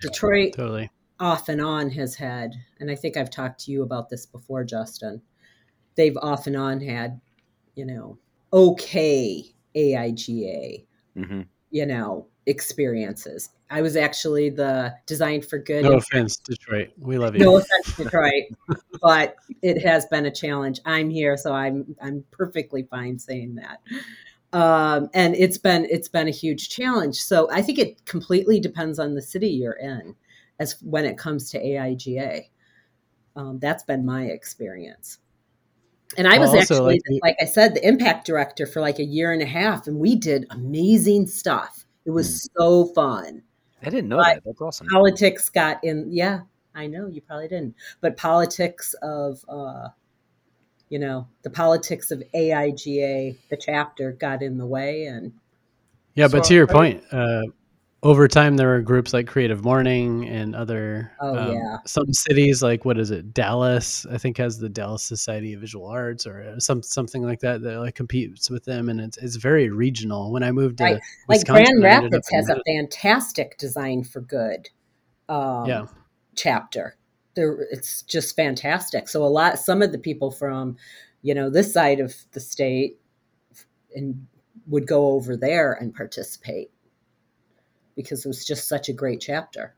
Detroit 0.00 0.54
totally 0.54 0.90
off 1.20 1.48
and 1.48 1.60
on 1.60 1.90
has 1.90 2.14
had, 2.14 2.54
and 2.80 2.90
I 2.90 2.94
think 2.94 3.16
I've 3.16 3.30
talked 3.30 3.64
to 3.64 3.72
you 3.72 3.82
about 3.82 4.08
this 4.08 4.26
before, 4.26 4.64
Justin. 4.64 5.20
They've 5.98 6.16
off 6.18 6.46
and 6.46 6.56
on 6.56 6.80
had, 6.80 7.20
you 7.74 7.84
know, 7.84 8.18
okay 8.52 9.52
AIGA, 9.74 10.84
mm-hmm. 11.16 11.40
you 11.72 11.86
know, 11.86 12.28
experiences. 12.46 13.50
I 13.68 13.82
was 13.82 13.96
actually 13.96 14.48
the 14.50 14.94
Design 15.06 15.42
for 15.42 15.58
Good. 15.58 15.84
No 15.84 15.96
offense, 15.96 16.36
Detroit. 16.38 16.90
We 16.98 17.18
love 17.18 17.34
you. 17.34 17.40
No 17.40 17.56
offense, 17.58 17.96
Detroit, 17.96 18.44
but 19.02 19.34
it 19.60 19.82
has 19.82 20.06
been 20.06 20.26
a 20.26 20.30
challenge. 20.30 20.78
I'm 20.86 21.10
here, 21.10 21.36
so 21.36 21.52
I'm 21.52 21.96
I'm 22.00 22.24
perfectly 22.30 22.84
fine 22.84 23.18
saying 23.18 23.56
that. 23.56 23.80
Um, 24.52 25.10
and 25.14 25.34
it's 25.34 25.58
been 25.58 25.86
it's 25.90 26.08
been 26.08 26.28
a 26.28 26.32
huge 26.32 26.70
challenge. 26.70 27.16
So 27.16 27.50
I 27.50 27.60
think 27.60 27.80
it 27.80 28.04
completely 28.06 28.60
depends 28.60 29.00
on 29.00 29.14
the 29.14 29.22
city 29.22 29.48
you're 29.48 29.72
in, 29.72 30.14
as 30.60 30.76
when 30.80 31.04
it 31.04 31.18
comes 31.18 31.50
to 31.50 31.60
AIGA. 31.60 32.44
Um, 33.34 33.58
that's 33.58 33.82
been 33.82 34.06
my 34.06 34.26
experience. 34.26 35.18
And 36.16 36.26
I 36.26 36.38
was 36.38 36.54
actually, 36.54 37.00
like, 37.08 37.20
like 37.22 37.36
I 37.40 37.44
said, 37.44 37.74
the 37.74 37.86
impact 37.86 38.26
director 38.26 38.66
for 38.66 38.80
like 38.80 38.98
a 38.98 39.04
year 39.04 39.32
and 39.32 39.42
a 39.42 39.46
half, 39.46 39.86
and 39.86 39.98
we 39.98 40.16
did 40.16 40.46
amazing 40.50 41.26
stuff 41.26 41.84
it 42.08 42.12
was 42.12 42.26
mm. 42.26 42.48
so 42.56 42.86
fun. 42.86 43.42
I 43.82 43.90
didn't 43.90 44.08
know 44.08 44.16
but 44.16 44.36
that. 44.36 44.44
That's 44.44 44.60
awesome. 44.62 44.88
Politics 44.88 45.50
got 45.50 45.84
in. 45.84 46.08
Yeah, 46.10 46.40
I 46.74 46.86
know 46.86 47.06
you 47.06 47.20
probably 47.20 47.48
didn't. 47.48 47.74
But 48.00 48.16
politics 48.16 48.94
of, 49.02 49.44
uh, 49.46 49.88
you 50.88 50.98
know, 50.98 51.28
the 51.42 51.50
politics 51.50 52.10
of 52.10 52.22
AIGA, 52.34 53.36
the 53.50 53.56
chapter 53.58 54.12
got 54.12 54.42
in 54.42 54.56
the 54.56 54.64
way, 54.64 55.04
and 55.04 55.32
yeah. 56.14 56.28
But 56.28 56.44
to 56.44 56.54
your 56.54 56.66
point, 56.66 57.04
uh, 57.12 57.42
over 58.02 58.28
time 58.28 58.56
there 58.56 58.68
were 58.68 58.80
groups 58.80 59.12
like 59.12 59.26
creative 59.26 59.64
morning 59.64 60.26
and 60.28 60.54
other 60.54 61.10
oh, 61.20 61.36
um, 61.36 61.52
yeah. 61.52 61.78
some 61.84 62.12
cities 62.12 62.62
like 62.62 62.84
what 62.84 62.98
is 62.98 63.10
it 63.10 63.34
dallas 63.34 64.06
i 64.12 64.18
think 64.18 64.36
has 64.36 64.58
the 64.58 64.68
dallas 64.68 65.02
society 65.02 65.52
of 65.52 65.60
visual 65.60 65.86
arts 65.86 66.26
or 66.26 66.42
uh, 66.42 66.60
some 66.60 66.82
something 66.82 67.22
like 67.22 67.40
that 67.40 67.60
that 67.62 67.78
like 67.80 67.94
competes 67.94 68.50
with 68.50 68.64
them 68.64 68.88
and 68.88 69.00
it's, 69.00 69.16
it's 69.18 69.36
very 69.36 69.68
regional 69.68 70.30
when 70.32 70.42
i 70.42 70.52
moved 70.52 70.78
to 70.78 70.84
right. 70.84 71.00
like 71.28 71.44
grand 71.44 71.82
rapids 71.82 72.28
has 72.32 72.48
a 72.48 72.60
fantastic 72.66 73.58
design 73.58 74.04
for 74.04 74.20
good 74.20 74.68
um, 75.28 75.66
yeah. 75.66 75.84
chapter 76.36 76.96
there 77.34 77.66
it's 77.70 78.02
just 78.02 78.36
fantastic 78.36 79.08
so 79.08 79.24
a 79.24 79.26
lot 79.26 79.58
some 79.58 79.82
of 79.82 79.90
the 79.90 79.98
people 79.98 80.30
from 80.30 80.76
you 81.22 81.34
know 81.34 81.50
this 81.50 81.72
side 81.72 81.98
of 81.98 82.14
the 82.32 82.40
state 82.40 82.98
and 83.94 84.26
would 84.66 84.86
go 84.86 85.08
over 85.12 85.36
there 85.36 85.72
and 85.72 85.94
participate 85.94 86.70
because 87.98 88.24
it 88.24 88.28
was 88.28 88.46
just 88.46 88.68
such 88.68 88.88
a 88.88 88.92
great 88.92 89.20
chapter. 89.20 89.74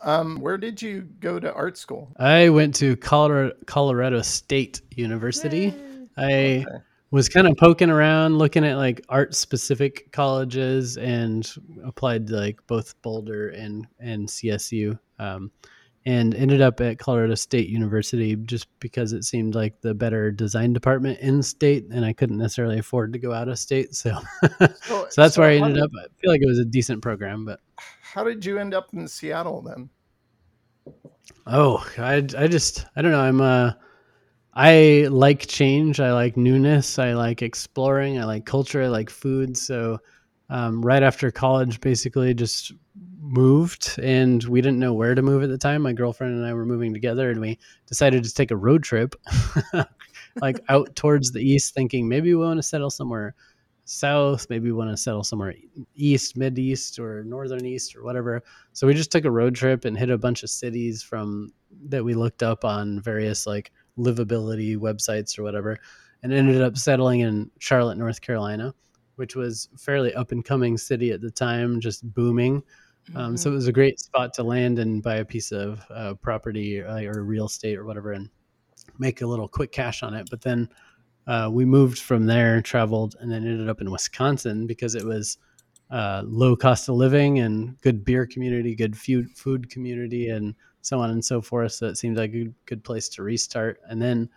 Um, 0.00 0.40
where 0.40 0.58
did 0.58 0.82
you 0.82 1.02
go 1.20 1.38
to 1.38 1.54
art 1.54 1.78
school? 1.78 2.10
I 2.18 2.48
went 2.48 2.74
to 2.76 2.96
Colorado, 2.96 3.54
Colorado 3.66 4.20
State 4.22 4.82
University. 4.90 5.72
Yay. 6.18 6.58
I 6.64 6.66
okay. 6.68 6.84
was 7.12 7.28
kind 7.28 7.46
of 7.46 7.56
poking 7.56 7.88
around, 7.88 8.36
looking 8.36 8.64
at 8.64 8.78
like 8.78 9.04
art 9.08 9.36
specific 9.36 10.10
colleges, 10.10 10.96
and 10.96 11.48
applied 11.84 12.26
to 12.26 12.34
like 12.34 12.58
both 12.66 13.00
Boulder 13.00 13.50
and 13.50 13.86
and 14.00 14.28
CSU. 14.28 14.98
Um, 15.20 15.52
and 16.04 16.34
ended 16.34 16.60
up 16.60 16.80
at 16.80 16.98
Colorado 16.98 17.34
State 17.34 17.68
University 17.68 18.34
just 18.36 18.66
because 18.80 19.12
it 19.12 19.24
seemed 19.24 19.54
like 19.54 19.80
the 19.80 19.94
better 19.94 20.30
design 20.30 20.72
department 20.72 21.20
in 21.20 21.42
state, 21.42 21.86
and 21.90 22.04
I 22.04 22.12
couldn't 22.12 22.38
necessarily 22.38 22.78
afford 22.78 23.12
to 23.12 23.18
go 23.18 23.32
out 23.32 23.48
of 23.48 23.58
state. 23.58 23.94
So, 23.94 24.18
so, 24.58 25.06
so 25.08 25.22
that's 25.22 25.34
so 25.36 25.42
where 25.42 25.50
I 25.50 25.56
ended 25.56 25.74
did, 25.74 25.84
up. 25.84 25.90
I 25.96 26.06
feel 26.20 26.30
like 26.30 26.42
it 26.42 26.48
was 26.48 26.58
a 26.58 26.64
decent 26.64 27.02
program, 27.02 27.44
but 27.44 27.60
how 28.00 28.24
did 28.24 28.44
you 28.44 28.58
end 28.58 28.74
up 28.74 28.88
in 28.92 29.06
Seattle 29.06 29.62
then? 29.62 29.88
Oh, 31.46 31.86
I, 31.98 32.16
I 32.36 32.48
just 32.48 32.86
I 32.96 33.02
don't 33.02 33.12
know. 33.12 33.20
I'm 33.20 33.40
uh 33.40 33.72
I 34.54 35.06
like 35.10 35.46
change. 35.46 36.00
I 36.00 36.12
like 36.12 36.36
newness. 36.36 36.98
I 36.98 37.14
like 37.14 37.42
exploring. 37.42 38.18
I 38.18 38.24
like 38.24 38.44
culture. 38.44 38.82
I 38.82 38.88
like 38.88 39.08
food. 39.08 39.56
So, 39.56 39.98
um, 40.50 40.84
right 40.84 41.02
after 41.02 41.30
college, 41.30 41.80
basically 41.80 42.34
just 42.34 42.72
moved 43.22 43.98
and 44.02 44.42
we 44.44 44.60
didn't 44.60 44.80
know 44.80 44.92
where 44.92 45.14
to 45.14 45.22
move 45.22 45.42
at 45.42 45.48
the 45.48 45.58
time. 45.58 45.82
My 45.82 45.92
girlfriend 45.92 46.34
and 46.34 46.44
I 46.44 46.52
were 46.52 46.66
moving 46.66 46.92
together 46.92 47.30
and 47.30 47.40
we 47.40 47.58
decided 47.86 48.24
to 48.24 48.34
take 48.34 48.50
a 48.50 48.56
road 48.56 48.82
trip 48.82 49.14
like 50.40 50.60
out 50.68 50.94
towards 50.96 51.30
the 51.30 51.40
east 51.40 51.72
thinking 51.74 52.08
maybe 52.08 52.34
we 52.34 52.44
want 52.44 52.58
to 52.58 52.62
settle 52.62 52.90
somewhere 52.90 53.34
south, 53.84 54.46
maybe 54.50 54.70
we 54.70 54.76
want 54.76 54.90
to 54.90 54.96
settle 54.96 55.24
somewhere 55.24 55.54
east, 55.94 56.36
mid 56.36 56.58
east 56.58 56.98
or 56.98 57.24
northern 57.24 57.64
east 57.64 57.94
or 57.94 58.02
whatever. 58.02 58.42
So 58.72 58.86
we 58.86 58.94
just 58.94 59.12
took 59.12 59.24
a 59.24 59.30
road 59.30 59.54
trip 59.54 59.84
and 59.84 59.96
hit 59.96 60.10
a 60.10 60.18
bunch 60.18 60.42
of 60.42 60.50
cities 60.50 61.02
from 61.02 61.52
that 61.88 62.04
we 62.04 62.14
looked 62.14 62.42
up 62.42 62.64
on 62.64 63.00
various 63.00 63.46
like 63.46 63.72
livability 63.98 64.76
websites 64.76 65.38
or 65.38 65.42
whatever 65.42 65.78
and 66.22 66.32
ended 66.32 66.62
up 66.62 66.76
settling 66.76 67.20
in 67.20 67.50
Charlotte, 67.58 67.98
North 67.98 68.20
Carolina, 68.20 68.74
which 69.16 69.36
was 69.36 69.68
fairly 69.76 70.14
up 70.14 70.32
and 70.32 70.44
coming 70.44 70.78
city 70.78 71.10
at 71.10 71.20
the 71.20 71.30
time, 71.30 71.80
just 71.80 72.12
booming. 72.14 72.62
Um, 73.14 73.36
so 73.36 73.48
it 73.48 73.50
mm-hmm. 73.50 73.56
was 73.56 73.66
a 73.66 73.72
great 73.72 74.00
spot 74.00 74.32
to 74.34 74.42
land 74.42 74.78
and 74.78 75.02
buy 75.02 75.16
a 75.16 75.24
piece 75.24 75.52
of 75.52 75.84
uh, 75.90 76.14
property 76.14 76.82
uh, 76.82 77.02
or 77.02 77.22
real 77.24 77.46
estate 77.46 77.76
or 77.76 77.84
whatever 77.84 78.12
and 78.12 78.30
make 78.98 79.22
a 79.22 79.26
little 79.26 79.48
quick 79.48 79.72
cash 79.72 80.02
on 80.02 80.14
it. 80.14 80.28
But 80.30 80.40
then 80.40 80.68
uh, 81.26 81.50
we 81.52 81.64
moved 81.64 81.98
from 81.98 82.26
there, 82.26 82.60
traveled, 82.60 83.16
and 83.20 83.30
then 83.30 83.46
ended 83.46 83.68
up 83.68 83.80
in 83.80 83.90
Wisconsin 83.90 84.66
because 84.66 84.94
it 84.94 85.04
was 85.04 85.38
uh, 85.90 86.22
low 86.24 86.56
cost 86.56 86.88
of 86.88 86.96
living 86.96 87.40
and 87.40 87.80
good 87.82 88.04
beer 88.04 88.26
community, 88.26 88.74
good 88.74 88.96
food 88.96 89.30
food 89.36 89.68
community, 89.70 90.28
and 90.30 90.54
so 90.80 90.98
on 90.98 91.10
and 91.10 91.24
so 91.24 91.40
forth. 91.40 91.72
So 91.72 91.86
it 91.86 91.96
seemed 91.96 92.16
like 92.16 92.30
a 92.30 92.44
good, 92.44 92.54
good 92.66 92.84
place 92.84 93.08
to 93.10 93.22
restart. 93.22 93.78
And 93.88 94.00
then 94.00 94.28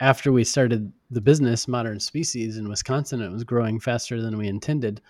after 0.00 0.32
we 0.32 0.44
started 0.44 0.92
the 1.10 1.20
business, 1.20 1.68
Modern 1.68 2.00
Species 2.00 2.56
in 2.56 2.68
Wisconsin, 2.68 3.22
it 3.22 3.30
was 3.30 3.44
growing 3.44 3.78
faster 3.78 4.20
than 4.20 4.36
we 4.36 4.48
intended 4.48 5.00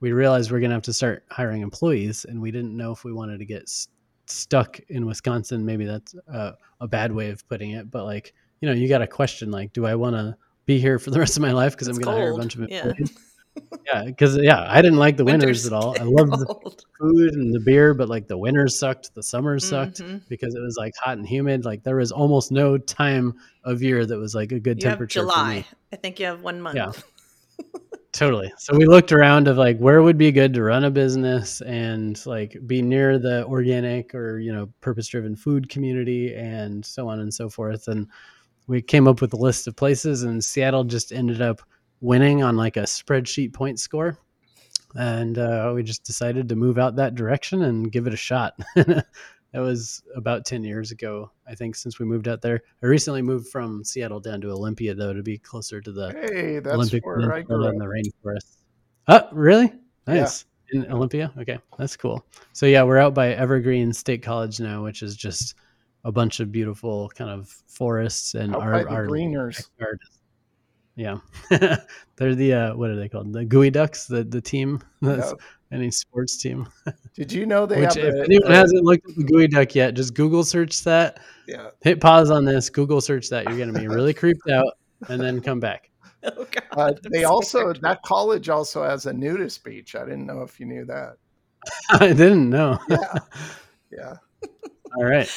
we 0.00 0.12
realized 0.12 0.50
we're 0.50 0.60
going 0.60 0.70
to 0.70 0.76
have 0.76 0.82
to 0.82 0.92
start 0.92 1.24
hiring 1.30 1.62
employees 1.62 2.24
and 2.28 2.40
we 2.40 2.50
didn't 2.50 2.76
know 2.76 2.92
if 2.92 3.04
we 3.04 3.12
wanted 3.12 3.38
to 3.38 3.44
get 3.44 3.68
st- 3.68 3.94
stuck 4.26 4.78
in 4.88 5.06
wisconsin. 5.06 5.64
Maybe 5.64 5.84
that's 5.84 6.14
a, 6.28 6.54
a, 6.80 6.88
bad 6.88 7.12
way 7.12 7.30
of 7.30 7.46
putting 7.48 7.72
it 7.72 7.90
but 7.90 8.04
like 8.04 8.32
you 8.60 8.68
know 8.68 8.74
you 8.74 8.88
got 8.88 8.98
to 8.98 9.06
question 9.06 9.50
like 9.50 9.72
do 9.72 9.86
i 9.86 9.94
want 9.94 10.14
to 10.14 10.36
be 10.66 10.78
here 10.78 10.98
for 10.98 11.10
the 11.10 11.18
rest 11.18 11.36
of 11.36 11.42
my 11.42 11.52
life 11.52 11.72
because 11.72 11.88
i'm 11.88 11.96
going 11.96 12.14
to 12.14 12.20
hire 12.22 12.32
a 12.32 12.36
bunch 12.36 12.54
of 12.54 12.62
employees? 12.62 13.10
Yeah 13.10 13.24
because 14.04 14.36
yeah, 14.36 14.42
yeah 14.42 14.66
i 14.68 14.80
didn't 14.80 14.98
like 14.98 15.16
the 15.16 15.24
winters, 15.24 15.66
at 15.66 15.72
all. 15.72 15.98
I 16.00 16.04
love 16.04 16.30
the 16.30 16.84
food 16.98 17.34
and 17.34 17.54
the 17.54 17.60
beer 17.60 17.94
but 17.94 18.08
like 18.08 18.28
the 18.28 18.38
winters 18.38 18.78
sucked 18.78 19.14
the 19.14 19.22
summers 19.22 19.68
sucked 19.68 20.00
mm-hmm. 20.00 20.18
because 20.28 20.54
it 20.54 20.60
was 20.60 20.76
like 20.78 20.94
hot 20.96 21.18
and 21.18 21.26
humid. 21.26 21.64
Like 21.64 21.82
there 21.82 21.96
was 21.96 22.12
almost 22.12 22.52
no 22.52 22.78
time 22.78 23.34
of 23.64 23.82
year 23.82 24.06
that 24.06 24.18
was 24.18 24.34
like 24.34 24.52
a 24.52 24.60
good 24.60 24.82
you 24.82 24.88
temperature 24.88 25.20
july. 25.20 25.64
I 25.92 25.96
think 25.96 26.20
you 26.20 26.26
have 26.26 26.42
one 26.42 26.60
month. 26.60 26.76
yeah 26.76 26.92
totally. 28.12 28.52
So 28.58 28.76
we 28.76 28.86
looked 28.86 29.12
around 29.12 29.48
of 29.48 29.56
like 29.56 29.78
where 29.78 30.02
would 30.02 30.18
be 30.18 30.32
good 30.32 30.54
to 30.54 30.62
run 30.62 30.84
a 30.84 30.90
business 30.90 31.60
and 31.62 32.20
like 32.26 32.56
be 32.66 32.82
near 32.82 33.18
the 33.18 33.46
organic 33.46 34.14
or 34.14 34.38
you 34.38 34.52
know 34.52 34.68
purpose 34.80 35.08
driven 35.08 35.36
food 35.36 35.68
community 35.68 36.34
and 36.34 36.84
so 36.84 37.08
on 37.08 37.20
and 37.20 37.32
so 37.32 37.48
forth. 37.48 37.88
And 37.88 38.08
we 38.66 38.82
came 38.82 39.08
up 39.08 39.20
with 39.20 39.32
a 39.32 39.36
list 39.36 39.66
of 39.66 39.76
places 39.76 40.22
and 40.22 40.44
seattle 40.44 40.84
just 40.84 41.12
ended 41.12 41.42
up 41.42 41.60
winning 42.00 42.42
on 42.42 42.56
like 42.56 42.76
a 42.76 42.82
spreadsheet 42.82 43.52
point 43.52 43.80
score. 43.80 44.18
And 44.96 45.38
uh, 45.38 45.72
we 45.74 45.82
just 45.84 46.02
decided 46.02 46.48
to 46.48 46.56
move 46.56 46.78
out 46.78 46.96
that 46.96 47.14
direction 47.14 47.62
and 47.62 47.92
give 47.92 48.06
it 48.06 48.14
a 48.14 48.16
shot 48.16 48.58
that 49.52 49.60
was 49.60 50.02
about 50.14 50.44
10 50.44 50.64
years 50.64 50.90
ago 50.90 51.30
i 51.48 51.54
think 51.54 51.74
since 51.74 51.98
we 51.98 52.06
moved 52.06 52.28
out 52.28 52.40
there. 52.40 52.60
I 52.82 52.86
recently 52.86 53.22
moved 53.22 53.48
from 53.48 53.84
seattle 53.84 54.20
down 54.20 54.40
to 54.42 54.50
olympia 54.50 54.94
though 54.94 55.12
to 55.12 55.22
be 55.22 55.38
closer 55.38 55.80
to 55.80 55.92
the 55.92 56.12
hey, 56.12 56.58
that's 56.58 56.74
olympic 56.74 57.04
where 57.04 57.32
I 57.32 57.42
grew 57.42 57.66
and 57.66 57.80
the 57.80 57.84
rainforest 57.86 58.56
oh 59.08 59.28
really? 59.32 59.72
Nice. 60.06 60.46
Yeah. 60.72 60.80
in 60.82 60.92
olympia? 60.92 61.32
Okay 61.38 61.58
that's 61.78 61.96
cool. 61.96 62.24
So 62.52 62.66
yeah 62.66 62.82
we're 62.82 62.98
out 62.98 63.14
by 63.14 63.30
evergreen 63.30 63.92
state 63.92 64.22
college 64.22 64.60
now 64.60 64.84
which 64.84 65.02
is 65.02 65.16
just 65.16 65.54
a 66.04 66.12
bunch 66.12 66.40
of 66.40 66.50
beautiful 66.50 67.10
kind 67.10 67.30
of 67.30 67.48
forests 67.68 68.34
and 68.34 68.54
out 68.54 68.62
our, 68.62 68.88
our 68.88 69.06
greeners 69.06 69.68
yeah. 71.00 71.18
They're 72.16 72.34
the 72.34 72.52
uh, 72.52 72.74
what 72.74 72.90
are 72.90 72.96
they 72.96 73.08
called? 73.08 73.32
The 73.32 73.46
Geoducks 73.46 74.06
the 74.06 74.22
the 74.22 74.40
team 74.40 74.80
that's 75.00 75.32
any 75.72 75.90
sports 75.90 76.36
team. 76.36 76.68
Did 77.14 77.32
you 77.32 77.46
know 77.46 77.66
they 77.66 77.80
Which, 77.80 77.94
have? 77.94 78.04
If 78.04 78.14
a, 78.14 78.24
anyone 78.24 78.50
hasn't 78.50 78.84
looked 78.84 79.08
at 79.08 79.16
the 79.16 79.24
Geoduck 79.24 79.74
yet, 79.74 79.94
just 79.94 80.14
Google 80.14 80.44
search 80.44 80.82
that. 80.84 81.20
Yeah. 81.46 81.70
Hit 81.82 82.00
pause 82.00 82.30
on 82.30 82.44
this. 82.44 82.70
Google 82.70 83.00
search 83.00 83.28
that. 83.30 83.48
You're 83.48 83.56
going 83.56 83.72
to 83.72 83.78
be 83.78 83.88
really 83.88 84.14
creeped 84.14 84.48
out, 84.48 84.78
and 85.08 85.20
then 85.20 85.40
come 85.40 85.60
back. 85.60 85.86
Oh, 86.22 86.46
God, 86.74 86.98
uh, 86.98 87.08
they 87.10 87.24
also 87.24 87.72
that 87.72 88.02
college 88.02 88.50
also 88.50 88.84
has 88.84 89.06
a 89.06 89.12
nudist 89.12 89.64
beach. 89.64 89.94
I 89.94 90.00
didn't 90.00 90.26
know 90.26 90.42
if 90.42 90.60
you 90.60 90.66
knew 90.66 90.84
that. 90.84 91.16
I 91.92 92.08
didn't 92.08 92.50
know. 92.50 92.78
yeah. 92.90 93.14
Yeah. 93.90 94.14
All 94.98 95.04
right. 95.04 95.30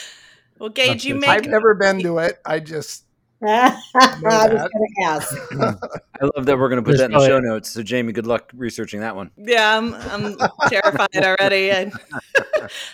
Well, 0.60 0.68
Gage, 0.68 1.06
you 1.06 1.16
make. 1.16 1.30
I've 1.30 1.46
never 1.46 1.74
been 1.74 2.02
to 2.02 2.18
it. 2.18 2.40
I 2.46 2.60
just 2.60 3.06
I 3.46 3.78
was 4.24 4.70
going 4.70 4.70
to 4.72 5.04
ask. 5.04 5.36
I 6.22 6.26
love 6.36 6.46
that 6.46 6.58
we're 6.58 6.70
going 6.70 6.82
to 6.82 6.90
put 6.90 6.98
that 6.98 7.06
in 7.06 7.12
the 7.12 7.28
show 7.28 7.40
notes. 7.40 7.70
So, 7.70 7.84
Jamie, 7.84 8.14
good 8.14 8.26
luck 8.26 8.52
researching 8.56 9.02
that 9.02 9.16
one. 9.16 9.32
Yeah, 9.36 9.78
I'm, 9.78 9.94
I'm 9.96 10.38
terrified 10.70 11.10
already. 11.16 11.72
I, 11.72 11.92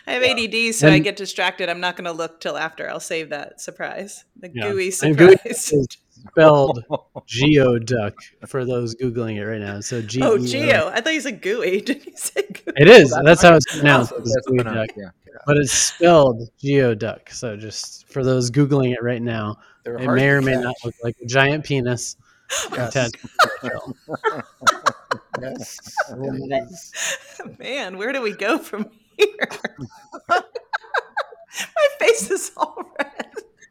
I 0.08 0.12
have 0.12 0.24
ADD, 0.24 0.74
so 0.74 0.88
and, 0.88 0.96
I 0.96 1.00
get 1.00 1.18
distracted. 1.18 1.70
I'm 1.70 1.80
not 1.80 1.96
going 1.96 2.06
to 2.06 2.12
look 2.12 2.40
till 2.40 2.58
after. 2.58 2.90
I'll 2.90 3.00
save 3.00 3.30
that 3.30 3.62
surprise. 3.62 4.26
The 4.40 4.50
yeah. 4.52 4.72
gooey 4.72 4.90
surprise. 4.90 5.72
spelled 6.10 6.84
geoduck 7.28 8.14
for 8.48 8.66
those 8.66 8.96
googling 8.96 9.38
it 9.38 9.46
right 9.46 9.62
now. 9.62 9.82
So 9.82 10.02
G. 10.02 10.22
Oh, 10.24 10.40
geo. 10.40 10.90
I 10.90 11.02
thought 11.02 11.14
you 11.14 11.22
said 11.22 11.44
gooey. 11.44 11.82
Did 11.82 12.06
you 12.08 12.14
say 12.16 12.42
gooey? 12.42 12.74
It 12.76 12.88
is. 12.88 13.16
That's 13.24 13.44
how 13.44 13.56
it's 13.56 13.72
pronounced. 13.72 14.14
That's 14.18 14.48
pronounced 14.48 14.94
yeah. 14.98 15.10
But 15.46 15.58
it's 15.58 15.72
spelled 15.72 16.50
geoduck. 16.62 17.32
So 17.32 17.56
just 17.56 18.08
for 18.08 18.24
those 18.24 18.52
googling 18.52 18.94
it 18.94 19.04
right 19.04 19.22
now, 19.22 19.58
they're 19.84 19.98
it 19.98 20.08
may 20.08 20.30
or 20.30 20.42
may 20.42 20.54
catch. 20.54 20.64
not 20.64 20.76
look 20.84 20.96
like 21.04 21.16
a 21.22 21.26
giant 21.26 21.66
penis. 21.66 22.16
Yes. 25.42 25.96
yes. 26.22 26.92
Man, 27.60 27.98
where 27.98 28.12
do 28.12 28.22
we 28.22 28.32
go 28.34 28.58
from 28.58 28.90
here? 29.18 29.50
My 30.30 31.88
face 32.00 32.30
is 32.30 32.52
all 32.58 32.76
red. 33.00 33.28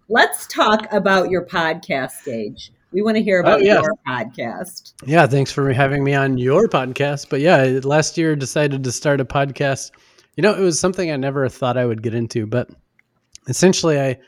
Let's 0.09 0.47
talk 0.47 0.91
about 0.93 1.31
your 1.31 1.45
podcast 1.45 2.25
Gage. 2.25 2.73
We 2.91 3.03
want 3.03 3.17
to 3.19 3.23
hear 3.23 3.41
about 3.41 3.61
oh, 3.61 3.63
yeah. 3.63 3.83
your 3.83 3.95
podcast. 4.07 4.95
Yeah, 5.05 5.27
thanks 5.27 5.53
for 5.53 5.71
having 5.73 6.03
me 6.03 6.15
on 6.15 6.39
your 6.39 6.69
podcast. 6.69 7.29
But 7.29 7.41
yeah, 7.41 7.81
last 7.83 8.17
year 8.17 8.35
decided 8.35 8.83
to 8.85 8.93
start 8.93 9.21
a 9.21 9.27
podcast. 9.27 9.91
You 10.37 10.43
know, 10.43 10.55
it 10.55 10.63
was 10.63 10.81
something 10.81 11.11
I 11.11 11.17
never 11.17 11.49
thought 11.49 11.77
I 11.77 11.85
would 11.85 12.03
get 12.03 12.15
into, 12.15 12.47
but 12.47 12.71
essentially 13.47 14.01
I 14.01 14.19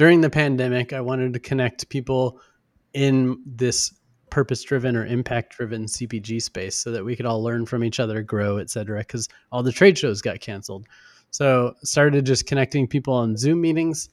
during 0.00 0.22
the 0.22 0.30
pandemic, 0.30 0.94
I 0.94 1.02
wanted 1.02 1.34
to 1.34 1.38
connect 1.38 1.86
people 1.90 2.40
in 2.94 3.38
this 3.44 3.92
purpose 4.30 4.62
driven 4.62 4.96
or 4.96 5.04
impact 5.04 5.54
driven 5.54 5.84
CPG 5.84 6.40
space 6.40 6.74
so 6.74 6.90
that 6.92 7.04
we 7.04 7.14
could 7.14 7.26
all 7.26 7.42
learn 7.42 7.66
from 7.66 7.84
each 7.84 8.00
other, 8.00 8.22
grow, 8.22 8.56
et 8.56 8.70
cetera, 8.70 9.00
because 9.00 9.28
all 9.52 9.62
the 9.62 9.70
trade 9.70 9.98
shows 9.98 10.22
got 10.22 10.40
canceled. 10.40 10.86
So 11.32 11.74
started 11.84 12.24
just 12.24 12.46
connecting 12.46 12.88
people 12.88 13.12
on 13.12 13.36
Zoom 13.36 13.60
meetings 13.60 14.08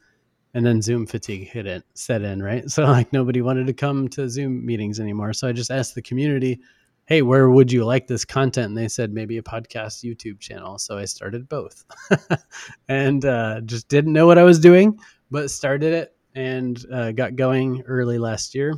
and 0.54 0.66
then 0.66 0.82
Zoom 0.82 1.08
fatigue 1.08 1.48
hit 1.48 1.66
it, 1.66 1.86
set 1.94 2.22
in, 2.22 2.44
right? 2.44 2.66
So 2.70 2.84
like 2.84 3.14
nobody 3.14 3.42
wanted 3.42 3.68
to 3.68 3.74
come 3.74 4.10
to 4.10 4.28
Zoom 4.28 4.66
meetings 4.66 5.00
anymore. 5.00 5.32
So 5.32 5.48
I 5.48 5.54
just 5.54 5.72
asked 5.72 5.96
the 5.96 6.02
community, 6.02 6.60
hey, 7.06 7.22
where 7.22 7.50
would 7.50 7.72
you 7.72 7.86
like 7.86 8.08
this 8.08 8.26
content? 8.26 8.68
And 8.68 8.78
they 8.78 8.90
said 8.90 9.14
maybe 9.14 9.38
a 9.38 9.42
podcast 9.42 10.04
YouTube 10.04 10.42
channel. 10.42 10.78
So 10.80 10.98
I 10.98 11.06
started 11.06 11.48
both 11.48 11.86
and 12.90 13.24
uh, 13.24 13.62
just 13.62 13.88
didn't 13.88 14.12
know 14.12 14.28
what 14.28 14.38
I 14.38 14.44
was 14.44 14.60
doing, 14.60 15.00
but 15.32 15.52
started 15.52 15.94
it 15.94 16.16
and 16.36 16.86
uh, 16.92 17.12
got 17.12 17.36
going 17.36 17.82
early 17.88 18.18
last 18.18 18.54
year. 18.54 18.76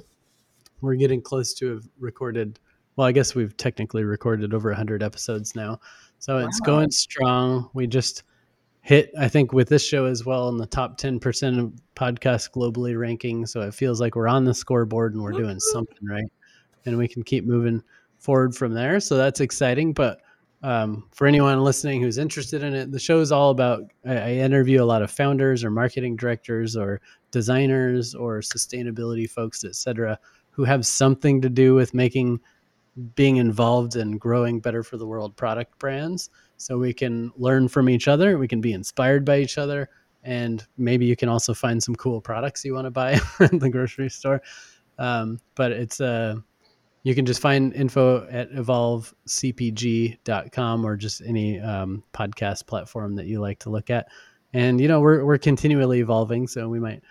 We're 0.81 0.95
getting 0.95 1.21
close 1.21 1.53
to 1.55 1.73
have 1.73 1.83
recorded. 1.99 2.59
Well, 2.95 3.07
I 3.07 3.11
guess 3.11 3.35
we've 3.35 3.55
technically 3.57 4.03
recorded 4.03 4.53
over 4.53 4.69
100 4.69 5.03
episodes 5.03 5.55
now. 5.55 5.79
So 6.19 6.37
wow. 6.37 6.45
it's 6.45 6.59
going 6.59 6.91
strong. 6.91 7.69
We 7.73 7.87
just 7.87 8.23
hit, 8.81 9.11
I 9.19 9.27
think, 9.27 9.53
with 9.53 9.69
this 9.69 9.85
show 9.85 10.05
as 10.05 10.25
well 10.25 10.49
in 10.49 10.57
the 10.57 10.65
top 10.65 10.99
10% 10.99 11.59
of 11.59 11.73
podcasts 11.95 12.49
globally 12.49 12.97
ranking. 12.97 13.45
So 13.45 13.61
it 13.61 13.73
feels 13.73 13.99
like 13.99 14.15
we're 14.15 14.27
on 14.27 14.45
the 14.45 14.53
scoreboard 14.53 15.13
and 15.13 15.23
we're 15.23 15.31
doing 15.31 15.59
something 15.59 16.07
right. 16.07 16.31
And 16.85 16.97
we 16.97 17.07
can 17.07 17.23
keep 17.23 17.45
moving 17.45 17.83
forward 18.19 18.55
from 18.55 18.73
there. 18.73 18.99
So 18.99 19.17
that's 19.17 19.41
exciting. 19.41 19.93
But 19.93 20.21
um, 20.61 21.07
for 21.11 21.25
anyone 21.25 21.63
listening 21.63 22.01
who's 22.01 22.17
interested 22.17 22.63
in 22.63 22.73
it, 22.73 22.91
the 22.91 22.99
show 22.99 23.19
is 23.21 23.31
all 23.31 23.51
about. 23.51 23.83
I, 24.05 24.17
I 24.17 24.31
interview 24.31 24.83
a 24.83 24.85
lot 24.85 25.01
of 25.01 25.09
founders 25.09 25.63
or 25.63 25.71
marketing 25.71 26.15
directors 26.15 26.75
or 26.75 27.01
designers 27.31 28.13
or 28.13 28.39
sustainability 28.39 29.29
folks, 29.29 29.63
etc., 29.63 30.19
who 30.51 30.65
have 30.65 30.85
something 30.85 31.41
to 31.41 31.49
do 31.49 31.75
with 31.75 31.93
making 31.93 32.39
being 33.15 33.37
involved 33.37 33.95
in 33.95 34.17
growing 34.17 34.59
better 34.59 34.83
for 34.83 34.97
the 34.97 35.07
world 35.07 35.35
product 35.37 35.77
brands. 35.79 36.29
So 36.57 36.77
we 36.77 36.93
can 36.93 37.31
learn 37.37 37.69
from 37.69 37.89
each 37.89 38.09
other, 38.09 38.37
we 38.37 38.47
can 38.47 38.59
be 38.59 38.73
inspired 38.73 39.23
by 39.23 39.39
each 39.39 39.57
other, 39.57 39.89
and 40.23 40.65
maybe 40.77 41.05
you 41.05 41.15
can 41.15 41.29
also 41.29 41.53
find 41.53 41.81
some 41.81 41.95
cool 41.95 42.19
products 42.19 42.65
you 42.65 42.73
want 42.73 42.85
to 42.85 42.91
buy 42.91 43.13
in 43.51 43.59
the 43.59 43.69
grocery 43.69 44.09
store. 44.09 44.41
Um, 44.97 45.39
but 45.55 45.71
it's 45.71 46.01
a 46.01 46.43
you 47.09 47.15
can 47.15 47.25
just 47.25 47.41
find 47.41 47.73
info 47.73 48.27
at 48.29 48.51
evolvecpg.com 48.51 50.85
or 50.85 50.95
just 50.95 51.23
any 51.25 51.59
um, 51.59 52.03
podcast 52.13 52.67
platform 52.67 53.15
that 53.15 53.25
you 53.25 53.41
like 53.41 53.57
to 53.59 53.71
look 53.71 53.89
at. 53.89 54.09
And, 54.53 54.79
you 54.79 54.87
know, 54.87 54.99
we're, 54.99 55.25
we're 55.25 55.39
continually 55.39 56.01
evolving. 56.01 56.47
So 56.47 56.69
we 56.69 56.79
might 56.79 57.01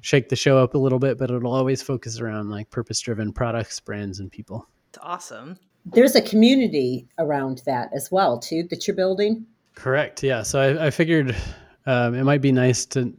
shake 0.00 0.30
the 0.30 0.36
show 0.36 0.56
up 0.56 0.74
a 0.74 0.78
little 0.78 0.98
bit, 0.98 1.18
but 1.18 1.30
it'll 1.30 1.52
always 1.52 1.82
focus 1.82 2.18
around 2.18 2.48
like 2.48 2.70
purpose 2.70 2.98
driven 3.00 3.30
products, 3.30 3.78
brands, 3.78 4.20
and 4.20 4.32
people. 4.32 4.66
It's 4.88 4.98
awesome. 5.02 5.58
There's 5.84 6.16
a 6.16 6.22
community 6.22 7.06
around 7.18 7.60
that 7.66 7.90
as 7.94 8.10
well, 8.10 8.38
too, 8.38 8.62
that 8.70 8.88
you're 8.88 8.96
building. 8.96 9.44
Correct. 9.74 10.22
Yeah. 10.22 10.44
So 10.44 10.60
I, 10.60 10.86
I 10.86 10.90
figured 10.90 11.36
um, 11.84 12.14
it 12.14 12.24
might 12.24 12.40
be 12.40 12.52
nice 12.52 12.86
to, 12.86 13.12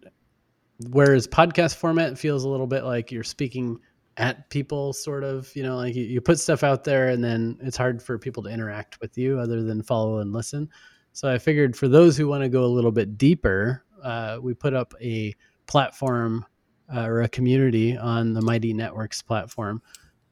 whereas 0.90 1.28
podcast 1.28 1.76
format 1.76 2.18
feels 2.18 2.44
a 2.44 2.50
little 2.50 2.66
bit 2.66 2.86
like 2.86 3.12
you're 3.12 3.24
speaking 3.24 3.80
at 4.18 4.50
people 4.50 4.94
sort 4.94 5.24
of 5.24 5.54
you 5.56 5.64
know 5.64 5.76
like 5.76 5.96
you, 5.96 6.04
you 6.04 6.22
put 6.22 6.40
stuff 6.40 6.64
out 6.64 6.84
there 6.84 7.10
and 7.10 7.24
then 7.24 7.58
it's 7.62 7.78
hard 7.78 8.02
for 8.02 8.20
people 8.20 8.44
to 8.44 8.50
interact 8.50 9.00
with 9.02 9.18
you 9.18 9.40
other 9.40 9.64
than 9.64 9.82
follow 9.82 10.20
and 10.20 10.34
listen. 10.34 10.70
So 11.14 11.32
i 11.32 11.38
figured 11.38 11.76
for 11.76 11.88
those 11.88 12.18
who 12.18 12.28
want 12.28 12.44
to 12.44 12.50
go 12.50 12.64
a 12.64 12.66
little 12.66 12.92
bit 12.92 13.18
deeper 13.18 13.84
uh, 14.04 14.38
we 14.42 14.54
put 14.54 14.74
up 14.74 14.94
a 15.02 15.34
platform 15.66 16.46
uh, 16.94 17.06
or 17.06 17.22
a 17.22 17.30
community 17.30 17.98
on 17.98 18.34
the 18.34 18.42
mighty 18.42 18.74
networks 18.74 19.22
platform 19.22 19.82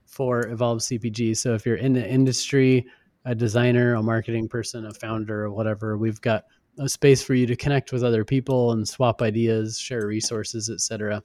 for 0.06 0.48
evolve 0.48 0.80
cpg 0.80 1.38
so 1.38 1.54
if 1.54 1.66
you're 1.66 1.78
in 1.78 1.94
the 1.94 2.08
industry 2.08 2.86
a 3.26 3.34
designer 3.34 3.94
a 3.94 4.04
marketing 4.04 4.48
person 4.48 4.88
a 4.88 4.94
founder 4.94 5.46
or 5.46 5.52
whatever 5.52 5.98
we've 5.98 6.20
got 6.22 6.46
a 6.80 6.90
space 6.90 7.24
for 7.24 7.34
you 7.34 7.46
to 7.46 7.56
connect 7.56 7.92
with 7.92 8.04
other 8.04 8.26
people 8.26 8.72
and 8.74 8.88
swap 8.88 9.22
ideas 9.22 9.78
share 9.80 10.08
resources 10.08 10.70
etc 10.70 11.22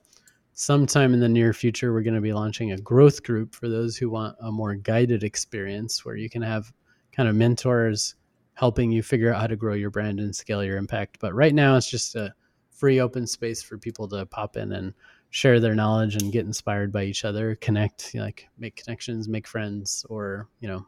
sometime 0.57 1.13
in 1.13 1.21
the 1.21 1.29
near 1.29 1.53
future, 1.53 1.93
we're 1.93 2.03
going 2.03 2.15
to 2.15 2.21
be 2.21 2.33
launching 2.33 2.73
a 2.73 2.79
growth 2.79 3.23
group 3.23 3.55
for 3.55 3.69
those 3.69 3.97
who 3.97 4.09
want 4.09 4.35
a 4.41 4.51
more 4.51 4.75
guided 4.75 5.23
experience 5.23 6.03
where 6.03 6.17
you 6.17 6.31
can 6.31 6.41
have 6.41 6.73
kind 7.13 7.29
of 7.29 7.35
mentors 7.35 8.15
helping 8.55 8.91
you 8.91 9.03
figure 9.03 9.33
out 9.33 9.41
how 9.41 9.47
to 9.47 9.55
grow 9.55 9.75
your 9.75 9.91
brand 9.91 10.19
and 10.19 10.35
scale 10.35 10.65
your 10.65 10.79
impact. 10.79 11.19
But 11.21 11.35
right 11.35 11.55
now, 11.55 11.77
it's 11.77 11.91
just 11.91 12.17
a 12.17 12.35
free 12.71 13.01
open 13.01 13.27
space 13.27 13.63
for 13.63 13.77
people 13.77 14.09
to 14.09 14.25
pop 14.25 14.57
in 14.57 14.73
and 14.73 14.95
share 15.29 15.61
their 15.61 15.75
knowledge 15.75 16.17
and 16.17 16.33
get 16.33 16.47
inspired 16.47 16.91
by 16.91 17.05
each 17.05 17.27
other, 17.27 17.57
connect, 17.57 18.15
like 18.15 18.49
make 18.57 18.77
connections, 18.77 19.29
make 19.29 19.47
friends, 19.47 20.07
or, 20.09 20.49
you 20.61 20.69
know, 20.69 20.87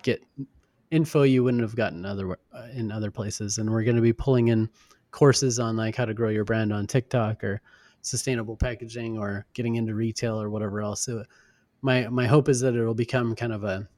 get 0.00 0.24
info 0.90 1.24
you 1.24 1.44
wouldn't 1.44 1.62
have 1.62 1.76
gotten 1.76 2.06
other 2.06 2.38
uh, 2.54 2.68
in 2.72 2.90
other 2.90 3.10
places. 3.10 3.58
And 3.58 3.70
we're 3.70 3.84
going 3.84 3.96
to 3.96 4.02
be 4.02 4.14
pulling 4.14 4.48
in 4.48 4.70
courses 5.10 5.58
on 5.58 5.76
like 5.76 5.96
how 5.96 6.06
to 6.06 6.14
grow 6.14 6.30
your 6.30 6.46
brand 6.46 6.72
on 6.72 6.86
TikTok 6.86 7.44
or 7.44 7.60
sustainable 8.02 8.56
packaging 8.56 9.18
or 9.18 9.46
getting 9.54 9.76
into 9.76 9.94
retail 9.94 10.40
or 10.40 10.50
whatever 10.50 10.82
else. 10.82 11.04
So 11.04 11.24
my 11.80 12.08
my 12.08 12.26
hope 12.26 12.48
is 12.48 12.60
that 12.60 12.74
it'll 12.74 12.94
become 12.94 13.34
kind 13.34 13.52
of 13.52 13.64
a 13.64 13.88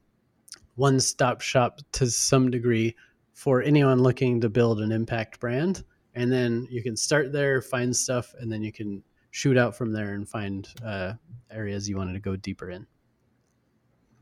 one 0.75 0.99
stop 0.99 1.41
shop 1.41 1.79
to 1.93 2.07
some 2.07 2.49
degree 2.49 2.95
for 3.33 3.61
anyone 3.61 4.01
looking 4.01 4.39
to 4.41 4.49
build 4.49 4.79
an 4.79 4.91
impact 4.91 5.39
brand. 5.39 5.83
And 6.13 6.31
then 6.31 6.67
you 6.69 6.81
can 6.81 6.95
start 6.95 7.33
there, 7.33 7.61
find 7.61 7.93
stuff, 7.93 8.33
and 8.39 8.49
then 8.49 8.63
you 8.63 8.71
can 8.71 9.03
shoot 9.31 9.57
out 9.57 9.75
from 9.75 9.91
there 9.91 10.13
and 10.13 10.27
find 10.27 10.67
uh, 10.83 11.13
areas 11.51 11.89
you 11.89 11.97
wanted 11.97 12.13
to 12.13 12.19
go 12.19 12.37
deeper 12.37 12.69
in. 12.69 12.87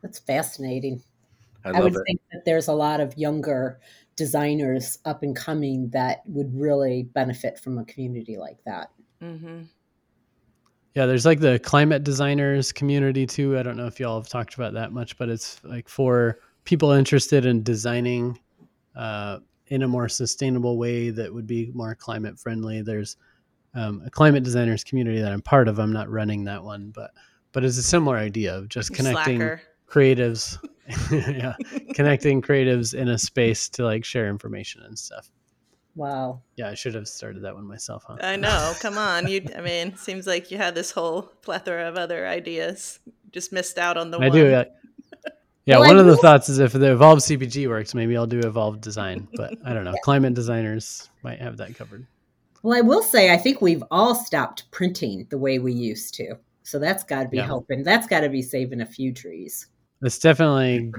That's 0.02 0.18
fascinating. 0.18 1.04
I, 1.64 1.70
I 1.70 1.82
would 1.82 1.96
it. 1.96 2.02
think 2.08 2.22
that 2.32 2.46
there's 2.46 2.68
a 2.68 2.74
lot 2.74 3.00
of 3.00 3.16
younger 3.18 3.80
designers 4.16 4.98
up 5.06 5.24
and 5.24 5.36
coming 5.36 5.90
that 5.92 6.24
would 6.26 6.52
really 6.54 7.04
benefit 7.04 7.60
from 7.60 7.78
a 7.78 7.86
community 7.86 8.38
like 8.38 8.58
that. 8.66 8.90
Mm-hmm. 9.24 9.62
Yeah, 10.96 11.08
there's 11.08 11.26
like 11.26 11.40
the 11.40 11.58
climate 11.60 12.04
designers 12.04 12.72
community 12.72 13.26
too. 13.26 13.58
I 13.58 13.64
don't 13.64 13.78
know 13.78 13.88
if 13.88 14.00
y'all 14.00 14.20
have 14.20 14.30
talked 14.30 14.54
about 14.54 14.74
that 14.74 14.92
much, 14.92 15.18
but 15.18 15.30
it's 15.30 15.64
like 15.64 15.90
for 15.90 16.40
people 16.66 16.92
interested 16.92 17.46
in 17.46 17.64
designing 17.64 18.40
uh, 18.96 19.40
in 19.68 19.82
a 19.82 19.88
more 19.88 20.08
sustainable 20.08 20.78
way 20.78 21.10
that 21.10 21.34
would 21.34 21.48
be 21.48 21.72
more 21.74 21.96
climate 21.96 22.40
friendly. 22.40 22.82
There's 22.82 23.18
um, 23.74 24.04
a 24.06 24.12
climate 24.12 24.44
designers 24.44 24.84
community 24.84 25.20
that 25.20 25.32
I'm 25.32 25.42
part 25.42 25.68
of. 25.68 25.80
I'm 25.80 25.94
not 25.94 26.10
running 26.10 26.44
that 26.44 26.64
one, 26.64 26.92
but 26.94 27.12
but 27.54 27.64
it's 27.64 27.78
a 27.78 27.84
similar 27.84 28.18
idea 28.18 28.56
of 28.56 28.70
just 28.70 28.94
connecting 28.94 29.40
Slacker. 29.40 29.62
creatives, 29.90 30.60
yeah, 31.12 31.56
connecting 31.96 32.42
creatives 32.42 32.94
in 32.94 33.10
a 33.10 33.18
space 33.18 33.68
to 33.70 33.84
like 33.84 34.06
share 34.06 34.28
information 34.28 34.84
and 34.84 34.98
stuff. 34.98 35.32
Wow. 35.96 36.42
Yeah, 36.56 36.70
I 36.70 36.74
should 36.74 36.96
have 36.96 37.08
started 37.08 37.44
that 37.44 37.54
one 37.54 37.68
myself, 37.68 38.04
huh? 38.08 38.18
I 38.22 38.36
know. 38.36 38.74
Come 38.80 38.98
on. 38.98 39.28
You 39.28 39.46
I 39.56 39.62
mean, 39.62 39.96
seems 39.96 40.26
like 40.26 40.52
you 40.52 40.58
had 40.58 40.76
this 40.76 40.92
whole 40.92 41.24
plethora 41.42 41.88
of 41.88 41.98
other 41.98 42.28
ideas. 42.28 43.00
Just 43.32 43.52
missed 43.52 43.78
out 43.78 43.98
on 43.98 44.12
the 44.12 44.18
one. 44.18 44.26
I 44.26 44.30
one. 44.30 44.38
do. 44.38 44.50
Yeah. 44.50 44.64
Yeah, 45.66 45.78
well, 45.78 45.88
one 45.88 45.98
I 45.98 46.02
of 46.02 46.08
the 46.08 46.18
thoughts 46.18 46.50
is 46.50 46.60
if 46.60 46.74
the 46.74 46.92
Evolve 46.92 47.20
CPG 47.20 47.70
works, 47.70 47.96
maybe 47.96 48.18
I'll 48.18 48.28
do 48.28 48.40
Evolve 48.40 48.82
Design, 48.82 49.30
but 49.36 49.54
I 49.64 49.74
don't 49.74 49.86
know. 49.86 49.92
yeah. 49.96 50.02
Climate 50.04 50.34
designers 50.34 51.10
might 51.24 51.40
have 51.40 51.56
that 51.56 51.74
covered. 51.76 52.06
Well, 52.64 52.78
I 52.78 52.82
will 52.82 53.02
say 53.02 53.32
I 53.32 53.38
think 53.38 53.62
we've 53.62 53.84
all 53.90 54.14
stopped 54.14 54.70
printing 54.72 55.26
the 55.30 55.38
way 55.38 55.60
we 55.60 55.72
used 55.72 56.16
to. 56.16 56.36
So 56.64 56.80
that's 56.80 57.06
got 57.06 57.24
to 57.24 57.30
be 57.30 57.38
yeah. 57.38 57.46
helping. 57.46 57.84
That's 57.84 58.08
got 58.08 58.22
to 58.22 58.30
be 58.30 58.42
saving 58.42 58.82
a 58.82 58.86
few 58.86 59.14
trees. 59.14 59.68
It's 60.02 60.20
definitely 60.20 60.92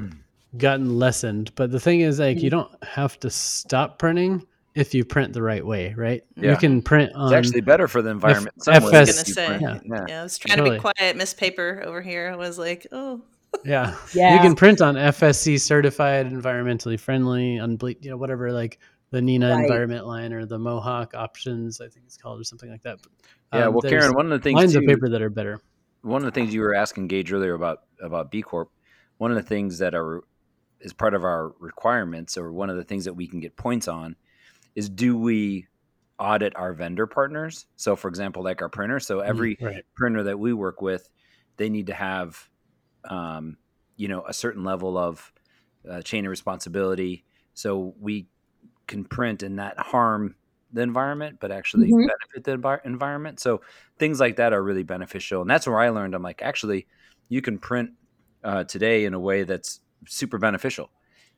gotten 0.56 0.98
lessened, 0.98 1.54
but 1.56 1.70
the 1.70 1.80
thing 1.80 2.00
is 2.00 2.18
like 2.18 2.40
you 2.40 2.48
mm. 2.48 2.52
don't 2.52 2.84
have 2.84 3.20
to 3.20 3.28
stop 3.28 3.98
printing 3.98 4.46
if 4.74 4.92
you 4.92 5.04
print 5.04 5.32
the 5.32 5.42
right 5.42 5.64
way, 5.64 5.94
right? 5.96 6.22
Yeah. 6.36 6.52
You 6.52 6.56
can 6.56 6.82
print 6.82 7.12
on. 7.14 7.32
It's 7.32 7.46
actually 7.46 7.60
better 7.60 7.86
for 7.86 8.02
the 8.02 8.10
environment. 8.10 8.56
F- 8.66 8.82
FS, 8.82 8.94
I 8.94 9.00
was 9.00 9.10
gonna 9.12 9.24
say, 9.24 9.58
yeah. 9.60 9.80
Yeah. 9.84 10.04
yeah. 10.08 10.20
I 10.20 10.22
was 10.22 10.38
trying 10.38 10.58
totally. 10.58 10.78
to 10.78 10.82
be 10.82 10.92
quiet. 10.92 11.16
Miss 11.16 11.32
Paper 11.34 11.82
over 11.84 12.02
here 12.02 12.30
I 12.32 12.36
was 12.36 12.58
like, 12.58 12.86
oh. 12.92 13.22
yeah. 13.64 13.96
yeah. 14.12 14.34
You 14.34 14.40
can 14.40 14.56
print 14.56 14.80
on 14.80 14.96
FSC 14.96 15.60
certified, 15.60 16.30
environmentally 16.30 16.98
friendly, 16.98 17.56
unble- 17.56 18.02
you 18.02 18.10
know, 18.10 18.16
whatever, 18.16 18.52
like 18.52 18.80
the 19.10 19.20
Neenah 19.20 19.54
right. 19.54 19.62
environment 19.62 20.06
line 20.06 20.32
or 20.32 20.44
the 20.44 20.58
Mohawk 20.58 21.14
options, 21.14 21.80
I 21.80 21.88
think 21.88 22.06
it's 22.06 22.16
called, 22.16 22.40
or 22.40 22.44
something 22.44 22.70
like 22.70 22.82
that. 22.82 22.98
But, 23.00 23.56
um, 23.56 23.60
yeah. 23.60 23.68
Well, 23.68 23.82
Karen, 23.82 24.12
one 24.14 24.26
of 24.26 24.32
the 24.32 24.42
things 24.42 24.56
lines 24.56 24.72
too, 24.72 24.80
of 24.80 24.86
paper 24.86 25.08
that 25.08 25.22
are 25.22 25.30
better. 25.30 25.60
One 26.02 26.22
of 26.22 26.26
the 26.26 26.32
things 26.32 26.52
you 26.52 26.60
were 26.62 26.74
asking 26.74 27.06
Gage 27.06 27.32
earlier 27.32 27.54
about 27.54 27.82
about 28.02 28.30
B 28.32 28.42
Corp, 28.42 28.70
one 29.18 29.30
of 29.30 29.36
the 29.36 29.42
things 29.42 29.78
that 29.78 29.94
are 29.94 30.22
is 30.80 30.92
part 30.92 31.14
of 31.14 31.24
our 31.24 31.54
requirements, 31.60 32.36
or 32.36 32.52
one 32.52 32.70
of 32.70 32.76
the 32.76 32.84
things 32.84 33.04
that 33.04 33.14
we 33.14 33.28
can 33.28 33.38
get 33.38 33.56
points 33.56 33.86
on, 33.86 34.16
is 34.74 34.88
do 34.88 35.16
we 35.16 35.66
audit 36.18 36.54
our 36.56 36.72
vendor 36.72 37.06
partners? 37.06 37.66
So, 37.76 37.96
for 37.96 38.08
example, 38.08 38.42
like 38.42 38.62
our 38.62 38.68
printer. 38.68 39.00
So 39.00 39.18
mm, 39.18 39.26
every 39.26 39.58
right. 39.60 39.84
printer 39.94 40.22
that 40.24 40.38
we 40.38 40.52
work 40.52 40.80
with, 40.82 41.08
they 41.56 41.68
need 41.68 41.86
to 41.88 41.94
have, 41.94 42.48
um, 43.08 43.56
you 43.96 44.08
know, 44.08 44.24
a 44.26 44.32
certain 44.32 44.64
level 44.64 44.96
of 44.98 45.32
uh, 45.88 46.02
chain 46.02 46.26
of 46.26 46.30
responsibility. 46.30 47.24
So 47.54 47.94
we 48.00 48.26
can 48.86 49.04
print 49.04 49.42
and 49.42 49.56
not 49.56 49.78
harm 49.78 50.34
the 50.72 50.82
environment, 50.82 51.38
but 51.40 51.52
actually 51.52 51.86
mm-hmm. 51.86 52.06
benefit 52.06 52.44
the 52.44 52.80
environment. 52.84 53.38
So 53.38 53.60
things 53.98 54.18
like 54.18 54.36
that 54.36 54.52
are 54.52 54.62
really 54.62 54.82
beneficial. 54.82 55.40
And 55.40 55.48
that's 55.48 55.66
where 55.66 55.78
I 55.78 55.90
learned. 55.90 56.14
I'm 56.14 56.22
like, 56.22 56.42
actually, 56.42 56.86
you 57.28 57.40
can 57.40 57.58
print 57.58 57.90
uh, 58.42 58.64
today 58.64 59.04
in 59.04 59.14
a 59.14 59.20
way 59.20 59.44
that's 59.44 59.80
super 60.06 60.38
beneficial 60.38 60.90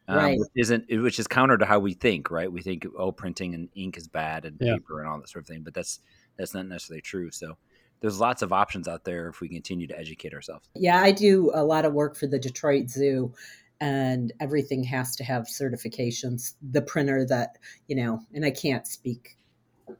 um, 0.09 0.17
right. 0.17 0.39
which 0.39 0.49
isn't 0.57 0.85
which 0.89 1.19
is 1.19 1.27
counter 1.27 1.59
to 1.59 1.67
how 1.67 1.79
we 1.79 1.95
think, 1.95 2.31
right? 2.31 2.51
We 2.51 2.63
think 2.63 2.87
oh, 2.99 3.13
printing 3.13 3.55
and 3.55 3.69
ink 3.75 3.97
is 3.97 4.09
bad 4.09 4.45
and 4.45 4.57
yeah. 4.61 4.75
paper 4.75 5.01
and 5.01 5.09
all 5.09 5.19
that 5.21 5.29
sort 5.29 5.45
of 5.45 5.49
thing, 5.49 5.63
but 5.63 5.75
that's 5.75 6.01
that's 6.37 6.55
not 6.55 6.67
necessarily 6.67 7.01
true. 7.01 7.31
So 7.31 7.57
there's 8.01 8.21
lots 8.21 8.43
of 8.43 8.53
options 8.53 8.89
out 8.89 9.05
there 9.05 9.29
if 9.29 9.41
we 9.41 9.49
continue 9.49 9.87
to 9.87 9.99
educate 9.99 10.35
ourselves. 10.35 10.69
Yeah, 10.75 11.01
I 11.01 11.13
do 11.13 11.51
a 11.55 11.65
lot 11.65 11.85
of 11.85 11.93
work 11.93 12.17
for 12.17 12.27
the 12.27 12.39
Detroit 12.39 12.91
Zoo 12.91 13.33
and 13.81 14.33
everything 14.41 14.83
has 14.85 15.17
to 15.17 15.25
have 15.25 15.45
certifications. 15.45 16.55
The 16.71 16.83
printer 16.83 17.27
that, 17.27 17.59
you 17.89 17.97
know, 17.97 18.21
and 18.35 18.45
I 18.45 18.51
can't 18.51 18.87
speak 18.87 19.37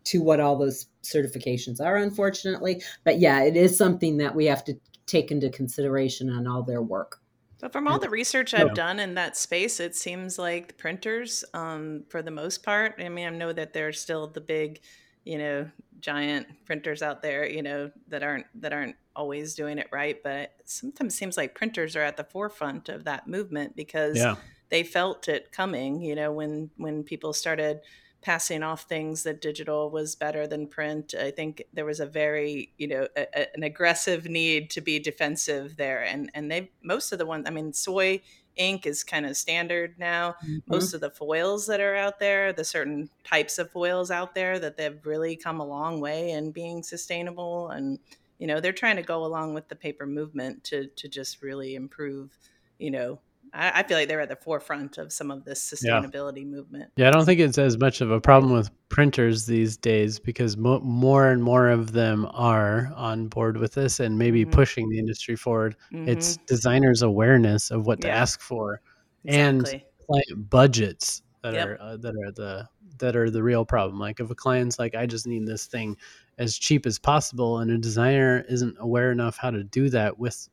to 0.05 0.23
what 0.23 0.41
all 0.41 0.57
those 0.57 0.87
certifications 1.03 1.81
are, 1.81 1.97
unfortunately. 1.97 2.83
But 3.05 3.19
yeah, 3.19 3.43
it 3.43 3.57
is 3.57 3.77
something 3.77 4.17
that 4.19 4.35
we 4.35 4.47
have 4.47 4.65
to 4.65 4.75
take 5.07 5.31
into 5.31 5.51
consideration 5.51 6.31
on 6.31 6.47
all 6.47 6.63
their 6.63 6.83
work. 6.83 7.21
But 7.61 7.73
from 7.73 7.89
all 7.89 7.99
the 7.99 8.11
research 8.11 8.53
I've 8.53 8.69
yeah. 8.69 8.75
done 8.75 9.01
in 9.01 9.15
that 9.15 9.37
space, 9.37 9.81
it 9.81 9.97
seems 9.97 10.39
like 10.39 10.69
the 10.69 10.75
printers, 10.75 11.45
um, 11.55 12.05
for 12.09 12.21
the 12.23 12.31
most 12.31 12.63
part, 12.63 12.97
I 12.99 13.09
mean, 13.09 13.27
I 13.27 13.31
know 13.31 13.53
that 13.53 13.73
there's 13.73 14.01
still 14.01 14.27
the 14.27 14.43
big, 14.43 14.81
you 15.25 15.39
know, 15.39 15.71
giant 16.01 16.47
printers 16.67 17.03
out 17.03 17.23
there, 17.23 17.49
you 17.49 17.63
know, 17.63 17.91
that 18.09 18.23
aren't 18.23 18.47
that 18.61 18.73
aren't 18.73 18.97
always 19.15 19.55
doing 19.55 19.79
it 19.79 19.89
right. 19.91 20.23
But 20.23 20.53
it 20.59 20.69
sometimes 20.69 21.15
seems 21.15 21.37
like 21.37 21.55
printers 21.55 21.97
are 21.97 22.03
at 22.03 22.17
the 22.17 22.25
forefront 22.25 22.89
of 22.89 23.05
that 23.05 23.27
movement 23.27 23.75
because 23.75 24.19
yeah. 24.19 24.37
they 24.69 24.83
felt 24.83 25.29
it 25.29 25.51
coming. 25.51 26.03
You 26.03 26.15
know, 26.15 26.33
when 26.33 26.71
when 26.77 27.03
people 27.05 27.33
started 27.33 27.81
passing 28.27 28.65
off 28.65 28.83
things 28.83 29.23
that 29.23 29.41
digital 29.41 29.89
was 29.89 30.17
better 30.17 30.49
than 30.49 30.67
print. 30.67 31.15
I 31.15 31.31
think 31.31 31.63
there 31.73 31.85
was 31.85 32.01
a 32.01 32.07
very, 32.07 32.73
you 32.77 32.89
know, 32.89 33.07
a, 33.17 33.27
a, 33.33 33.47
an 33.55 33.63
aggressive 33.63 34.29
need 34.29 34.69
to 34.71 34.81
be 34.81 34.99
defensive 34.99 35.77
there. 35.77 36.03
And 36.03 36.29
and 36.35 36.51
they 36.51 36.73
most 36.83 37.13
of 37.13 37.21
the 37.21 37.25
ones, 37.25 37.45
I 37.47 37.51
mean, 37.51 37.73
soy 37.73 38.21
ink 38.57 38.85
is 38.85 39.05
kind 39.05 39.27
of 39.27 39.37
standard 39.37 39.95
now. 39.97 40.35
Mm-hmm. 40.45 40.59
Most 40.67 40.93
of 40.93 41.01
the 41.01 41.11
foils 41.11 41.69
that 41.69 41.79
are 41.79 41.95
out 41.95 42.19
there, 42.19 42.53
the 42.53 42.65
certain 42.65 43.11
types 43.23 43.59
of 43.59 43.71
foils 43.71 44.11
out 44.11 44.35
there, 44.35 44.59
that 44.59 44.77
they've 44.77 45.07
really 45.07 45.37
come 45.37 45.61
a 45.61 45.65
long 45.65 46.01
way 46.01 46.33
in 46.33 46.51
being 46.51 46.83
sustainable. 46.83 47.69
And 47.69 48.01
you 48.41 48.49
know, 48.49 48.59
they're 48.59 48.73
trying 48.73 48.97
to 48.97 49.03
go 49.03 49.25
along 49.25 49.55
with 49.55 49.69
the 49.69 49.77
paper 49.77 50.05
movement 50.05 50.65
to 50.65 50.89
to 50.89 51.09
just 51.09 51.43
really 51.43 51.77
improve, 51.77 52.37
you 52.81 52.91
know, 52.91 53.21
I, 53.57 53.81
I 53.81 53.83
feel 53.83 53.97
like 53.97 54.09
they're 54.09 54.21
at 54.21 54.29
the 54.29 54.37
forefront 54.37 54.99
of 54.99 55.13
some 55.13 55.31
of 55.31 55.45
this 55.45 55.73
sustainability 55.73 56.41
yeah. 56.41 56.45
movement. 56.45 56.93
Yeah, 56.97 57.09
I 57.09 57.11
don't 57.11 57.25
think 57.25 57.41
it's 57.41 57.59
as 57.59 57.79
much 57.79 58.01
of 58.01 58.11
a 58.11 58.21
problem 58.21 58.53
with 58.53 58.71
printers 58.89 59.47
these 59.47 59.77
days 59.77 60.19
because 60.19 60.57
mo- 60.57 60.81
more 60.81 61.29
and 61.29 61.43
more 61.43 61.69
of 61.69 61.93
them 61.93 62.29
are 62.33 62.93
on 62.95 63.29
board 63.29 63.57
with 63.57 63.75
this 63.75 64.01
and 64.01 64.19
maybe 64.19 64.43
mm-hmm. 64.43 64.53
pushing 64.53 64.89
the 64.89 64.99
industry 64.99 65.37
forward. 65.37 65.77
Mm-hmm. 65.93 66.09
It's 66.09 66.37
designers' 66.37 67.03
awareness 67.03 67.71
of 67.71 67.87
what 67.87 68.01
to 68.03 68.11
ask 68.11 68.41
for 68.41 68.81
exactly. 69.25 69.43
and 69.43 69.83
client 70.07 70.51
budgets 70.51 71.23
that 71.43 71.55
yep. 71.55 71.69
are 71.69 71.81
uh, 71.81 71.97
that 71.97 72.15
are 72.15 72.33
the 72.33 72.69
that 72.99 73.17
are 73.17 73.31
the 73.31 73.43
real 73.43 73.65
problem. 73.65 73.99
Like 73.99 74.21
if 74.21 74.31
a 74.31 74.35
client's 74.35 74.79
like, 74.79 74.95
I 74.95 75.07
just 75.07 75.27
need 75.27 75.47
this 75.47 75.67
thing 75.67 75.97
as 76.39 76.59
cheap 76.59 76.87
as 76.87 76.99
possible, 76.99 77.59
and 77.59 77.71
a 77.71 77.79
designer 77.79 78.45
isn't 78.49 78.77
aware 78.79 79.13
enough 79.13 79.37
how 79.37 79.51
to 79.51 79.65
do 79.65 79.89
that 79.91 80.19
with 80.19 80.49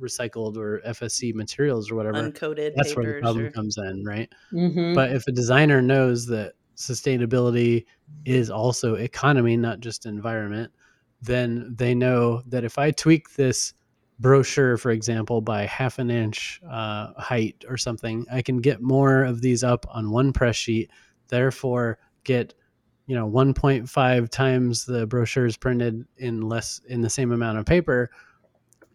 recycled 0.00 0.56
or 0.56 0.80
FSC 0.86 1.34
materials 1.34 1.90
or 1.90 1.94
whatever, 1.94 2.18
uncoated. 2.18 2.72
That's 2.76 2.96
where 2.96 3.14
the 3.14 3.20
problem 3.20 3.46
or... 3.46 3.50
comes 3.50 3.76
in, 3.78 4.04
right? 4.04 4.32
Mm-hmm. 4.52 4.94
But 4.94 5.12
if 5.12 5.26
a 5.26 5.32
designer 5.32 5.82
knows 5.82 6.26
that 6.26 6.54
sustainability 6.76 7.84
is 8.24 8.50
also 8.50 8.94
economy, 8.94 9.56
not 9.56 9.80
just 9.80 10.06
environment, 10.06 10.72
then 11.22 11.74
they 11.76 11.94
know 11.94 12.42
that 12.46 12.64
if 12.64 12.78
I 12.78 12.90
tweak 12.90 13.34
this 13.34 13.74
brochure, 14.18 14.76
for 14.76 14.90
example, 14.90 15.40
by 15.40 15.66
half 15.66 15.98
an 15.98 16.10
inch 16.10 16.60
uh, 16.68 17.12
height 17.16 17.64
or 17.68 17.76
something, 17.76 18.26
I 18.32 18.42
can 18.42 18.58
get 18.58 18.82
more 18.82 19.24
of 19.24 19.40
these 19.40 19.64
up 19.64 19.86
on 19.90 20.10
one 20.10 20.32
press 20.32 20.56
sheet. 20.56 20.90
Therefore, 21.28 21.98
get 22.24 22.54
you 23.06 23.16
know 23.16 23.28
1.5 23.28 24.28
times 24.30 24.84
the 24.84 25.06
brochures 25.06 25.56
printed 25.56 26.06
in 26.18 26.42
less 26.42 26.80
in 26.88 27.00
the 27.00 27.10
same 27.10 27.32
amount 27.32 27.58
of 27.58 27.66
paper 27.66 28.10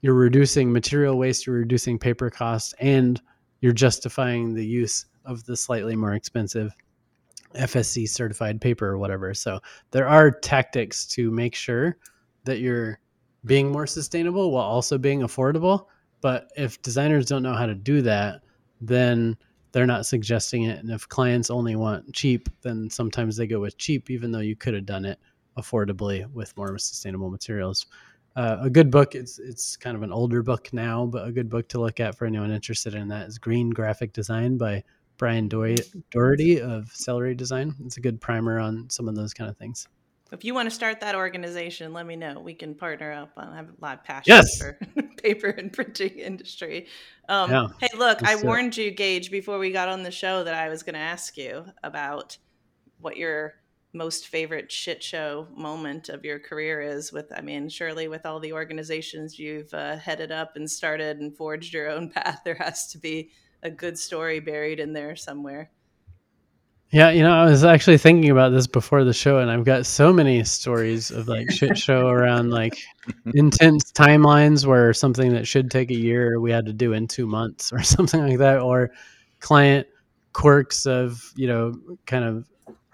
you're 0.06 0.14
reducing 0.14 0.72
material 0.72 1.18
waste, 1.18 1.48
you're 1.48 1.56
reducing 1.56 1.98
paper 1.98 2.30
costs, 2.30 2.76
and 2.80 3.20
you're 3.62 3.74
justifying 3.74 4.54
the 4.54 4.64
use 4.64 5.08
of 5.26 5.44
the 5.46 5.58
slightly 5.58 5.96
more 5.96 6.14
expensive 6.14 6.76
FSC 7.56 8.08
certified 8.08 8.62
paper 8.62 8.86
or 8.86 9.00
whatever. 9.00 9.34
So 9.34 9.60
there 9.90 10.08
are 10.08 10.30
tactics 10.30 11.08
to 11.08 11.32
make 11.32 11.56
sure 11.56 11.98
that 12.44 12.60
you're 12.60 13.00
being 13.46 13.72
more 13.72 13.88
sustainable 13.88 14.52
while 14.52 14.66
also 14.66 15.00
being 15.00 15.22
affordable. 15.22 15.88
But 16.22 16.52
if 16.56 16.80
designers 16.84 17.26
don't 17.26 17.42
know 17.42 17.56
how 17.56 17.66
to 17.66 17.74
do 17.74 18.04
that, 18.04 18.42
then 18.80 19.36
they're 19.72 19.88
not 19.88 20.06
suggesting 20.06 20.66
it. 20.66 20.78
And 20.78 20.92
if 20.92 21.10
clients 21.10 21.50
only 21.50 21.76
want 21.76 22.14
cheap, 22.14 22.48
then 22.62 22.92
sometimes 22.92 23.38
they 23.38 23.48
go 23.48 23.60
with 23.60 23.80
cheap, 23.80 24.12
even 24.12 24.32
though 24.32 24.38
you 24.38 24.56
could 24.56 24.76
have 24.76 24.86
done 24.86 25.04
it 25.04 25.18
affordably 25.58 26.32
with 26.32 26.56
more 26.56 26.78
sustainable 26.78 27.32
materials 27.32 27.88
uh, 28.36 28.58
a 28.62 28.70
good 28.70 28.92
book. 28.92 29.16
It's 29.16 29.40
it's 29.40 29.76
kind 29.76 29.96
of 29.96 30.04
an 30.04 30.12
older 30.12 30.44
book 30.44 30.72
now, 30.74 31.06
but 31.06 31.28
a 31.28 31.32
good 31.32 31.50
book 31.50 31.68
to 31.70 31.80
look 31.80 32.00
at 32.00 32.18
for 32.18 32.26
anyone 32.26 32.52
interested 32.52 32.96
in 32.96 33.08
that 33.10 33.28
is 33.28 33.38
Green 33.38 33.70
Graphic 33.70 34.14
Design 34.14 34.58
by 34.58 34.84
Brian 35.18 35.48
Dougherty 35.48 36.62
of 36.62 36.90
Celery 36.94 37.36
Design. 37.36 37.74
It's 37.86 37.98
a 37.98 38.02
good 38.02 38.20
primer 38.20 38.60
on 38.60 38.90
some 38.90 39.08
of 39.08 39.16
those 39.16 39.34
kind 39.34 39.50
of 39.50 39.58
things. 39.58 39.88
If 40.32 40.44
you 40.44 40.54
want 40.54 40.68
to 40.68 40.76
start 40.76 41.02
that 41.02 41.16
organization, 41.16 41.94
let 41.94 42.06
me 42.06 42.16
know. 42.16 42.40
We 42.40 42.56
can 42.56 42.74
partner 42.74 43.12
up. 43.12 43.32
I 43.38 43.56
have 43.56 43.70
a 43.70 43.74
lot 43.80 44.00
of 44.00 44.04
passion 44.04 44.34
yes. 44.34 44.58
for 44.58 44.78
paper 45.22 45.48
and 45.48 45.72
printing 45.72 46.18
industry. 46.18 46.88
Um, 47.30 47.52
yeah, 47.52 47.68
hey, 47.80 47.90
look, 47.96 48.24
I 48.24 48.36
warned 48.36 48.76
you, 48.76 48.92
Gage, 48.92 49.30
before 49.30 49.60
we 49.60 49.72
got 49.72 49.88
on 49.88 50.04
the 50.04 50.12
show 50.12 50.44
that 50.44 50.54
I 50.54 50.68
was 50.70 50.84
going 50.84 50.96
to 50.96 51.00
ask 51.00 51.38
you 51.38 51.66
about 51.84 52.38
what 53.00 53.18
your 53.18 53.54
most 53.96 54.28
favorite 54.28 54.72
shit 54.72 55.02
show 55.02 55.48
moment 55.56 56.10
of 56.10 56.26
your 56.26 56.38
career 56.38 56.82
is 56.82 57.12
with 57.14 57.32
i 57.36 57.42
mean 57.42 57.70
surely 57.70 58.08
with 58.08 58.26
all 58.26 58.40
the 58.40 58.54
organizations 58.54 59.40
you've 59.40 59.74
uh, 59.74 59.96
headed 59.96 60.32
up 60.32 60.56
and 60.56 60.70
started 60.70 61.18
and 61.20 61.36
forged 61.36 61.74
your 61.74 61.90
own 61.90 62.10
path 62.16 62.42
there 62.44 62.56
has 62.56 62.88
to 62.88 62.98
be 62.98 63.32
a 63.64 63.70
good 63.72 63.98
story 63.98 64.40
buried 64.40 64.80
in 64.80 64.94
there 64.94 65.16
somewhere. 65.16 65.72
Yeah 66.92 67.10
you 67.10 67.24
know 67.24 67.32
i 67.32 67.46
was 67.46 67.64
actually 67.64 67.98
thinking 67.98 68.30
about 68.30 68.50
this 68.50 68.68
before 68.68 69.04
the 69.04 69.14
show 69.14 69.40
and 69.40 69.50
i've 69.50 69.66
got 69.66 69.86
so 69.86 70.14
many 70.14 70.44
stories 70.44 71.10
of 71.10 71.28
like 71.28 71.52
shit 71.52 71.78
show 71.88 72.08
around 72.08 72.52
like 72.52 72.78
intense 73.34 73.92
timelines 73.92 74.66
where 74.66 74.94
something 74.94 75.34
that 75.34 75.48
should 75.48 75.72
take 75.72 75.90
a 75.90 75.98
year 75.98 76.40
we 76.40 76.52
had 76.52 76.66
to 76.68 76.74
do 76.74 76.94
in 76.94 77.08
two 77.08 77.26
months 77.26 77.74
or 77.74 77.82
something 77.96 78.22
like 78.28 78.38
that 78.38 78.60
or 78.60 78.92
client 79.40 79.88
quirks 80.32 80.86
of 80.86 81.32
you 81.36 81.48
know 81.48 81.74
kind 82.06 82.24
of 82.24 82.46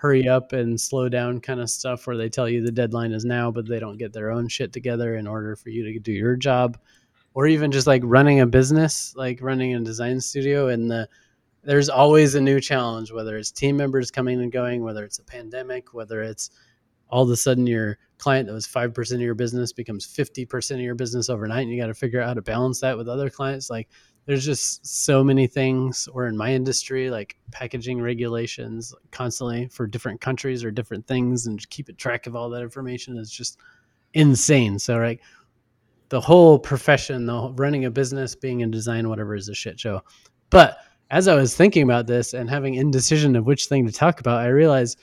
hurry 0.02 0.28
up 0.28 0.52
and 0.52 0.82
slow 0.82 1.08
down 1.08 1.40
kind 1.40 1.60
of 1.60 1.70
stuff 1.70 2.08
where 2.08 2.18
they 2.18 2.28
tell 2.28 2.50
you 2.50 2.64
the 2.64 2.72
deadline 2.72 3.12
is 3.12 3.24
now, 3.24 3.52
but 3.52 3.68
they 3.68 3.80
don't 3.80 4.00
get 4.00 4.12
their 4.12 4.32
own 4.32 4.48
shit 4.48 4.74
together 4.74 5.16
in 5.16 5.28
order 5.28 5.56
for 5.56 5.70
you 5.70 5.84
to 5.84 6.00
do 6.00 6.12
your 6.12 6.36
job. 6.36 6.76
Or 7.36 7.46
even 7.46 7.72
just 7.72 7.86
like 7.86 8.02
running 8.04 8.40
a 8.40 8.48
business, 8.48 9.14
like 9.16 9.44
running 9.44 9.76
a 9.76 9.80
design 9.80 10.20
studio 10.20 10.70
and 10.70 10.90
the 10.90 11.08
there's 11.64 11.88
always 11.88 12.34
a 12.34 12.42
new 12.42 12.60
challenge, 12.60 13.12
whether 13.12 13.38
it's 13.38 13.52
team 13.52 13.78
members 13.78 14.10
coming 14.10 14.42
and 14.42 14.52
going, 14.52 14.84
whether 14.84 15.06
it's 15.06 15.20
a 15.20 15.24
pandemic, 15.24 15.94
whether 15.94 16.24
it's 16.24 16.50
all 17.08 17.22
of 17.22 17.30
a 17.30 17.38
sudden 17.38 17.68
your 17.68 18.00
client 18.18 18.48
that 18.48 18.54
was 18.54 18.68
5% 18.68 19.14
of 19.14 19.22
your 19.22 19.36
business 19.36 19.72
becomes 19.72 20.08
50% 20.08 20.72
of 20.72 20.80
your 20.80 20.96
business 20.96 21.30
overnight 21.30 21.62
and 21.62 21.72
you 21.72 21.80
got 21.80 21.88
to 21.88 21.94
figure 21.94 22.22
out 22.22 22.30
how 22.30 22.34
to 22.34 22.42
balance 22.42 22.82
that 22.82 22.98
with 22.98 23.08
other 23.08 23.30
clients 23.30 23.70
like 23.70 23.88
there's 24.26 24.46
just 24.46 24.86
so 24.86 25.24
many 25.24 25.48
things 25.48 26.08
or 26.14 26.28
in 26.28 26.38
my 26.38 26.54
industry 26.54 27.10
like 27.10 27.36
packaging 27.52 28.02
regulations 28.02 28.94
constantly 29.12 29.68
for 29.68 29.88
different 29.88 30.22
countries 30.22 30.64
or 30.64 30.72
different 30.72 31.06
things 31.08 31.48
and 31.48 31.68
keeping 31.70 31.96
track 31.96 32.28
of 32.28 32.36
all 32.36 32.50
that 32.50 32.62
information 32.62 33.18
is 33.18 33.32
just 33.32 33.58
insane. 34.14 34.78
So 34.80 34.98
right 34.98 35.20
the 36.10 36.22
whole 36.22 36.60
profession 36.60 37.26
the 37.26 37.54
running 37.56 37.86
a 37.86 37.92
business 37.92 38.36
being 38.36 38.60
in 38.60 38.70
design 38.70 39.08
whatever 39.08 39.34
is 39.34 39.48
a 39.48 39.54
shit 39.54 39.80
show. 39.80 40.02
But 40.50 40.78
as 41.12 41.28
i 41.28 41.36
was 41.36 41.56
thinking 41.56 41.84
about 41.84 42.08
this 42.08 42.34
and 42.34 42.50
having 42.50 42.76
indecision 42.76 43.36
of 43.36 43.46
which 43.46 43.66
thing 43.66 43.86
to 43.86 43.92
talk 43.92 44.20
about 44.20 44.40
i 44.40 44.48
realized 44.48 44.98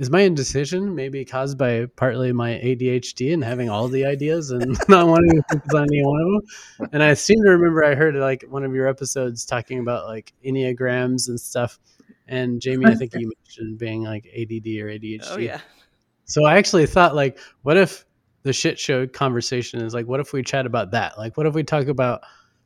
is 0.00 0.08
my 0.08 0.22
indecision 0.22 0.94
maybe 0.94 1.26
caused 1.26 1.58
by 1.58 1.84
partly 1.94 2.32
my 2.32 2.52
ADHD 2.52 3.34
and 3.34 3.44
having 3.44 3.68
all 3.68 3.86
the 3.86 4.06
ideas 4.06 4.50
and 4.50 4.78
not 4.88 5.06
wanting 5.06 5.36
to 5.36 5.42
focus 5.52 5.74
on 5.74 5.82
any 5.82 6.02
one 6.02 6.20
of 6.22 6.26
them? 6.26 6.88
And 6.92 7.02
I 7.02 7.12
seem 7.12 7.36
to 7.44 7.50
remember 7.50 7.84
I 7.84 7.94
heard 7.94 8.14
like 8.14 8.46
one 8.48 8.64
of 8.64 8.74
your 8.74 8.88
episodes 8.88 9.44
talking 9.44 9.78
about 9.78 10.06
like 10.06 10.32
enneagrams 10.42 11.28
and 11.28 11.38
stuff. 11.38 11.78
And 12.26 12.62
Jamie, 12.62 12.86
I 12.86 12.94
think 12.94 13.12
you 13.14 13.30
mentioned 13.44 13.78
being 13.78 14.02
like 14.04 14.24
ADD 14.26 14.66
or 14.80 14.88
ADHD. 14.88 15.26
Oh 15.32 15.38
yeah. 15.38 15.60
So 16.24 16.46
I 16.46 16.56
actually 16.56 16.86
thought 16.86 17.14
like, 17.14 17.38
what 17.60 17.76
if 17.76 18.06
the 18.42 18.54
shit 18.54 18.78
show 18.78 19.06
conversation 19.06 19.82
is 19.82 19.92
like, 19.92 20.06
what 20.06 20.18
if 20.18 20.32
we 20.32 20.42
chat 20.42 20.64
about 20.64 20.92
that? 20.92 21.18
Like, 21.18 21.36
what 21.36 21.44
if 21.44 21.52
we 21.52 21.62
talk 21.62 21.88
about 21.88 22.22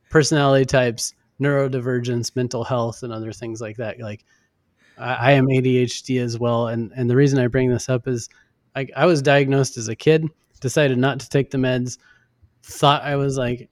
personality 0.09 0.63
types, 0.63 1.13
neurodivergence, 1.41 2.33
mental 2.33 2.63
health, 2.63 3.03
and 3.03 3.11
other 3.11 3.33
things 3.33 3.59
like 3.59 3.75
that? 3.75 3.99
Like, 3.99 4.23
I, 4.97 5.13
I 5.13 5.31
am 5.31 5.47
ADHD 5.47 6.21
as 6.21 6.37
well, 6.39 6.67
and 6.67 6.91
and 6.95 7.09
the 7.09 7.15
reason 7.15 7.39
I 7.39 7.47
bring 7.47 7.69
this 7.69 7.89
up 7.89 8.07
is 8.07 8.29
I, 8.75 8.87
I 8.95 9.05
was 9.05 9.21
diagnosed 9.21 9.77
as 9.77 9.87
a 9.87 9.95
kid, 9.95 10.27
decided 10.59 10.97
not 10.97 11.19
to 11.21 11.29
take 11.29 11.51
the 11.51 11.57
meds, 11.57 11.97
thought 12.63 13.03
I 13.03 13.15
was 13.15 13.37
like 13.37 13.69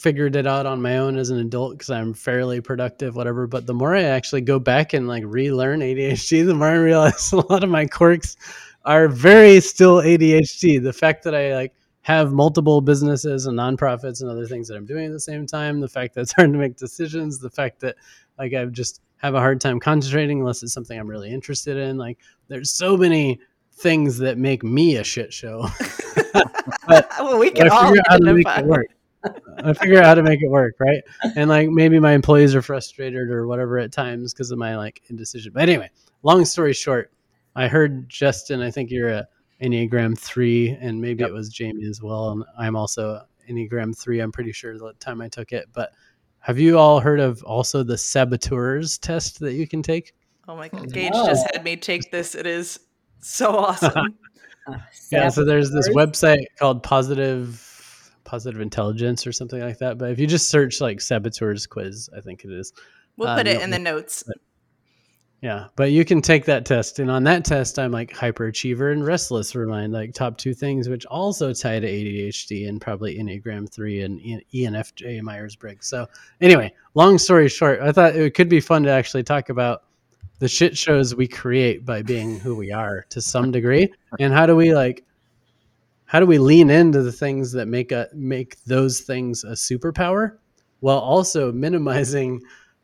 figured 0.00 0.34
it 0.34 0.46
out 0.46 0.64
on 0.64 0.80
my 0.80 0.96
own 0.96 1.18
as 1.18 1.28
an 1.28 1.38
adult 1.38 1.72
because 1.72 1.90
I'm 1.90 2.14
fairly 2.14 2.62
productive, 2.62 3.16
whatever. 3.16 3.46
But 3.46 3.66
the 3.66 3.74
more 3.74 3.94
I 3.94 4.04
actually 4.04 4.40
go 4.40 4.58
back 4.58 4.94
and 4.94 5.06
like 5.06 5.22
relearn 5.26 5.80
ADHD, 5.80 6.46
the 6.46 6.54
more 6.54 6.68
I 6.68 6.76
realize 6.76 7.32
a 7.32 7.52
lot 7.52 7.62
of 7.62 7.70
my 7.70 7.86
quirks 7.86 8.36
are 8.84 9.08
very 9.08 9.60
still 9.60 9.96
ADHD. 9.96 10.82
The 10.82 10.92
fact 10.92 11.24
that 11.24 11.34
I 11.34 11.54
like 11.54 11.74
have 12.02 12.32
multiple 12.32 12.80
businesses 12.80 13.44
and 13.44 13.58
nonprofits 13.58 14.22
and 14.22 14.30
other 14.30 14.46
things 14.46 14.68
that 14.68 14.76
I'm 14.76 14.86
doing 14.86 15.06
at 15.06 15.12
the 15.12 15.20
same 15.20 15.46
time, 15.46 15.80
the 15.80 15.88
fact 15.88 16.14
that 16.14 16.22
it's 16.22 16.32
hard 16.32 16.50
to 16.52 16.58
make 16.58 16.76
decisions, 16.76 17.38
the 17.38 17.50
fact 17.50 17.80
that 17.80 17.96
like 18.38 18.54
I've 18.54 18.72
just 18.72 19.02
have 19.20 19.34
a 19.34 19.38
hard 19.38 19.60
time 19.60 19.78
concentrating 19.80 20.40
unless 20.40 20.62
it's 20.62 20.72
something 20.72 20.98
I'm 20.98 21.08
really 21.08 21.32
interested 21.32 21.76
in. 21.76 21.98
Like 21.98 22.18
there's 22.48 22.70
so 22.70 22.96
many 22.96 23.40
things 23.72 24.18
that 24.18 24.38
make 24.38 24.62
me 24.62 24.96
a 24.96 25.04
shit 25.04 25.32
show. 25.32 25.66
but, 26.86 27.08
well, 27.18 27.38
we 27.38 27.50
can 27.50 27.68
all 27.68 27.94
how 28.08 28.18
to 28.18 28.34
make 28.34 28.46
it 28.46 28.66
work. 28.66 28.86
I 29.58 29.74
figure 29.74 29.98
out 29.98 30.06
how 30.06 30.14
to 30.14 30.22
make 30.22 30.42
it 30.42 30.48
work, 30.48 30.76
right? 30.78 31.02
And 31.36 31.50
like 31.50 31.68
maybe 31.68 32.00
my 32.00 32.12
employees 32.12 32.54
are 32.54 32.62
frustrated 32.62 33.30
or 33.30 33.46
whatever 33.46 33.78
at 33.78 33.92
times 33.92 34.32
because 34.32 34.50
of 34.50 34.58
my 34.58 34.76
like 34.76 35.02
indecision. 35.08 35.52
But 35.52 35.68
anyway, 35.68 35.90
long 36.22 36.46
story 36.46 36.72
short, 36.72 37.12
I 37.54 37.68
heard 37.68 38.08
Justin. 38.08 38.62
I 38.62 38.70
think 38.70 38.90
you're 38.90 39.10
a 39.10 39.26
Enneagram 39.62 40.18
three, 40.18 40.70
and 40.80 41.00
maybe 41.00 41.20
yep. 41.20 41.30
it 41.30 41.34
was 41.34 41.50
Jamie 41.50 41.84
as 41.84 42.00
well. 42.00 42.30
And 42.30 42.44
I'm 42.58 42.76
also 42.76 43.22
Enneagram 43.48 43.96
three. 43.96 44.20
I'm 44.20 44.32
pretty 44.32 44.52
sure 44.52 44.78
the 44.78 44.94
time 45.00 45.20
I 45.20 45.28
took 45.28 45.52
it, 45.52 45.66
but 45.74 45.90
have 46.40 46.58
you 46.58 46.78
all 46.78 47.00
heard 47.00 47.20
of 47.20 47.42
also 47.44 47.82
the 47.82 47.96
saboteurs 47.98 48.98
test 48.98 49.40
that 49.40 49.54
you 49.54 49.66
can 49.66 49.82
take? 49.82 50.12
Oh 50.48 50.56
my 50.56 50.68
god, 50.68 50.92
Gage 50.92 51.12
just 51.12 51.46
had 51.54 51.62
me 51.64 51.76
take 51.76 52.10
this. 52.10 52.34
It 52.34 52.46
is 52.46 52.80
so 53.20 53.50
awesome. 53.56 53.92
Uh, 54.66 54.76
Yeah, 55.10 55.28
so 55.30 55.44
there's 55.44 55.70
this 55.72 55.88
website 55.88 56.44
called 56.58 56.82
Positive 56.82 58.12
Positive 58.24 58.60
Intelligence 58.60 59.26
or 59.26 59.32
something 59.32 59.60
like 59.60 59.78
that. 59.78 59.98
But 59.98 60.10
if 60.10 60.18
you 60.20 60.26
just 60.28 60.48
search 60.48 60.80
like 60.80 61.00
saboteurs 61.00 61.66
quiz, 61.66 62.08
I 62.16 62.20
think 62.20 62.44
it 62.44 62.52
is. 62.52 62.72
We'll 63.16 63.28
Um, 63.28 63.38
put 63.38 63.48
it 63.48 63.60
in 63.60 63.70
the 63.70 63.78
notes. 63.78 64.22
Yeah, 65.42 65.68
but 65.74 65.90
you 65.90 66.04
can 66.04 66.20
take 66.20 66.44
that 66.44 66.66
test, 66.66 66.98
and 66.98 67.10
on 67.10 67.24
that 67.24 67.46
test, 67.46 67.78
I'm 67.78 67.92
like 67.92 68.12
hyperachiever 68.12 68.92
and 68.92 69.06
restless 69.06 69.54
were 69.54 69.66
my 69.66 69.86
like 69.86 70.12
top 70.12 70.36
two 70.36 70.52
things, 70.52 70.90
which 70.90 71.06
also 71.06 71.54
tie 71.54 71.80
to 71.80 71.86
ADHD 71.86 72.68
and 72.68 72.78
probably 72.78 73.16
Enneagram 73.18 73.66
three 73.72 74.02
and 74.02 74.20
ENFJ 74.20 75.22
Myers 75.22 75.56
Briggs. 75.56 75.86
So 75.86 76.06
anyway, 76.42 76.74
long 76.92 77.16
story 77.16 77.48
short, 77.48 77.80
I 77.80 77.90
thought 77.90 78.16
it 78.16 78.34
could 78.34 78.50
be 78.50 78.60
fun 78.60 78.82
to 78.82 78.90
actually 78.90 79.22
talk 79.22 79.48
about 79.48 79.84
the 80.40 80.48
shit 80.48 80.76
shows 80.76 81.14
we 81.14 81.26
create 81.26 81.86
by 81.86 82.02
being 82.02 82.38
who 82.38 82.54
we 82.54 82.70
are 82.70 83.06
to 83.08 83.22
some 83.22 83.50
degree, 83.50 83.90
and 84.18 84.34
how 84.34 84.44
do 84.44 84.54
we 84.54 84.74
like 84.74 85.04
how 86.04 86.20
do 86.20 86.26
we 86.26 86.38
lean 86.38 86.68
into 86.68 87.02
the 87.02 87.12
things 87.12 87.52
that 87.52 87.66
make 87.66 87.92
a 87.92 88.08
make 88.12 88.62
those 88.64 89.00
things 89.00 89.44
a 89.44 89.52
superpower 89.52 90.36
while 90.80 90.98
also 90.98 91.52
minimizing 91.52 92.42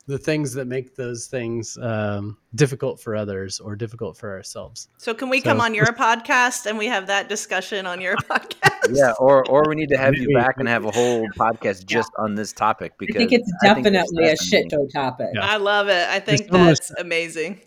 the 0.08 0.18
things 0.18 0.52
that 0.54 0.66
make 0.66 0.94
those 0.94 1.26
things 1.26 1.76
um, 1.78 2.36
difficult 2.54 3.00
for 3.00 3.16
others 3.16 3.58
or 3.58 3.74
difficult 3.74 4.16
for 4.16 4.32
ourselves. 4.32 4.88
So 4.98 5.12
can 5.14 5.28
we 5.28 5.40
So- 5.40 5.44
come 5.50 5.60
on 5.60 5.74
your 5.74 5.86
podcast 5.98 6.66
and 6.66 6.78
we 6.78 6.86
have 6.86 7.08
that 7.08 7.28
discussion 7.28 7.86
on 7.86 8.00
your 8.00 8.16
podcast? 8.30 8.94
Yeah, 8.94 9.12
or 9.18 9.44
or 9.50 9.64
we 9.68 9.74
need 9.74 9.88
to 9.88 9.96
have 9.98 10.14
you 10.14 10.32
back 10.32 10.54
and 10.58 10.68
have 10.68 10.84
a 10.84 10.92
whole 10.92 11.26
podcast 11.38 11.86
just 11.86 12.10
on 12.18 12.36
this 12.36 12.52
topic 12.52 12.92
I 12.92 12.96
because 13.00 13.16
think 13.16 13.32
it's 13.32 13.52
I 13.64 13.74
think 13.74 13.86
it's 13.86 13.92
definitely 14.12 14.30
a 14.30 14.36
shit 14.36 14.70
show 14.70 14.86
topic. 14.94 15.26
Yeah. 15.34 15.44
I 15.44 15.56
love 15.56 15.88
it. 15.88 16.08
I 16.08 16.20
think 16.20 16.46
so 16.50 16.52
much- 16.58 16.66
that's 16.78 16.90
amazing. 16.92 17.60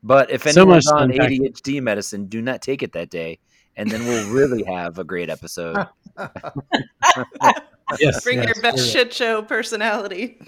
But 0.00 0.30
if 0.30 0.46
anyone's 0.46 0.86
much 0.86 0.94
on 1.02 1.08
to. 1.08 1.18
ADHD 1.18 1.82
medicine, 1.82 2.26
do 2.26 2.40
not 2.40 2.62
take 2.62 2.84
it 2.84 2.92
that 2.92 3.10
day, 3.10 3.40
and 3.74 3.90
then 3.90 4.06
we'll 4.06 4.30
really 4.32 4.62
have 4.62 5.00
a 5.00 5.04
great 5.04 5.28
episode. 5.28 5.76
Yes, 7.98 8.22
Bring 8.22 8.36
yes, 8.38 8.46
your 8.54 8.62
best 8.62 8.92
shit 8.92 9.14
show 9.14 9.40
personality. 9.40 10.38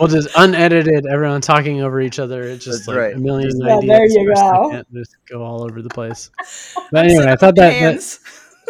We'll 0.00 0.08
just 0.08 0.30
unedited, 0.34 1.04
everyone 1.06 1.42
talking 1.42 1.82
over 1.82 2.00
each 2.00 2.18
other. 2.18 2.42
It's 2.42 2.64
just 2.64 2.86
That's 2.86 2.88
like 2.88 2.96
right. 2.96 3.14
a 3.14 3.18
million 3.18 3.50
Yeah, 3.60 3.76
ideas. 3.76 3.86
there 3.86 4.06
you 4.08 4.26
per 4.28 4.34
go. 4.34 4.70
second, 4.70 4.86
Just 4.94 5.16
go 5.28 5.42
all 5.42 5.62
over 5.62 5.82
the 5.82 5.90
place. 5.90 6.30
But 6.90 7.04
anyway, 7.04 7.26
I 7.26 7.36
thought 7.36 7.54
that, 7.56 7.78
that 7.78 8.18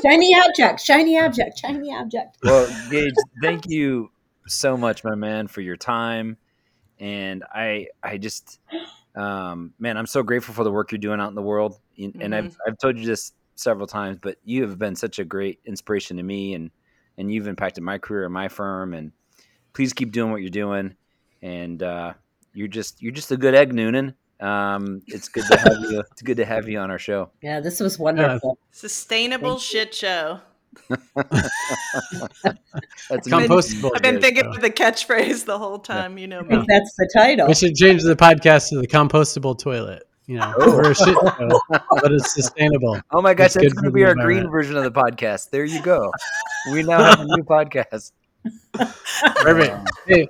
Shiny 0.02 0.34
object, 0.34 0.80
shiny 0.80 1.18
object, 1.18 1.58
shiny 1.58 1.94
object. 1.94 2.36
Well, 2.42 2.66
Gage, 2.90 3.14
thank 3.42 3.68
you 3.68 4.10
so 4.46 4.76
much, 4.76 5.04
my 5.04 5.14
man, 5.14 5.46
for 5.46 5.60
your 5.60 5.76
time. 5.76 6.36
And 6.98 7.44
I, 7.44 7.86
I 8.02 8.18
just, 8.18 8.58
um, 9.14 9.72
man, 9.78 9.96
I'm 9.96 10.06
so 10.06 10.22
grateful 10.22 10.54
for 10.54 10.64
the 10.64 10.70
work 10.72 10.90
you're 10.92 10.98
doing 10.98 11.20
out 11.20 11.28
in 11.28 11.34
the 11.34 11.42
world. 11.42 11.78
And 11.98 12.16
and 12.20 12.34
I've, 12.34 12.56
I've 12.66 12.78
told 12.78 12.98
you 12.98 13.06
this 13.06 13.32
several 13.54 13.86
times, 13.86 14.18
but 14.20 14.36
you 14.44 14.62
have 14.62 14.78
been 14.78 14.96
such 14.96 15.18
a 15.18 15.24
great 15.24 15.60
inspiration 15.64 16.16
to 16.16 16.22
me, 16.22 16.54
and 16.54 16.70
and 17.16 17.32
you've 17.32 17.46
impacted 17.46 17.84
my 17.84 17.98
career 17.98 18.24
and 18.24 18.34
my 18.34 18.48
firm. 18.48 18.94
And 18.94 19.12
please 19.72 19.92
keep 19.92 20.12
doing 20.12 20.30
what 20.32 20.40
you're 20.40 20.50
doing. 20.50 20.94
And 21.42 21.82
uh, 21.82 22.14
you're 22.54 22.68
just, 22.68 23.02
you're 23.02 23.12
just 23.12 23.30
a 23.32 23.36
good 23.36 23.54
egg, 23.54 23.72
Noonan. 23.72 24.14
Um, 24.40 25.02
it's 25.06 25.28
good 25.28 25.44
to 25.50 25.56
have 25.58 25.78
you. 25.90 26.00
It's 26.12 26.22
good 26.22 26.38
to 26.38 26.44
have 26.46 26.68
you 26.68 26.78
on 26.78 26.90
our 26.90 26.98
show. 26.98 27.30
Yeah, 27.42 27.60
this 27.60 27.80
was 27.80 27.98
wonderful. 27.98 28.58
Sustainable 28.70 29.58
shit 29.58 29.94
show. 29.94 30.40
That's 30.88 31.02
Compostable. 33.28 33.90
I've 33.94 34.02
been 34.02 34.14
Good, 34.14 34.22
thinking 34.22 34.44
so. 34.44 34.50
of 34.50 34.60
the 34.60 34.70
catchphrase 34.70 35.44
the 35.44 35.58
whole 35.58 35.78
time. 35.78 36.18
You 36.18 36.26
know 36.26 36.40
I 36.40 36.42
me. 36.42 36.48
think 36.48 36.66
that's 36.68 36.94
the 36.96 37.10
title. 37.14 37.48
we 37.48 37.54
should 37.54 37.74
change 37.74 38.02
the 38.02 38.16
podcast 38.16 38.68
to 38.70 38.80
the 38.80 38.86
compostable 38.86 39.58
toilet. 39.58 40.04
You 40.26 40.38
know, 40.38 40.54
Oh. 40.58 40.76
we're 40.76 40.92
a 40.92 40.94
shit 40.94 41.08
show, 41.08 41.60
but 41.68 42.12
it's 42.12 42.34
sustainable. 42.34 43.00
Oh 43.10 43.20
my 43.20 43.34
gosh, 43.34 43.46
It's 43.46 43.54
that's 43.56 43.72
going 43.74 43.84
to 43.86 43.90
be 43.90 44.02
the 44.02 44.08
our 44.10 44.14
green 44.14 44.48
version 44.48 44.76
of 44.76 44.84
the 44.84 44.92
podcast. 44.92 45.50
There 45.50 45.64
you 45.64 45.82
go. 45.82 46.12
We 46.72 46.82
now 46.84 47.02
have 47.02 47.20
a 47.20 47.24
new 47.24 47.42
podcast. 47.42 48.12
Perfect. 49.36 49.90
Hey, 50.06 50.28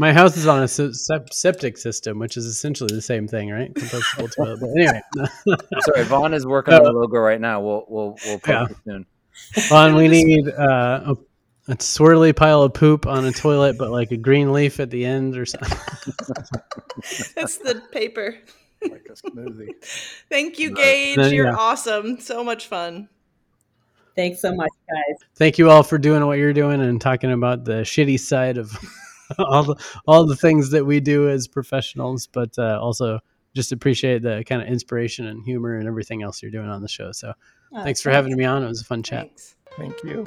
my 0.00 0.14
house 0.14 0.34
is 0.38 0.46
on 0.46 0.62
a 0.62 0.66
septic 0.66 1.76
system, 1.76 2.18
which 2.18 2.38
is 2.38 2.46
essentially 2.46 2.94
the 2.94 3.02
same 3.02 3.28
thing, 3.28 3.50
right? 3.50 3.72
Compostable 3.74 4.34
toilet. 4.34 4.58
But 4.60 4.70
anyway, 4.70 5.02
Sorry, 5.80 6.04
Vaughn 6.04 6.32
is 6.32 6.46
working 6.46 6.72
on 6.72 6.82
the 6.84 6.90
logo 6.90 7.18
right 7.18 7.40
now. 7.40 7.60
We'll 7.60 7.84
we'll 7.86 8.16
we'll 8.24 8.38
post 8.38 8.48
Yeah. 8.48 8.64
it 8.64 8.76
soon. 8.86 9.06
Vaughn, 9.68 9.94
we 9.96 10.08
need 10.08 10.48
uh, 10.48 11.14
a, 11.68 11.72
a 11.72 11.76
swirly 11.76 12.34
pile 12.34 12.62
of 12.62 12.72
poop 12.72 13.06
on 13.06 13.26
a 13.26 13.30
toilet, 13.32 13.76
but 13.76 13.90
like 13.90 14.10
a 14.10 14.16
green 14.16 14.54
leaf 14.54 14.80
at 14.80 14.88
the 14.88 15.04
end 15.04 15.36
or 15.36 15.44
something. 15.44 15.68
That's 17.36 17.58
the 17.58 17.82
paper. 17.92 18.38
like 18.82 19.06
a 19.10 19.12
smoothie. 19.12 19.68
Thank 20.30 20.58
you, 20.58 20.74
Gage. 20.74 21.16
Then, 21.16 21.34
You're 21.34 21.48
yeah. 21.48 21.56
awesome. 21.56 22.18
So 22.20 22.42
much 22.42 22.68
fun. 22.68 23.10
Thanks 24.16 24.40
so 24.40 24.54
much, 24.54 24.70
guys. 24.88 25.28
Thank 25.36 25.58
you 25.58 25.68
all 25.68 25.82
for 25.82 25.98
doing 25.98 26.26
what 26.26 26.38
you're 26.38 26.54
doing 26.54 26.80
and 26.80 26.98
talking 26.98 27.32
about 27.32 27.64
the 27.66 27.82
shitty 27.82 28.18
side 28.18 28.56
of 28.56 28.72
all 29.38 29.62
the 29.62 29.76
all 30.06 30.26
the 30.26 30.36
things 30.36 30.70
that 30.70 30.84
we 30.84 31.00
do 31.00 31.28
as 31.28 31.48
professionals, 31.48 32.26
but 32.26 32.58
uh, 32.58 32.78
also 32.80 33.20
just 33.54 33.72
appreciate 33.72 34.22
the 34.22 34.44
kind 34.46 34.62
of 34.62 34.68
inspiration 34.68 35.26
and 35.26 35.44
humor 35.44 35.76
and 35.76 35.88
everything 35.88 36.22
else 36.22 36.40
you're 36.40 36.52
doing 36.52 36.68
on 36.68 36.82
the 36.82 36.88
show. 36.88 37.10
So 37.12 37.34
Oh, 37.72 37.84
thanks 37.84 38.00
for 38.02 38.10
having 38.10 38.36
me 38.36 38.44
on. 38.44 38.62
It 38.64 38.68
was 38.68 38.80
a 38.80 38.84
fun 38.84 39.02
chat. 39.02 39.28
Thanks. 39.28 39.56
Thank 39.76 40.02
you. 40.02 40.26